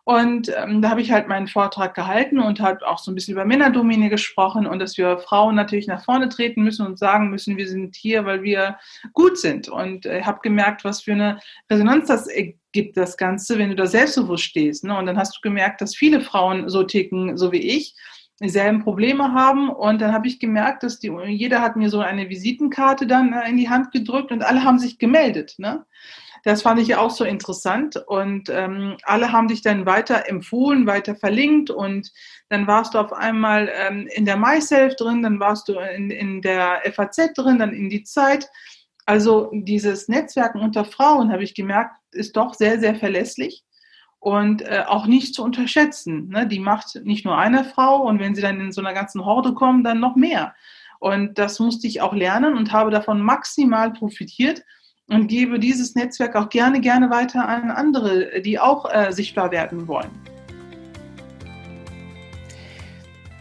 Und 0.03 0.51
ähm, 0.57 0.81
da 0.81 0.89
habe 0.89 1.01
ich 1.01 1.11
halt 1.11 1.27
meinen 1.27 1.47
Vortrag 1.47 1.93
gehalten 1.93 2.39
und 2.39 2.59
habe 2.59 2.87
auch 2.87 2.97
so 2.97 3.11
ein 3.11 3.13
bisschen 3.13 3.33
über 3.33 3.45
Männerdomäne 3.45 4.09
gesprochen 4.09 4.65
und 4.65 4.79
dass 4.79 4.97
wir 4.97 5.19
Frauen 5.19 5.53
natürlich 5.53 5.85
nach 5.85 6.03
vorne 6.03 6.27
treten 6.29 6.63
müssen 6.63 6.87
und 6.87 6.97
sagen 6.97 7.29
müssen, 7.29 7.55
wir 7.55 7.67
sind 7.67 7.95
hier, 7.95 8.25
weil 8.25 8.41
wir 8.41 8.79
gut 9.13 9.37
sind. 9.37 9.69
Und 9.69 10.07
äh, 10.07 10.23
habe 10.23 10.39
gemerkt, 10.41 10.85
was 10.85 11.03
für 11.03 11.11
eine 11.11 11.39
Resonanz 11.69 12.07
das 12.07 12.27
gibt, 12.71 12.97
das 12.97 13.15
Ganze, 13.15 13.59
wenn 13.59 13.69
du 13.69 13.75
da 13.75 13.85
selbstbewusst 13.85 14.45
stehst. 14.45 14.83
Ne? 14.85 14.97
Und 14.97 15.05
dann 15.05 15.19
hast 15.19 15.37
du 15.37 15.41
gemerkt, 15.41 15.81
dass 15.81 15.95
viele 15.95 16.19
Frauen 16.19 16.67
so 16.67 16.81
ticken, 16.81 17.37
so 17.37 17.51
wie 17.51 17.61
ich 17.61 17.93
dieselben 18.41 18.83
Probleme 18.83 19.33
haben. 19.33 19.69
Und 19.69 20.01
dann 20.01 20.13
habe 20.13 20.27
ich 20.27 20.39
gemerkt, 20.39 20.83
dass 20.83 20.99
die, 20.99 21.11
jeder 21.27 21.61
hat 21.61 21.75
mir 21.75 21.89
so 21.89 21.99
eine 21.99 22.29
Visitenkarte 22.29 23.07
dann 23.07 23.33
äh, 23.33 23.49
in 23.49 23.57
die 23.57 23.69
Hand 23.69 23.91
gedrückt 23.91 24.31
und 24.31 24.43
alle 24.43 24.63
haben 24.63 24.79
sich 24.79 24.99
gemeldet. 24.99 25.55
Ne? 25.57 25.85
Das 26.43 26.61
fand 26.61 26.79
ich 26.79 26.95
auch 26.95 27.09
so 27.09 27.25
interessant. 27.25 27.97
Und 28.07 28.49
ähm, 28.49 28.97
alle 29.03 29.31
haben 29.31 29.47
dich 29.47 29.61
dann 29.61 29.85
weiter 29.85 30.29
empfohlen, 30.29 30.85
weiter 30.85 31.15
verlinkt. 31.15 31.69
Und 31.69 32.11
dann 32.49 32.67
warst 32.67 32.93
du 32.93 32.99
auf 32.99 33.11
einmal 33.11 33.71
ähm, 33.73 34.07
in 34.13 34.25
der 34.25 34.37
MySelf 34.37 34.95
drin, 34.95 35.23
dann 35.23 35.39
warst 35.39 35.67
du 35.67 35.73
in, 35.73 36.11
in 36.11 36.41
der 36.41 36.81
FAZ 36.93 37.33
drin, 37.35 37.59
dann 37.59 37.73
in 37.73 37.89
die 37.89 38.03
Zeit. 38.03 38.49
Also 39.05 39.49
dieses 39.53 40.09
Netzwerken 40.09 40.59
unter 40.59 40.85
Frauen, 40.85 41.31
habe 41.31 41.43
ich 41.43 41.55
gemerkt, 41.55 41.95
ist 42.11 42.35
doch 42.35 42.53
sehr, 42.53 42.79
sehr 42.79 42.95
verlässlich 42.95 43.63
und 44.19 44.61
äh, 44.61 44.83
auch 44.87 45.05
nicht 45.05 45.35
zu 45.35 45.43
unterschätzen. 45.43 46.29
Ne? 46.29 46.47
Die 46.47 46.59
macht 46.59 46.99
nicht 47.03 47.25
nur 47.25 47.37
eine 47.37 47.63
Frau 47.63 48.03
und 48.03 48.19
wenn 48.19 48.35
sie 48.35 48.41
dann 48.41 48.59
in 48.59 48.71
so 48.71 48.81
einer 48.81 48.93
ganzen 48.93 49.25
Horde 49.25 49.53
kommen, 49.53 49.83
dann 49.83 49.99
noch 49.99 50.15
mehr. 50.15 50.53
Und 50.99 51.37
das 51.37 51.59
musste 51.59 51.87
ich 51.87 52.01
auch 52.01 52.13
lernen 52.13 52.57
und 52.57 52.71
habe 52.71 52.89
davon 52.89 53.21
maximal 53.21 53.93
profitiert 53.93 54.63
und 55.07 55.27
gebe 55.27 55.59
dieses 55.59 55.95
Netzwerk 55.95 56.35
auch 56.35 56.49
gerne, 56.49 56.81
gerne 56.81 57.09
weiter 57.09 57.47
an 57.47 57.71
andere, 57.71 58.41
die 58.41 58.59
auch 58.59 58.91
äh, 58.91 59.11
sichtbar 59.11 59.51
werden 59.51 59.87
wollen. 59.87 60.09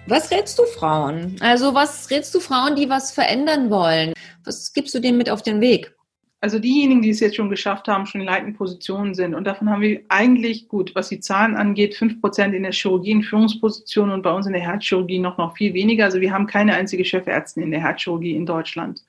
Was 0.09 0.31
rätst 0.31 0.57
du 0.59 0.62
Frauen? 0.79 1.37
Also 1.41 1.75
was 1.75 2.09
rätst 2.11 2.33
du 2.33 2.39
Frauen, 2.39 2.77
die 2.77 2.89
was 2.89 3.11
verändern 3.11 3.71
wollen? 3.71 4.12
Was 4.45 4.73
gibst 4.73 4.95
du 4.95 5.01
denen 5.01 5.19
mit 5.19 5.29
auf 5.29 5.43
den 5.43 5.61
Weg? 5.61 5.96
Also 6.40 6.59
diejenigen, 6.59 7.03
die 7.03 7.11
es 7.11 7.20
jetzt 7.20 7.37
schon 7.37 7.49
geschafft 7.49 7.88
haben, 7.88 8.07
schon 8.07 8.20
in 8.20 8.27
leitenden 8.27 8.57
Positionen 8.57 9.14
sind. 9.14 9.35
Und 9.35 9.44
davon 9.44 9.70
haben 9.70 9.81
wir 9.81 10.03
eigentlich 10.09 10.68
gut, 10.68 10.94
was 10.94 11.09
die 11.09 11.20
Zahlen 11.20 11.57
angeht, 11.57 11.94
fünf 11.94 12.20
Prozent 12.20 12.55
in 12.55 12.62
der 12.62 12.72
Chirurgie 12.72 13.12
in 13.12 13.22
Führungspositionen 13.22 14.14
und 14.14 14.22
bei 14.22 14.33
uns 14.33 14.46
in 14.46 14.53
der 14.53 14.62
Herzchirurgie 14.62 15.18
noch, 15.18 15.38
noch 15.38 15.57
viel 15.57 15.72
weniger. 15.72 16.05
Also 16.05 16.20
wir 16.20 16.33
haben 16.33 16.46
keine 16.46 16.75
einzige 16.75 17.05
Chefärztin 17.05 17.62
in 17.62 17.70
der 17.70 17.81
Herzchirurgie 17.81 18.37
in 18.37 18.46
Deutschland. 18.46 19.03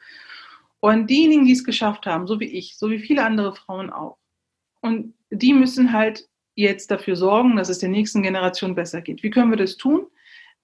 Und 0.80 1.10
diejenigen, 1.10 1.46
die 1.46 1.52
es 1.52 1.64
geschafft 1.64 2.06
haben, 2.06 2.28
so 2.28 2.40
wie 2.40 2.46
ich, 2.46 2.78
so 2.78 2.90
wie 2.90 3.00
viele 3.00 3.26
andere 3.26 3.54
Frauen 3.54 3.90
auch. 3.90 4.18
Und 4.82 5.14
die 5.30 5.54
müssen 5.54 5.92
halt 5.92 6.28
jetzt 6.56 6.92
dafür 6.92 7.16
sorgen, 7.16 7.58
dass 7.58 7.70
es 7.70 7.80
der 7.80 7.90
nächsten 7.90 8.24
Generation 8.24 8.74
besser 8.74 9.02
geht. 9.02 9.22
Wie 9.22 9.30
können 9.30 9.52
wir 9.52 9.58
das 9.58 9.78
tun? 9.78 10.08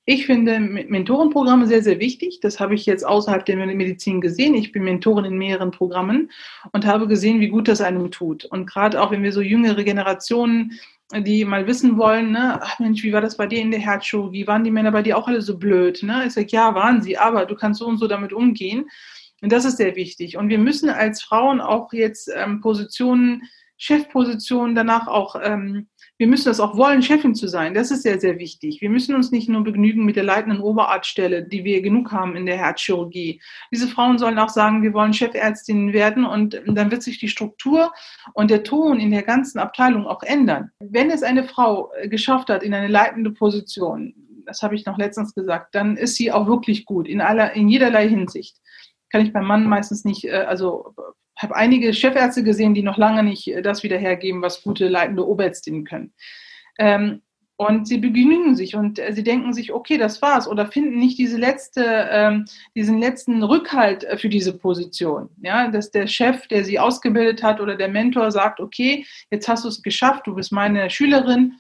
Ich 0.06 0.26
finde 0.26 0.60
Mentorenprogramme 0.60 1.66
sehr, 1.66 1.82
sehr 1.82 2.00
wichtig. 2.00 2.42
Das 2.42 2.60
habe 2.60 2.76
ich 2.76 2.86
jetzt 2.86 3.06
außerhalb 3.06 3.46
der 3.46 3.56
Medizin 3.56 4.20
gesehen. 4.20 4.54
Ich 4.54 4.74
bin 4.74 4.84
Mentorin 4.84 5.24
in 5.24 5.38
mehreren 5.38 5.72
Programmen 5.72 6.30
und 6.74 6.86
habe 6.86 7.08
gesehen, 7.08 7.40
wie 7.40 7.48
gut 7.48 7.70
das 7.70 7.80
einem 7.80 8.12
tut. 8.12 8.44
Und 8.44 8.66
gerade 8.66 9.02
auch, 9.02 9.12
wenn 9.12 9.24
wir 9.24 9.32
so 9.32 9.42
jüngere 9.42 9.82
Generationen, 9.84 10.74
die 11.16 11.46
mal 11.46 11.68
wissen 11.68 11.98
wollen, 11.98 12.32
ne, 12.32 12.60
ach 12.62 12.80
Mensch, 12.80 13.02
wie 13.04 13.14
war 13.14 13.22
das 13.22 13.38
bei 13.38 13.48
dir 13.48 13.62
in 13.62 13.72
der 13.72 13.80
Herzchirurgie? 13.80 14.46
Waren 14.46 14.66
die 14.66 14.72
Männer 14.72 14.92
bei 14.92 15.04
dir 15.04 15.18
auch 15.18 15.28
alle 15.28 15.42
so 15.42 15.58
blöd? 15.58 16.04
Ne? 16.04 16.26
Ich 16.28 16.34
sage, 16.34 16.48
ja, 16.50 16.76
waren 16.76 17.02
sie, 17.02 17.18
aber 17.18 17.46
du 17.46 17.56
kannst 17.56 17.80
so 17.80 17.86
und 17.86 17.98
so 17.98 18.08
damit 18.08 18.34
umgehen. 18.34 18.90
Und 19.42 19.54
das 19.54 19.64
ist 19.64 19.78
sehr 19.78 19.96
wichtig. 19.96 20.36
Und 20.36 20.50
wir 20.50 20.58
müssen 20.58 20.90
als 20.90 21.22
Frauen 21.22 21.62
auch 21.62 21.94
jetzt 21.94 22.30
ähm, 22.36 22.60
Positionen, 22.60 23.44
Chefpositionen 23.78 24.76
danach 24.76 25.08
auch 25.08 25.36
ähm, 25.42 25.88
wir 26.24 26.30
müssen 26.30 26.48
das 26.48 26.62
auch 26.62 26.78
wollen, 26.78 27.02
Chefin 27.02 27.36
zu 27.36 27.50
sein. 27.50 27.74
Das 27.74 27.92
ist 27.92 28.04
sehr, 28.04 28.18
sehr 28.18 28.40
wichtig. 28.40 28.80
Wir 28.80 28.90
müssen 28.90 29.14
uns 29.14 29.32
nicht 29.32 29.50
nur 29.50 29.62
begnügen 29.62 30.06
mit 30.06 30.16
der 30.16 30.24
leitenden 30.24 30.62
Oberarztstelle, 30.62 31.44
die 31.44 31.66
wir 31.66 31.82
genug 31.82 32.14
haben 32.14 32.38
in 32.38 32.46
der 32.46 32.56
Herzchirurgie. 32.56 33.42
Diese 33.74 33.90
Frauen 33.90 34.18
sollen 34.18 34.40
auch 34.40 34.48
sagen, 34.48 34.84
wir 34.84 34.94
wollen 34.94 35.12
Chefärztinnen 35.12 35.92
werden 35.92 36.24
und 36.24 36.62
dann 36.66 36.92
wird 36.92 37.04
sich 37.04 37.20
die 37.20 37.28
Struktur 37.28 37.92
und 38.36 38.52
der 38.52 38.64
Ton 38.64 39.02
in 39.02 39.12
der 39.12 39.24
ganzen 39.24 39.60
Abteilung 39.60 40.08
auch 40.08 40.24
ändern. 40.24 40.72
Wenn 40.80 41.12
es 41.12 41.24
eine 41.24 41.44
Frau 41.44 41.92
geschafft 42.06 42.48
hat 42.48 42.64
in 42.64 42.74
eine 42.74 42.88
leitende 42.88 43.32
Position, 43.32 44.14
das 44.46 44.62
habe 44.62 44.76
ich 44.76 44.86
noch 44.86 44.98
letztens 44.98 45.36
gesagt, 45.36 45.76
dann 45.76 45.98
ist 45.98 46.16
sie 46.16 46.32
auch 46.32 46.48
wirklich 46.48 46.86
gut 46.86 47.06
in 47.06 47.20
aller, 47.20 47.52
in 47.52 47.68
jederlei 47.68 48.08
Hinsicht. 48.08 48.56
Kann 49.10 49.26
ich 49.26 49.34
beim 49.34 49.46
Mann 49.46 49.66
meistens 49.66 50.06
nicht, 50.06 50.24
äh, 50.24 50.46
also 50.48 50.96
habe 51.44 51.56
einige 51.56 51.94
Chefärzte 51.94 52.44
gesehen, 52.44 52.74
die 52.74 52.84
noch 52.84 52.98
lange 52.98 53.24
nicht 53.24 53.48
äh, 53.48 53.62
das 53.62 53.84
wieder 53.84 53.98
hergeben, 53.98 54.42
was 54.42 54.64
gute 54.64 54.88
leitende 54.88 55.28
Oberärztinnen 55.28 55.84
können. 55.84 56.14
Ähm, 56.80 57.22
und 57.56 57.88
sie 57.88 57.98
begnügen 57.98 58.56
sich 58.56 58.76
und 58.76 58.98
äh, 58.98 59.14
sie 59.14 59.24
denken 59.24 59.54
sich, 59.54 59.72
okay, 59.72 59.98
das 59.98 60.22
war's, 60.22 60.48
oder 60.48 60.66
finden 60.66 60.98
nicht 60.98 61.18
diese 61.18 61.38
letzte, 61.38 62.08
ähm, 62.12 62.46
diesen 62.76 63.00
letzten 63.00 63.44
Rückhalt 63.44 64.04
äh, 64.04 64.18
für 64.18 64.30
diese 64.30 64.58
Position. 64.58 65.30
Ja, 65.42 65.70
dass 65.70 65.92
der 65.92 66.08
Chef, 66.08 66.48
der 66.48 66.66
sie 66.66 66.80
ausgebildet 66.80 67.44
hat, 67.44 67.62
oder 67.62 67.76
der 67.76 67.90
Mentor 67.90 68.32
sagt, 68.32 68.60
okay, 68.60 69.06
jetzt 69.30 69.48
hast 69.48 69.66
du 69.66 69.70
es 69.70 69.84
geschafft, 69.84 70.26
du 70.26 70.36
bist 70.36 70.52
meine 70.52 70.90
Schülerin, 70.90 71.54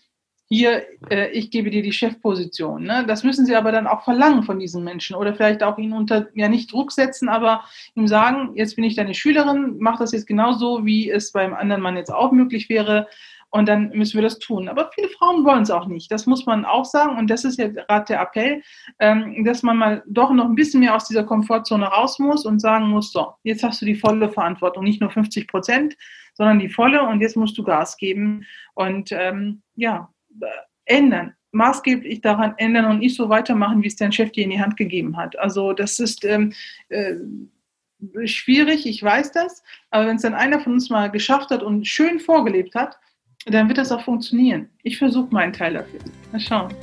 hier, 0.53 0.83
äh, 1.09 1.29
ich 1.31 1.51
gebe 1.51 1.69
dir 1.69 1.81
die 1.81 1.91
Chefposition. 1.91 2.83
Ne? 2.83 3.05
Das 3.07 3.23
müssen 3.23 3.45
sie 3.45 3.55
aber 3.55 3.71
dann 3.71 3.87
auch 3.87 4.03
verlangen 4.03 4.43
von 4.43 4.59
diesen 4.59 4.83
Menschen 4.83 5.15
oder 5.15 5.33
vielleicht 5.33 5.63
auch 5.63 5.77
ihnen 5.77 5.93
unter, 5.93 6.27
ja 6.35 6.47
nicht 6.47 6.71
Druck 6.71 6.91
setzen, 6.91 7.29
aber 7.29 7.63
ihm 7.95 8.07
sagen, 8.07 8.51
jetzt 8.55 8.75
bin 8.75 8.83
ich 8.83 8.95
deine 8.95 9.13
Schülerin, 9.13 9.77
mach 9.79 9.99
das 9.99 10.11
jetzt 10.11 10.27
genauso, 10.27 10.85
wie 10.85 11.09
es 11.09 11.31
beim 11.31 11.53
anderen 11.53 11.81
Mann 11.81 11.97
jetzt 11.97 12.13
auch 12.13 12.31
möglich 12.31 12.69
wäre. 12.69 13.07
Und 13.49 13.67
dann 13.69 13.89
müssen 13.89 14.15
wir 14.15 14.23
das 14.23 14.39
tun. 14.39 14.67
Aber 14.67 14.89
viele 14.95 15.09
Frauen 15.09 15.45
wollen 15.45 15.61
es 15.61 15.69
auch 15.69 15.85
nicht. 15.85 16.11
Das 16.11 16.25
muss 16.25 16.47
man 16.47 16.65
auch 16.65 16.85
sagen. 16.85 17.19
Und 17.19 17.29
das 17.29 17.43
ist 17.45 17.59
ja 17.59 17.67
gerade 17.67 18.05
der 18.05 18.19
Appell, 18.19 18.63
ähm, 18.97 19.43
dass 19.45 19.61
man 19.61 19.77
mal 19.77 20.03
doch 20.07 20.31
noch 20.31 20.45
ein 20.45 20.55
bisschen 20.55 20.79
mehr 20.79 20.95
aus 20.95 21.07
dieser 21.07 21.23
Komfortzone 21.23 21.85
raus 21.85 22.17
muss 22.17 22.47
und 22.47 22.59
sagen 22.59 22.89
muss, 22.89 23.11
so, 23.11 23.33
jetzt 23.43 23.61
hast 23.61 23.79
du 23.79 23.85
die 23.85 23.93
volle 23.93 24.29
Verantwortung, 24.29 24.83
nicht 24.83 25.01
nur 25.01 25.11
50 25.11 25.47
Prozent, 25.47 25.95
sondern 26.33 26.57
die 26.57 26.69
volle 26.69 27.03
und 27.03 27.21
jetzt 27.21 27.37
musst 27.37 27.55
du 27.55 27.63
Gas 27.63 27.97
geben. 27.97 28.43
Und 28.73 29.11
ähm, 29.11 29.61
ja, 29.75 30.09
ändern, 30.85 31.33
maßgeblich 31.51 32.21
daran 32.21 32.53
ändern 32.57 32.85
und 32.85 32.99
nicht 32.99 33.15
so 33.15 33.29
weitermachen, 33.29 33.83
wie 33.83 33.87
es 33.87 33.95
dein 33.95 34.11
Chef 34.11 34.31
dir 34.31 34.43
in 34.43 34.49
die 34.49 34.61
Hand 34.61 34.77
gegeben 34.77 35.17
hat. 35.17 35.37
Also 35.39 35.73
das 35.73 35.99
ist 35.99 36.25
ähm, 36.25 36.53
äh, 36.89 37.15
schwierig, 38.25 38.85
ich 38.85 39.01
weiß 39.01 39.31
das, 39.31 39.63
aber 39.89 40.07
wenn 40.07 40.17
es 40.17 40.23
dann 40.23 40.33
einer 40.33 40.59
von 40.59 40.73
uns 40.73 40.89
mal 40.89 41.09
geschafft 41.09 41.51
hat 41.51 41.63
und 41.63 41.87
schön 41.87 42.19
vorgelebt 42.19 42.75
hat, 42.75 42.97
dann 43.45 43.67
wird 43.67 43.77
das 43.77 43.91
auch 43.91 44.03
funktionieren. 44.03 44.69
Ich 44.83 44.97
versuche 44.97 45.33
meinen 45.33 45.53
Teil 45.53 45.73
dafür. 45.73 45.99
Mal 46.31 46.39
schauen. 46.39 46.73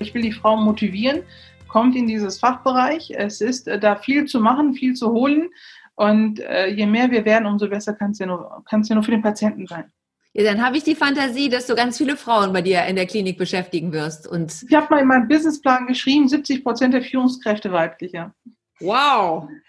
Ich 0.00 0.12
will 0.14 0.22
die 0.22 0.32
Frauen 0.32 0.64
motivieren, 0.64 1.22
kommt 1.68 1.94
in 1.94 2.08
dieses 2.08 2.38
Fachbereich. 2.38 3.12
Es 3.16 3.40
ist 3.40 3.68
äh, 3.68 3.78
da 3.78 3.96
viel 3.96 4.24
zu 4.24 4.40
machen, 4.40 4.74
viel 4.74 4.94
zu 4.94 5.12
holen. 5.12 5.50
Und 5.94 6.40
äh, 6.40 6.68
je 6.68 6.86
mehr 6.86 7.10
wir 7.10 7.24
werden, 7.24 7.46
umso 7.46 7.68
besser 7.68 7.92
kann 7.92 8.10
es 8.10 8.18
ja, 8.18 8.26
ja 8.26 8.94
nur 8.94 9.04
für 9.04 9.10
den 9.10 9.22
Patienten 9.22 9.66
sein. 9.66 9.92
Ja, 10.34 10.44
dann 10.44 10.64
habe 10.64 10.78
ich 10.78 10.84
die 10.84 10.94
Fantasie, 10.94 11.50
dass 11.50 11.66
du 11.66 11.74
ganz 11.74 11.98
viele 11.98 12.16
Frauen 12.16 12.52
bei 12.54 12.62
dir 12.62 12.84
in 12.86 12.96
der 12.96 13.06
Klinik 13.06 13.36
beschäftigen 13.36 13.92
wirst. 13.92 14.26
Und 14.26 14.64
ich 14.66 14.74
habe 14.74 14.86
mal 14.88 15.00
in 15.00 15.08
meinem 15.08 15.28
Businessplan 15.28 15.86
geschrieben, 15.86 16.26
70 16.26 16.64
Prozent 16.64 16.94
der 16.94 17.02
Führungskräfte 17.02 17.70
weiblicher. 17.70 18.34
Wow. 18.80 19.48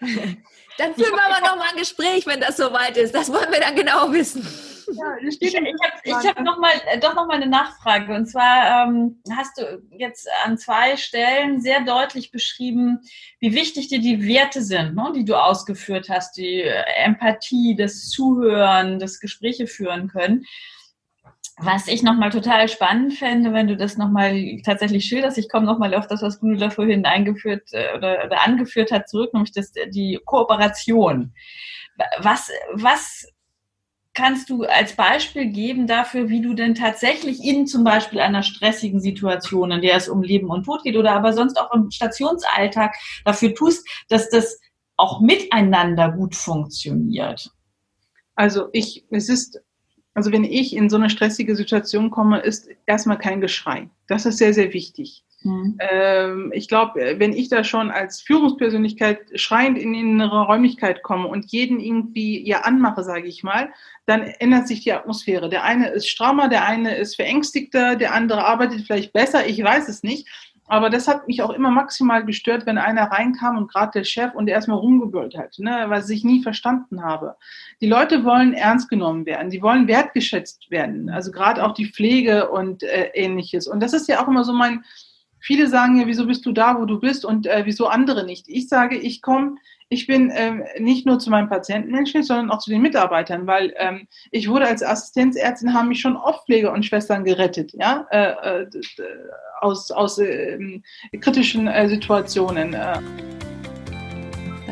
Dann 0.78 0.94
führen 0.94 1.12
wir 1.12 1.24
aber 1.24 1.46
noch 1.46 1.56
mal 1.56 1.68
ein 1.70 1.78
Gespräch, 1.78 2.26
wenn 2.26 2.40
das 2.40 2.56
soweit 2.56 2.96
ist. 2.96 3.14
Das 3.14 3.30
wollen 3.30 3.52
wir 3.52 3.60
dann 3.60 3.76
genau 3.76 4.12
wissen. 4.12 4.44
Ja, 4.92 5.16
ich 5.20 5.40
ich 5.40 5.56
habe 5.56 6.26
hab 6.26 6.40
noch 6.40 6.58
mal, 6.58 6.72
äh, 6.86 6.98
doch 6.98 7.14
noch 7.14 7.26
mal 7.26 7.36
eine 7.36 7.46
Nachfrage. 7.46 8.14
Und 8.14 8.26
zwar 8.26 8.86
ähm, 8.86 9.20
hast 9.30 9.58
du 9.58 9.82
jetzt 9.90 10.28
an 10.44 10.58
zwei 10.58 10.96
Stellen 10.96 11.60
sehr 11.60 11.82
deutlich 11.82 12.30
beschrieben, 12.30 13.00
wie 13.40 13.54
wichtig 13.54 13.88
dir 13.88 14.00
die 14.00 14.26
Werte 14.26 14.62
sind, 14.62 14.94
ne, 14.94 15.12
die 15.14 15.24
du 15.24 15.34
ausgeführt 15.34 16.08
hast, 16.08 16.36
die 16.36 16.62
Empathie, 16.62 17.76
das 17.76 18.08
Zuhören, 18.08 18.98
das 18.98 19.20
Gespräche 19.20 19.66
führen 19.66 20.08
können. 20.08 20.44
Was 21.58 21.86
ich 21.86 22.02
nochmal 22.02 22.30
total 22.30 22.68
spannend 22.68 23.14
fände, 23.14 23.52
wenn 23.52 23.68
du 23.68 23.76
das 23.76 23.96
nochmal 23.96 24.60
tatsächlich 24.64 25.04
schilderst, 25.04 25.38
ich 25.38 25.48
komme 25.48 25.66
nochmal 25.66 25.94
auf 25.94 26.08
das, 26.08 26.20
was 26.20 26.40
Bruno 26.40 26.58
da 26.58 26.68
vorhin 26.70 27.06
eingeführt 27.06 27.68
äh, 27.72 27.96
oder, 27.96 28.24
oder 28.24 28.44
angeführt 28.44 28.90
hat, 28.90 29.08
zurück, 29.08 29.32
nämlich 29.32 29.52
das, 29.52 29.72
die 29.88 30.18
Kooperation. 30.24 31.32
Was, 32.18 32.50
was 32.72 33.32
kannst 34.14 34.48
du 34.48 34.64
als 34.64 34.94
Beispiel 34.94 35.46
geben 35.46 35.86
dafür, 35.86 36.28
wie 36.28 36.40
du 36.40 36.54
denn 36.54 36.74
tatsächlich 36.74 37.42
in 37.44 37.66
zum 37.66 37.84
Beispiel 37.84 38.20
einer 38.20 38.42
stressigen 38.42 39.00
Situation, 39.00 39.72
in 39.72 39.82
der 39.82 39.96
es 39.96 40.08
um 40.08 40.22
Leben 40.22 40.48
und 40.48 40.64
Tod 40.64 40.84
geht 40.84 40.96
oder 40.96 41.12
aber 41.12 41.32
sonst 41.32 41.58
auch 41.58 41.72
im 41.74 41.90
Stationsalltag 41.90 42.94
dafür 43.24 43.54
tust, 43.54 43.86
dass 44.08 44.30
das 44.30 44.60
auch 44.96 45.20
miteinander 45.20 46.12
gut 46.12 46.34
funktioniert? 46.34 47.50
Also 48.36 48.68
ich, 48.72 49.04
es 49.10 49.28
ist 49.28 49.60
also 50.14 50.30
wenn 50.30 50.44
ich 50.44 50.74
in 50.76 50.88
so 50.88 50.96
eine 50.96 51.10
stressige 51.10 51.56
Situation 51.56 52.10
komme, 52.10 52.38
ist 52.38 52.68
erstmal 52.86 53.18
kein 53.18 53.40
Geschrei. 53.40 53.90
Das 54.06 54.26
ist 54.26 54.38
sehr, 54.38 54.54
sehr 54.54 54.72
wichtig. 54.72 55.24
Mhm. 55.44 55.76
Ähm, 55.78 56.52
ich 56.54 56.68
glaube, 56.68 57.16
wenn 57.18 57.34
ich 57.34 57.50
da 57.50 57.64
schon 57.64 57.90
als 57.90 58.22
Führungspersönlichkeit 58.22 59.18
schreiend 59.34 59.78
in 59.78 59.94
eine 59.94 60.26
Räumlichkeit 60.26 61.02
komme 61.02 61.28
und 61.28 61.52
jeden 61.52 61.80
irgendwie 61.80 62.46
ja 62.46 62.62
anmache, 62.62 63.04
sage 63.04 63.28
ich 63.28 63.42
mal, 63.42 63.68
dann 64.06 64.22
ändert 64.22 64.66
sich 64.66 64.80
die 64.80 64.92
Atmosphäre. 64.92 65.50
Der 65.50 65.64
eine 65.64 65.88
ist 65.88 66.08
strammer, 66.08 66.48
der 66.48 66.66
eine 66.66 66.96
ist 66.96 67.16
verängstigter, 67.16 67.94
der 67.94 68.14
andere 68.14 68.44
arbeitet 68.44 68.86
vielleicht 68.86 69.12
besser, 69.12 69.46
ich 69.46 69.62
weiß 69.62 69.88
es 69.88 70.02
nicht. 70.02 70.26
Aber 70.66 70.88
das 70.88 71.06
hat 71.08 71.28
mich 71.28 71.42
auch 71.42 71.50
immer 71.50 71.70
maximal 71.70 72.24
gestört, 72.24 72.64
wenn 72.64 72.78
einer 72.78 73.10
reinkam 73.10 73.58
und 73.58 73.70
gerade 73.70 73.98
der 73.98 74.04
Chef 74.04 74.34
und 74.34 74.48
erstmal 74.48 74.78
rumgebrüllt 74.78 75.36
hat, 75.36 75.58
ne, 75.58 75.84
was 75.88 76.08
ich 76.08 76.24
nie 76.24 76.42
verstanden 76.42 77.04
habe. 77.04 77.36
Die 77.82 77.86
Leute 77.86 78.24
wollen 78.24 78.54
ernst 78.54 78.88
genommen 78.88 79.26
werden, 79.26 79.50
die 79.50 79.60
wollen 79.60 79.88
wertgeschätzt 79.88 80.70
werden, 80.70 81.10
also 81.10 81.30
gerade 81.32 81.62
auch 81.62 81.74
die 81.74 81.90
Pflege 81.90 82.48
und 82.48 82.82
äh, 82.82 83.10
ähnliches. 83.12 83.68
Und 83.68 83.80
das 83.80 83.92
ist 83.92 84.08
ja 84.08 84.22
auch 84.22 84.28
immer 84.28 84.42
so 84.42 84.54
mein, 84.54 84.82
viele 85.44 85.68
sagen 85.68 85.98
ja, 85.98 86.06
wieso 86.06 86.26
bist 86.26 86.46
du 86.46 86.52
da, 86.52 86.80
wo 86.80 86.86
du 86.86 86.98
bist 86.98 87.24
und 87.24 87.46
äh, 87.46 87.62
wieso 87.64 87.86
andere 87.86 88.24
nicht. 88.24 88.48
Ich 88.48 88.68
sage, 88.68 88.96
ich 88.96 89.20
komme 89.20 89.56
ich 89.90 90.06
bin 90.06 90.32
ähm, 90.34 90.64
nicht 90.78 91.06
nur 91.06 91.18
zu 91.18 91.30
meinen 91.30 91.48
Patienten 91.48 91.92
menschlich, 91.92 92.26
sondern 92.26 92.50
auch 92.50 92.58
zu 92.58 92.70
den 92.70 92.82
Mitarbeitern, 92.82 93.46
weil 93.46 93.74
ähm, 93.76 94.08
ich 94.30 94.48
wurde 94.48 94.66
als 94.66 94.82
Assistenzärztin, 94.82 95.74
haben 95.74 95.88
mich 95.88 96.00
schon 96.00 96.16
oft 96.16 96.46
Pfleger 96.46 96.72
und 96.72 96.84
Schwestern 96.84 97.24
gerettet, 97.24 97.72
ja, 97.74 98.06
äh, 98.10 98.62
äh, 98.62 98.66
aus, 99.60 99.90
aus 99.90 100.18
äh, 100.18 100.80
kritischen 101.20 101.68
äh, 101.68 101.88
Situationen. 101.88 102.74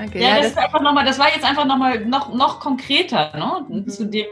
Äh. 0.03 0.07
Danke. 0.07 0.21
Ja, 0.21 0.37
das, 0.37 0.41
das, 0.41 0.53
ist 0.53 0.59
einfach 0.59 0.81
noch 0.81 0.93
mal, 0.93 1.05
das 1.05 1.19
war 1.19 1.29
jetzt 1.29 1.45
einfach 1.45 1.65
nochmal 1.65 2.05
noch, 2.05 2.35
noch 2.35 2.61
konkreter, 2.61 3.33
ne? 3.37 3.67
Mhm. 3.69 3.89
zu 3.89 4.07
dem 4.07 4.27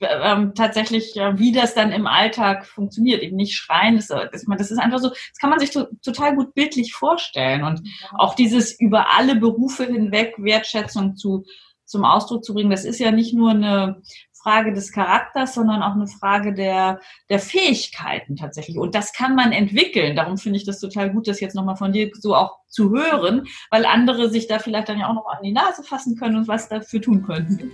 ähm, 0.00 0.52
tatsächlich, 0.54 1.16
äh, 1.16 1.38
wie 1.38 1.52
das 1.52 1.74
dann 1.74 1.92
im 1.92 2.06
Alltag 2.06 2.66
funktioniert. 2.66 3.22
Eben 3.22 3.36
nicht 3.36 3.54
schreien, 3.54 3.96
das, 3.96 4.08
das, 4.08 4.44
das 4.46 4.70
ist 4.70 4.78
einfach 4.78 4.98
so, 4.98 5.08
das 5.08 5.38
kann 5.40 5.50
man 5.50 5.58
sich 5.58 5.70
to, 5.70 5.86
total 6.04 6.36
gut 6.36 6.54
bildlich 6.54 6.92
vorstellen. 6.92 7.64
Und 7.64 7.82
auch 8.16 8.34
dieses 8.34 8.78
über 8.78 9.14
alle 9.16 9.36
Berufe 9.36 9.84
hinweg 9.84 10.34
Wertschätzung 10.38 11.16
zu, 11.16 11.44
zum 11.84 12.04
Ausdruck 12.04 12.44
zu 12.44 12.54
bringen, 12.54 12.70
das 12.70 12.84
ist 12.84 12.98
ja 12.98 13.10
nicht 13.10 13.34
nur 13.34 13.50
eine 13.50 14.02
Frage 14.46 14.72
des 14.72 14.92
Charakters, 14.92 15.54
sondern 15.54 15.82
auch 15.82 15.94
eine 15.94 16.06
Frage 16.06 16.54
der, 16.54 17.00
der 17.28 17.40
Fähigkeiten 17.40 18.36
tatsächlich. 18.36 18.78
Und 18.78 18.94
das 18.94 19.12
kann 19.12 19.34
man 19.34 19.50
entwickeln. 19.50 20.14
Darum 20.14 20.38
finde 20.38 20.58
ich 20.58 20.64
das 20.64 20.78
total 20.78 21.10
gut, 21.10 21.26
das 21.26 21.40
jetzt 21.40 21.56
nochmal 21.56 21.74
von 21.74 21.92
dir 21.92 22.12
so 22.14 22.36
auch 22.36 22.58
zu 22.68 22.90
hören, 22.90 23.48
weil 23.72 23.84
andere 23.84 24.30
sich 24.30 24.46
da 24.46 24.60
vielleicht 24.60 24.88
dann 24.88 25.00
ja 25.00 25.08
auch 25.08 25.14
noch 25.14 25.26
an 25.26 25.42
die 25.42 25.50
Nase 25.50 25.82
fassen 25.82 26.16
können 26.16 26.36
und 26.36 26.46
was 26.46 26.68
dafür 26.68 27.02
tun 27.02 27.24
können. 27.26 27.72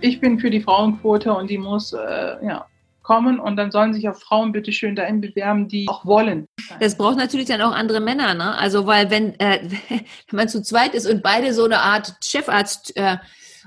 Ich 0.00 0.20
bin 0.20 0.38
für 0.38 0.50
die 0.50 0.60
Frauenquote 0.60 1.32
und 1.32 1.50
die 1.50 1.58
muss 1.58 1.94
äh, 1.94 2.46
ja, 2.46 2.66
kommen 3.02 3.40
und 3.40 3.56
dann 3.56 3.72
sollen 3.72 3.92
sich 3.92 4.08
auch 4.08 4.14
Frauen 4.14 4.52
bitte 4.52 4.72
schön 4.72 4.94
dahin 4.94 5.20
bewerben, 5.20 5.66
die 5.66 5.88
auch 5.88 6.06
wollen. 6.06 6.46
Das 6.78 6.96
braucht 6.96 7.16
natürlich 7.16 7.46
dann 7.46 7.60
auch 7.60 7.72
andere 7.72 7.98
Männer, 7.98 8.34
ne? 8.34 8.56
Also 8.56 8.86
weil 8.86 9.10
wenn, 9.10 9.34
äh, 9.40 9.58
wenn 9.88 10.36
man 10.36 10.48
zu 10.48 10.62
zweit 10.62 10.94
ist 10.94 11.10
und 11.10 11.24
beide 11.24 11.52
so 11.52 11.64
eine 11.64 11.80
Art 11.80 12.14
Chefarzt 12.22 12.96
äh, 12.96 13.16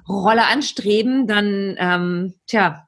Rolle 0.08 0.46
anstreben, 0.46 1.28
dann, 1.28 1.76
ähm, 1.78 2.34
tja, 2.48 2.88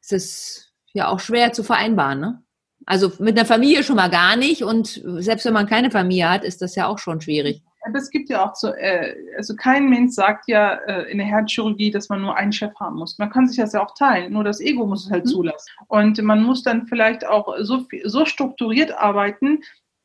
ist 0.00 0.12
es 0.12 0.72
ja 0.92 1.08
auch 1.08 1.20
schwer 1.20 1.52
zu 1.52 1.62
vereinbaren, 1.62 2.20
ne? 2.20 2.40
Also 2.86 3.12
mit 3.18 3.38
einer 3.38 3.46
Familie 3.46 3.82
schon 3.82 3.96
mal 3.96 4.10
gar 4.10 4.36
nicht 4.36 4.62
und 4.62 5.02
selbst 5.04 5.46
wenn 5.46 5.54
man 5.54 5.66
keine 5.66 5.90
Familie 5.90 6.28
hat, 6.28 6.44
ist 6.44 6.60
das 6.60 6.74
ja 6.74 6.86
auch 6.86 6.98
schon 6.98 7.20
schwierig. 7.22 7.62
Aber 7.86 7.98
es 7.98 8.10
gibt 8.10 8.30
ja 8.30 8.44
auch 8.44 8.54
so, 8.54 8.68
äh, 8.68 9.14
also 9.36 9.54
kein 9.56 9.88
Mensch 9.88 10.14
sagt 10.14 10.48
ja 10.48 10.74
äh, 10.86 11.10
in 11.10 11.18
der 11.18 11.26
Herzchirurgie, 11.26 11.90
dass 11.90 12.08
man 12.08 12.22
nur 12.22 12.36
einen 12.36 12.52
Chef 12.52 12.74
haben 12.80 12.96
muss. 12.96 13.18
Man 13.18 13.30
kann 13.30 13.46
sich 13.46 13.58
das 13.58 13.74
ja 13.74 13.84
auch 13.84 13.94
teilen, 13.94 14.32
nur 14.32 14.44
das 14.44 14.60
Ego 14.60 14.86
muss 14.86 15.06
es 15.06 15.10
halt 15.10 15.26
mhm. 15.26 15.30
zulassen. 15.30 15.70
Und 15.88 16.20
man 16.22 16.42
muss 16.42 16.62
dann 16.62 16.86
vielleicht 16.86 17.26
auch 17.26 17.54
so, 17.60 17.86
so 18.04 18.24
strukturiert 18.24 18.92
arbeiten, 18.92 19.60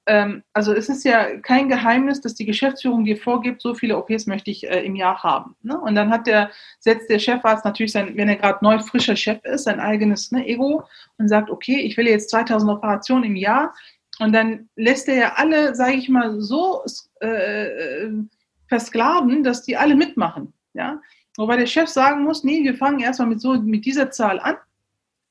ähm, 0.10 0.44
also 0.54 0.74
es 0.74 0.90
ist 0.90 1.06
ja 1.06 1.38
kein 1.42 1.70
Geheimnis, 1.70 2.20
dass 2.20 2.34
die 2.34 2.46
Geschäftsführung 2.46 3.06
dir 3.06 3.16
vorgibt, 3.16 3.62
so 3.62 3.76
viele 3.76 3.96
OPs 3.96 4.26
möchte 4.26 4.50
ich 4.50 4.68
äh, 4.68 4.84
im 4.84 4.96
Jahr 4.96 5.22
haben. 5.22 5.56
Ne? 5.62 5.80
Und 5.80 5.94
dann 5.94 6.10
hat 6.10 6.26
der, 6.26 6.50
setzt 6.80 7.12
der 7.12 7.20
Chefarzt 7.20 7.64
natürlich 7.64 7.92
sein, 7.92 8.18
wenn 8.18 8.28
er 8.28 8.38
gerade 8.38 8.58
neu 8.64 8.80
frischer 8.80 9.16
Chef 9.16 9.38
ist, 9.46 9.66
sein 9.66 9.80
eigenes 9.80 10.32
ne, 10.32 10.48
Ego 10.48 10.84
und 11.20 11.28
sagt, 11.28 11.52
okay, 11.52 11.80
ich 11.82 11.96
will 11.96 12.08
jetzt 12.08 12.32
2000 12.32 12.72
Operationen 12.72 13.24
im 13.24 13.36
Jahr. 13.36 13.76
Und 14.18 14.34
dann 14.34 14.68
lässt 14.76 15.08
er 15.08 15.16
ja 15.16 15.34
alle, 15.36 15.76
sage 15.76 15.94
ich 15.94 16.10
mal, 16.10 16.42
so 16.42 16.84
äh, 17.20 18.10
versklaven, 18.68 19.44
dass 19.44 19.62
die 19.62 19.78
alle 19.78 19.96
mitmachen. 19.96 20.54
Ja? 20.74 21.00
Wobei 21.38 21.56
der 21.56 21.68
Chef 21.68 21.88
sagen 21.88 22.24
muss, 22.24 22.44
nee, 22.44 22.64
wir 22.64 22.74
fangen 22.74 23.00
erstmal 23.00 23.30
mit 23.30 23.42
so 23.42 23.54
mit 23.54 23.86
dieser 23.86 24.10
Zahl 24.10 24.40
an 24.40 24.58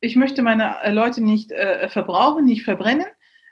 ich 0.01 0.17
möchte 0.17 0.43
meine 0.43 0.81
äh, 0.83 0.93
Leute 0.93 1.23
nicht 1.23 1.51
äh, 1.53 1.89
verbrauchen, 1.89 2.45
nicht 2.45 2.65
verbrennen. 2.65 3.07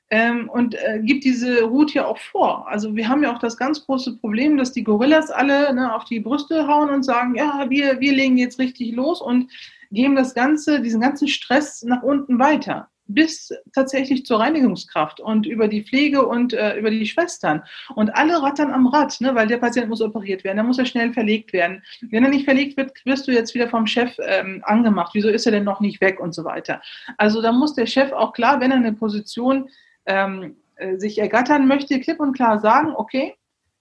Ähm, 0.09 0.49
und 0.49 0.75
äh, 0.75 1.01
gibt 1.03 1.25
diese 1.25 1.65
Route 1.65 1.95
ja 1.95 2.07
auch 2.07 2.19
vor. 2.19 2.69
Also 2.69 2.95
wir 2.95 3.09
haben 3.09 3.25
ja 3.25 3.35
auch 3.35 3.41
das 3.41 3.57
ganz 3.57 3.85
große 3.85 4.19
Problem, 4.19 4.57
dass 4.57 4.73
die 4.73 4.85
Gorillas 4.85 5.31
alle 5.31 5.75
ne, 5.75 5.93
auf 5.93 6.05
die 6.05 6.21
Brüste 6.21 6.69
hauen 6.69 6.91
und 6.91 7.03
sagen, 7.03 7.35
ja, 7.35 7.67
wir, 7.69 7.99
wir 7.99 8.13
legen 8.13 8.37
jetzt 8.37 8.61
richtig 8.61 8.95
los 8.95 9.21
und 9.21 9.51
geben 9.91 10.15
das 10.15 10.35
Ganze, 10.35 10.81
diesen 10.81 11.01
ganzen 11.01 11.27
Stress 11.27 11.83
nach 11.83 12.03
unten 12.03 12.39
weiter 12.39 12.89
bis 13.09 13.53
tatsächlich 13.75 14.27
zur 14.27 14.41
Reinigungskraft 14.41 15.21
und 15.21 15.47
über 15.47 15.69
die 15.69 15.85
Pflege 15.85 16.27
und 16.27 16.53
äh, 16.53 16.77
über 16.79 16.91
die 16.91 17.07
Schwestern. 17.07 17.63
Und 17.95 18.15
alle 18.15 18.43
rattern 18.43 18.73
am 18.73 18.87
Rad, 18.87 19.21
ne, 19.21 19.35
weil 19.35 19.47
der 19.47 19.59
Patient 19.59 19.89
muss 19.89 20.01
operiert 20.01 20.45
werden, 20.45 20.59
dann 20.59 20.67
muss 20.67 20.79
er 20.79 20.87
schnell 20.87 21.13
verlegt 21.13 21.53
werden. 21.53 21.83
Wenn 22.01 22.25
er 22.25 22.31
nicht 22.31 22.45
verlegt 22.45 22.77
wird, 22.77 22.93
wirst 23.05 23.29
du 23.29 23.33
jetzt 23.33 23.55
wieder 23.55 23.69
vom 23.69 23.87
Chef 23.87 24.17
ähm, 24.19 24.63
angemacht. 24.65 25.13
Wieso 25.15 25.29
ist 25.29 25.47
er 25.47 25.53
denn 25.53 25.65
noch 25.65 25.81
nicht 25.81 26.01
weg 26.01 26.21
und 26.21 26.35
so 26.35 26.45
weiter. 26.45 26.83
Also 27.17 27.41
da 27.41 27.53
muss 27.53 27.75
der 27.75 27.87
Chef 27.87 28.13
auch 28.13 28.33
klar, 28.33 28.61
wenn 28.61 28.71
er 28.71 28.79
eine 28.79 28.93
Position 28.93 29.69
ähm, 30.07 30.57
äh, 30.77 30.97
sich 30.97 31.19
ergattern 31.19 31.67
möchte, 31.69 32.01
klipp 32.01 32.21
und 32.21 32.35
klar 32.35 32.59
sagen, 32.61 32.93
okay, 32.97 33.35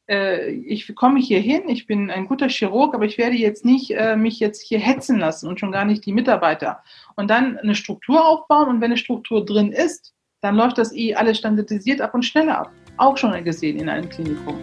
äh, 0.07 0.49
ich 0.49 0.93
komme 0.95 1.19
hier 1.19 1.39
hin, 1.39 1.63
ich 1.67 1.87
bin 1.87 2.11
ein 2.11 2.27
guter 2.27 2.47
Chirurg, 2.47 2.93
aber 2.93 3.05
ich 3.05 3.17
werde 3.17 3.35
jetzt 3.35 3.65
nicht 3.65 3.91
äh, 3.91 4.15
mich 4.15 4.39
jetzt 4.39 4.61
hier 4.61 4.79
hetzen 4.79 5.19
lassen 5.19 5.47
und 5.47 5.59
schon 5.59 5.71
gar 5.71 5.85
nicht 5.85 6.05
die 6.05 6.13
Mitarbeiter. 6.13 6.83
Und 7.15 7.29
dann 7.29 7.57
eine 7.57 7.75
Struktur 7.75 8.25
aufbauen 8.25 8.69
und 8.69 8.81
wenn 8.81 8.91
eine 8.91 8.97
Struktur 8.97 9.45
drin 9.45 9.71
ist, 9.71 10.13
dann 10.41 10.55
läuft 10.55 10.77
das 10.77 10.93
eh 10.93 11.15
alles 11.15 11.39
standardisiert 11.39 12.01
ab 12.01 12.13
und 12.13 12.23
schneller 12.23 12.59
ab. 12.59 12.71
Auch 12.97 13.17
schon 13.17 13.43
gesehen 13.43 13.79
in 13.79 13.89
einem 13.89 14.07
Klinikum. 14.07 14.57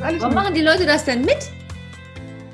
Warum 0.00 0.34
machen 0.34 0.54
die 0.54 0.62
Leute 0.62 0.86
das 0.86 1.04
denn 1.04 1.22
mit? 1.22 1.50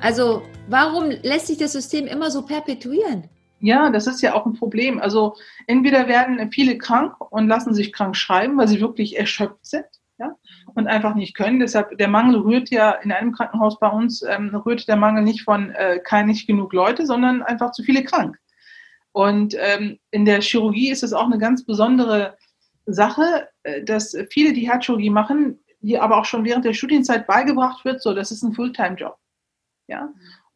Also 0.00 0.42
warum 0.68 1.10
lässt 1.22 1.48
sich 1.48 1.58
das 1.58 1.72
System 1.72 2.06
immer 2.06 2.30
so 2.30 2.42
perpetuieren? 2.42 3.28
Ja, 3.60 3.90
das 3.90 4.06
ist 4.06 4.22
ja 4.22 4.34
auch 4.34 4.46
ein 4.46 4.54
Problem. 4.54 4.98
Also 4.98 5.36
entweder 5.66 6.08
werden 6.08 6.50
viele 6.50 6.78
krank 6.78 7.14
und 7.30 7.46
lassen 7.46 7.74
sich 7.74 7.92
krank 7.92 8.16
schreiben, 8.16 8.56
weil 8.56 8.68
sie 8.68 8.80
wirklich 8.80 9.18
erschöpft 9.18 9.66
sind 9.66 9.84
ja, 10.18 10.34
und 10.74 10.86
einfach 10.86 11.14
nicht 11.14 11.34
können. 11.34 11.60
Deshalb, 11.60 11.96
der 11.98 12.08
Mangel 12.08 12.40
rührt 12.40 12.70
ja 12.70 12.92
in 12.92 13.12
einem 13.12 13.32
Krankenhaus 13.32 13.78
bei 13.78 13.88
uns, 13.88 14.22
ähm, 14.22 14.54
rührt 14.54 14.88
der 14.88 14.96
Mangel 14.96 15.22
nicht 15.22 15.42
von 15.42 15.70
äh, 15.72 16.00
kein 16.02 16.26
nicht 16.26 16.46
genug 16.46 16.72
Leute, 16.72 17.04
sondern 17.06 17.42
einfach 17.42 17.72
zu 17.72 17.82
viele 17.82 18.02
krank. 18.02 18.38
Und 19.12 19.54
ähm, 19.58 19.98
in 20.10 20.24
der 20.24 20.40
Chirurgie 20.40 20.90
ist 20.90 21.02
es 21.02 21.12
auch 21.12 21.26
eine 21.26 21.38
ganz 21.38 21.64
besondere 21.64 22.36
Sache, 22.86 23.48
äh, 23.62 23.82
dass 23.82 24.16
viele, 24.30 24.52
die 24.54 24.70
Herzchirurgie 24.70 25.10
machen, 25.10 25.58
die 25.80 25.98
aber 25.98 26.18
auch 26.18 26.24
schon 26.24 26.44
während 26.44 26.64
der 26.64 26.74
Studienzeit 26.74 27.26
beigebracht 27.26 27.84
wird, 27.84 28.02
so, 28.02 28.14
das 28.14 28.30
ist 28.30 28.42
ein 28.42 28.52
Fulltime-Job. 28.52 29.16
Ja. 29.86 30.10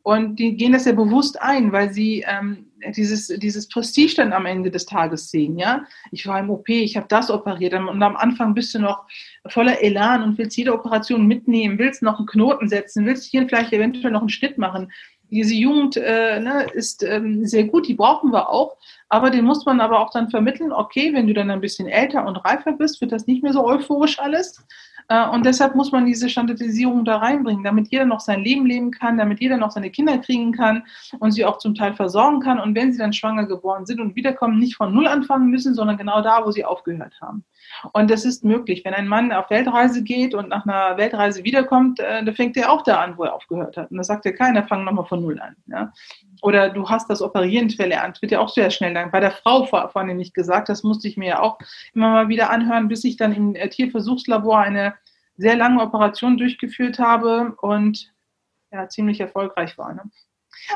Und 0.05 0.37
die 0.37 0.55
gehen 0.59 0.73
das 0.73 0.85
ja 0.85 0.93
bewusst 0.93 1.41
ein, 1.41 1.73
weil 1.73 1.91
sie 1.91 2.27
ähm, 2.29 2.67
dieses, 2.95 3.29
dieses 3.29 3.67
Prestige 3.71 4.17
dann 4.17 4.35
am 4.35 4.45
Ende 4.45 4.71
des 4.71 4.85
Tages 4.85 5.31
sehen. 5.31 5.57
Ja? 5.59 5.87
Ich 6.13 6.27
war 6.27 6.39
im 6.39 6.51
OP, 6.51 6.69
ich 6.69 6.99
habe 6.99 7.07
das 7.09 7.31
operiert 7.31 7.73
und 7.73 8.03
am 8.03 8.17
Anfang 8.17 8.53
bist 8.53 8.75
du 8.75 8.81
noch 8.81 9.07
voller 9.47 9.83
Elan 9.83 10.23
und 10.23 10.37
willst 10.37 10.59
jede 10.59 10.75
Operation 10.75 11.27
mitnehmen, 11.27 11.79
willst 11.79 12.03
noch 12.03 12.19
einen 12.19 12.27
Knoten 12.27 12.69
setzen, 12.69 13.07
willst 13.07 13.25
hier 13.25 13.49
vielleicht 13.49 13.73
eventuell 13.73 14.13
noch 14.13 14.21
einen 14.21 14.29
Schnitt 14.29 14.59
machen. 14.59 14.93
Diese 15.31 15.55
Jugend 15.55 15.97
äh, 15.97 16.39
ne, 16.39 16.67
ist 16.75 17.03
ähm, 17.03 17.47
sehr 17.47 17.65
gut, 17.65 17.89
die 17.89 17.95
brauchen 17.95 18.31
wir 18.31 18.51
auch, 18.51 18.77
aber 19.09 19.31
den 19.31 19.47
muss 19.47 19.65
man 19.65 19.81
aber 19.81 20.01
auch 20.01 20.11
dann 20.11 20.29
vermitteln, 20.29 20.71
okay, 20.71 21.15
wenn 21.15 21.27
du 21.27 21.33
dann 21.33 21.51
ein 21.51 21.63
bisschen 21.63 21.89
älter 21.89 22.27
und 22.27 22.37
reifer 22.37 22.73
bist, 22.73 23.01
wird 23.01 23.11
das 23.11 23.27
nicht 23.27 23.43
mehr 23.43 23.55
so 23.55 23.67
euphorisch 23.67 24.19
alles, 24.19 24.63
und 25.09 25.45
deshalb 25.45 25.75
muss 25.75 25.93
man 25.93 26.07
diese 26.07 26.29
Standardisierung 26.29 27.05
da 27.05 27.19
reinbringen, 27.19 27.63
damit 27.63 27.89
jeder 27.89 28.07
noch 28.07 28.21
sein 28.21 28.43
Leben 28.43 28.65
leben 28.65 28.91
kann, 28.91 29.19
damit 29.19 29.41
jeder 29.41 29.57
noch 29.57 29.71
seine 29.71 29.91
Kinder 29.91 30.19
kriegen 30.19 30.53
kann 30.53 30.85
und 31.19 31.33
sie 31.33 31.45
auch 31.45 31.59
zum 31.59 31.75
Teil 31.75 31.95
versorgen 31.95 32.41
kann. 32.41 32.59
Und 32.59 32.75
wenn 32.75 32.93
sie 32.93 32.99
dann 32.99 33.13
schwanger 33.13 33.45
geboren 33.47 33.85
sind 33.85 34.01
und 34.01 34.17
wiederkommen, 34.17 34.59
nicht 34.59 34.77
von 34.77 34.95
Null 34.95 35.07
anfangen 35.07 35.51
müssen, 35.51 35.75
sondern 35.75 35.99
genau 35.99 36.23
da, 36.23 36.45
wo 36.45 36.51
sie 36.51 36.65
aufgehört 36.65 37.15
haben. 37.21 37.45
Und 37.93 38.11
das 38.11 38.25
ist 38.25 38.45
möglich. 38.45 38.85
Wenn 38.85 38.95
ein 38.95 39.09
Mann 39.09 39.33
auf 39.33 39.51
Weltreise 39.51 40.03
geht 40.03 40.35
und 40.35 40.49
nach 40.49 40.67
einer 40.67 40.97
Weltreise 40.97 41.45
wiederkommt, 41.45 42.01
äh, 42.01 42.25
dann 42.25 42.35
fängt 42.35 42.57
er 42.57 42.71
auch 42.73 42.83
da 42.83 43.01
an, 43.01 43.19
wo 43.19 43.25
er 43.25 43.35
aufgehört 43.35 43.77
hat. 43.77 43.91
Und 43.91 43.99
da 43.99 44.05
sagt 44.05 44.25
ja 44.25 44.33
keiner, 44.33 44.65
fang 44.65 44.85
nochmal 44.85 45.07
von 45.07 45.23
Null 45.23 45.41
an. 45.41 45.57
Ja? 45.67 45.93
Oder 46.45 46.69
du 46.69 46.91
hast 46.91 47.09
das 47.09 47.23
Operieren 47.23 47.71
verlernt, 47.71 48.21
wird 48.21 48.33
ja 48.33 48.41
auch 48.41 48.51
sehr 48.51 48.71
schnell 48.71 48.93
lang. 48.93 49.11
Bei 49.11 49.19
der 49.19 49.31
Frau 49.31 49.65
vor, 49.65 49.89
vorhin 49.89 50.19
nicht 50.19 50.35
gesagt, 50.35 50.69
das 50.69 50.83
musste 50.83 51.09
ich 51.09 51.17
mir 51.17 51.29
ja 51.29 51.41
auch 51.41 51.59
immer 51.95 52.11
mal 52.11 52.29
wieder 52.29 52.51
anhören, 52.51 52.87
bis 52.87 53.03
ich 53.05 53.17
dann 53.17 53.33
im 53.33 53.55
äh, 53.55 53.67
Tierversuchslabor 53.71 54.59
eine 54.59 54.93
sehr 55.39 55.57
lange 55.57 55.81
Operation 55.83 56.37
durchgeführt 56.37 56.99
habe 56.99 57.57
und 57.63 58.13
ja, 58.71 58.87
ziemlich 58.91 59.21
erfolgreich 59.21 59.79
war. 59.79 59.95
Ne? 59.95 60.03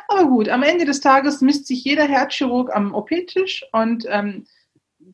Aber 0.08 0.24
gut, 0.24 0.48
am 0.48 0.62
Ende 0.62 0.86
des 0.86 1.00
Tages 1.00 1.42
misst 1.42 1.66
sich 1.66 1.84
jeder 1.84 2.08
Herzchirurg 2.08 2.74
am 2.74 2.94
OP-Tisch 2.94 3.66
und 3.72 4.06
ähm, 4.08 4.46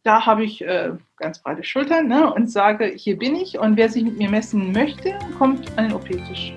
da 0.05 0.25
habe 0.25 0.45
ich 0.45 0.63
äh, 0.63 0.93
ganz 1.17 1.41
breite 1.43 1.65
Schultern 1.65 2.07
ne, 2.07 2.33
und 2.33 2.49
sage, 2.49 2.87
hier 2.87 3.19
bin 3.19 3.35
ich 3.35 3.59
und 3.59 3.77
wer 3.77 3.89
sich 3.89 4.05
mit 4.05 4.19
mir 4.19 4.31
messen 4.31 4.71
möchte, 4.71 5.19
kommt 5.37 5.77
an 5.77 5.89
den 5.89 5.95
OP-Tisch. 5.95 6.55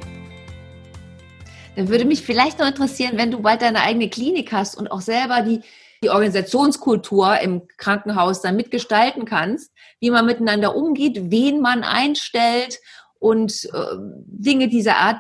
Dann 1.78 1.90
würde 1.90 2.06
mich 2.06 2.24
vielleicht 2.24 2.58
noch 2.58 2.66
interessieren, 2.66 3.18
wenn 3.18 3.30
du 3.30 3.44
bald 3.44 3.62
deine 3.62 3.82
eigene 3.82 4.10
Klinik 4.10 4.52
hast 4.52 4.76
und 4.76 4.88
auch 4.88 5.00
selber 5.00 5.44
die, 5.44 5.62
die 6.02 6.10
Organisationskultur 6.10 7.40
im 7.40 7.68
Krankenhaus 7.78 8.42
dann 8.42 8.56
mitgestalten 8.56 9.26
kannst, 9.26 9.72
wie 10.00 10.10
man 10.10 10.26
miteinander 10.26 10.76
umgeht, 10.76 11.30
wen 11.30 11.62
man 11.62 11.84
einstellt 11.84 12.80
und 13.20 13.66
äh, 13.66 13.96
Dinge 14.26 14.70
dieser 14.70 14.98
Art. 14.98 15.18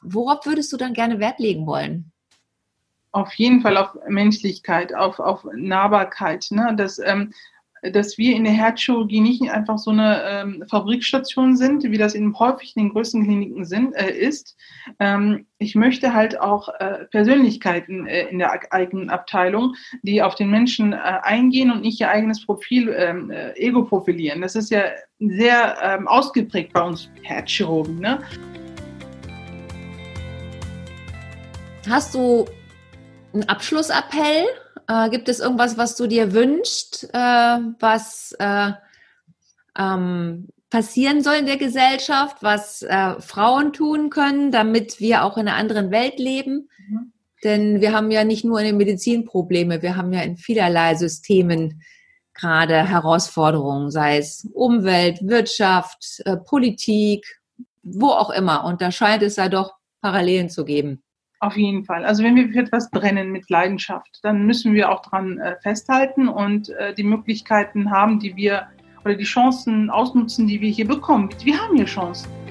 Worauf 0.00 0.46
würdest 0.46 0.72
du 0.72 0.76
dann 0.76 0.92
gerne 0.92 1.18
Wert 1.18 1.40
legen 1.40 1.66
wollen? 1.66 2.12
Auf 3.10 3.34
jeden 3.34 3.60
Fall 3.60 3.76
auf 3.76 3.96
Menschlichkeit, 4.06 4.94
auf, 4.94 5.18
auf 5.18 5.44
Nahbarkeit. 5.56 6.46
Ne? 6.50 6.72
Das, 6.76 7.00
ähm, 7.00 7.32
dass 7.92 8.18
wir 8.18 8.34
in 8.34 8.44
der 8.44 8.52
Herzchirurgie 8.52 9.20
nicht 9.20 9.50
einfach 9.50 9.78
so 9.78 9.90
eine 9.90 10.22
ähm, 10.24 10.64
Fabrikstation 10.70 11.56
sind, 11.56 11.84
wie 11.84 11.98
das 11.98 12.14
in 12.14 12.38
häufig 12.38 12.74
in 12.76 12.84
den 12.84 12.92
größten 12.92 13.24
Kliniken 13.24 13.64
sind, 13.64 13.94
äh, 13.94 14.10
ist. 14.10 14.56
Ähm, 14.98 15.46
ich 15.58 15.74
möchte 15.74 16.14
halt 16.14 16.40
auch 16.40 16.68
äh, 16.80 17.04
Persönlichkeiten 17.10 18.06
äh, 18.06 18.28
in 18.28 18.38
der 18.38 18.72
eigenen 18.72 19.10
Abteilung, 19.10 19.74
die 20.02 20.22
auf 20.22 20.34
den 20.34 20.50
Menschen 20.50 20.92
äh, 20.92 20.96
eingehen 20.96 21.70
und 21.70 21.82
nicht 21.82 22.00
ihr 22.00 22.10
eigenes 22.10 22.44
Profil, 22.44 22.94
ähm, 22.96 23.30
äh, 23.30 23.52
Ego 23.52 23.84
profilieren. 23.84 24.42
Das 24.42 24.54
ist 24.54 24.70
ja 24.70 24.82
sehr 25.18 25.76
ähm, 25.82 26.08
ausgeprägt 26.08 26.72
bei 26.72 26.82
uns 26.82 27.10
Herzchirurgen. 27.22 27.98
Ne? 27.98 28.20
Hast 31.88 32.14
du 32.14 32.46
einen 33.32 33.48
Abschlussappell? 33.48 34.46
Äh, 34.88 35.10
gibt 35.10 35.28
es 35.28 35.40
irgendwas, 35.40 35.76
was 35.76 35.96
du 35.96 36.06
dir 36.06 36.32
wünschst, 36.32 37.08
äh, 37.12 37.58
was 37.80 38.34
äh, 38.38 38.72
ähm, 39.78 40.48
passieren 40.70 41.22
soll 41.22 41.36
in 41.36 41.46
der 41.46 41.56
Gesellschaft, 41.56 42.38
was 42.42 42.82
äh, 42.82 43.20
Frauen 43.20 43.72
tun 43.72 44.10
können, 44.10 44.50
damit 44.50 45.00
wir 45.00 45.24
auch 45.24 45.36
in 45.36 45.48
einer 45.48 45.56
anderen 45.56 45.90
Welt 45.90 46.18
leben? 46.18 46.68
Mhm. 46.88 47.12
Denn 47.44 47.80
wir 47.80 47.92
haben 47.92 48.10
ja 48.10 48.24
nicht 48.24 48.44
nur 48.44 48.58
in 48.60 48.66
den 48.66 48.76
Medizin 48.76 49.24
Probleme, 49.24 49.82
wir 49.82 49.96
haben 49.96 50.12
ja 50.12 50.22
in 50.22 50.36
vielerlei 50.36 50.94
Systemen 50.94 51.82
gerade 52.34 52.88
Herausforderungen, 52.88 53.90
sei 53.90 54.18
es 54.18 54.48
Umwelt, 54.52 55.26
Wirtschaft, 55.26 56.22
äh, 56.24 56.36
Politik, 56.36 57.40
wo 57.82 58.08
auch 58.08 58.30
immer. 58.30 58.64
Und 58.64 58.82
da 58.82 58.90
scheint 58.90 59.22
es 59.22 59.36
ja 59.36 59.48
doch 59.48 59.74
Parallelen 60.00 60.50
zu 60.50 60.64
geben. 60.64 61.02
Auf 61.46 61.56
jeden 61.56 61.84
Fall. 61.84 62.04
Also 62.04 62.24
wenn 62.24 62.34
wir 62.34 62.48
für 62.48 62.58
etwas 62.58 62.90
brennen 62.90 63.30
mit 63.30 63.48
Leidenschaft, 63.48 64.18
dann 64.24 64.46
müssen 64.46 64.74
wir 64.74 64.90
auch 64.90 65.00
dran 65.00 65.38
äh, 65.38 65.54
festhalten 65.62 66.26
und 66.26 66.70
äh, 66.70 66.92
die 66.92 67.04
Möglichkeiten 67.04 67.92
haben, 67.92 68.18
die 68.18 68.34
wir 68.34 68.66
oder 69.04 69.14
die 69.14 69.22
Chancen 69.22 69.88
ausnutzen, 69.88 70.48
die 70.48 70.60
wir 70.60 70.70
hier 70.70 70.88
bekommen. 70.88 71.28
Wir 71.44 71.56
haben 71.56 71.76
hier 71.76 71.84
Chancen. 71.84 72.45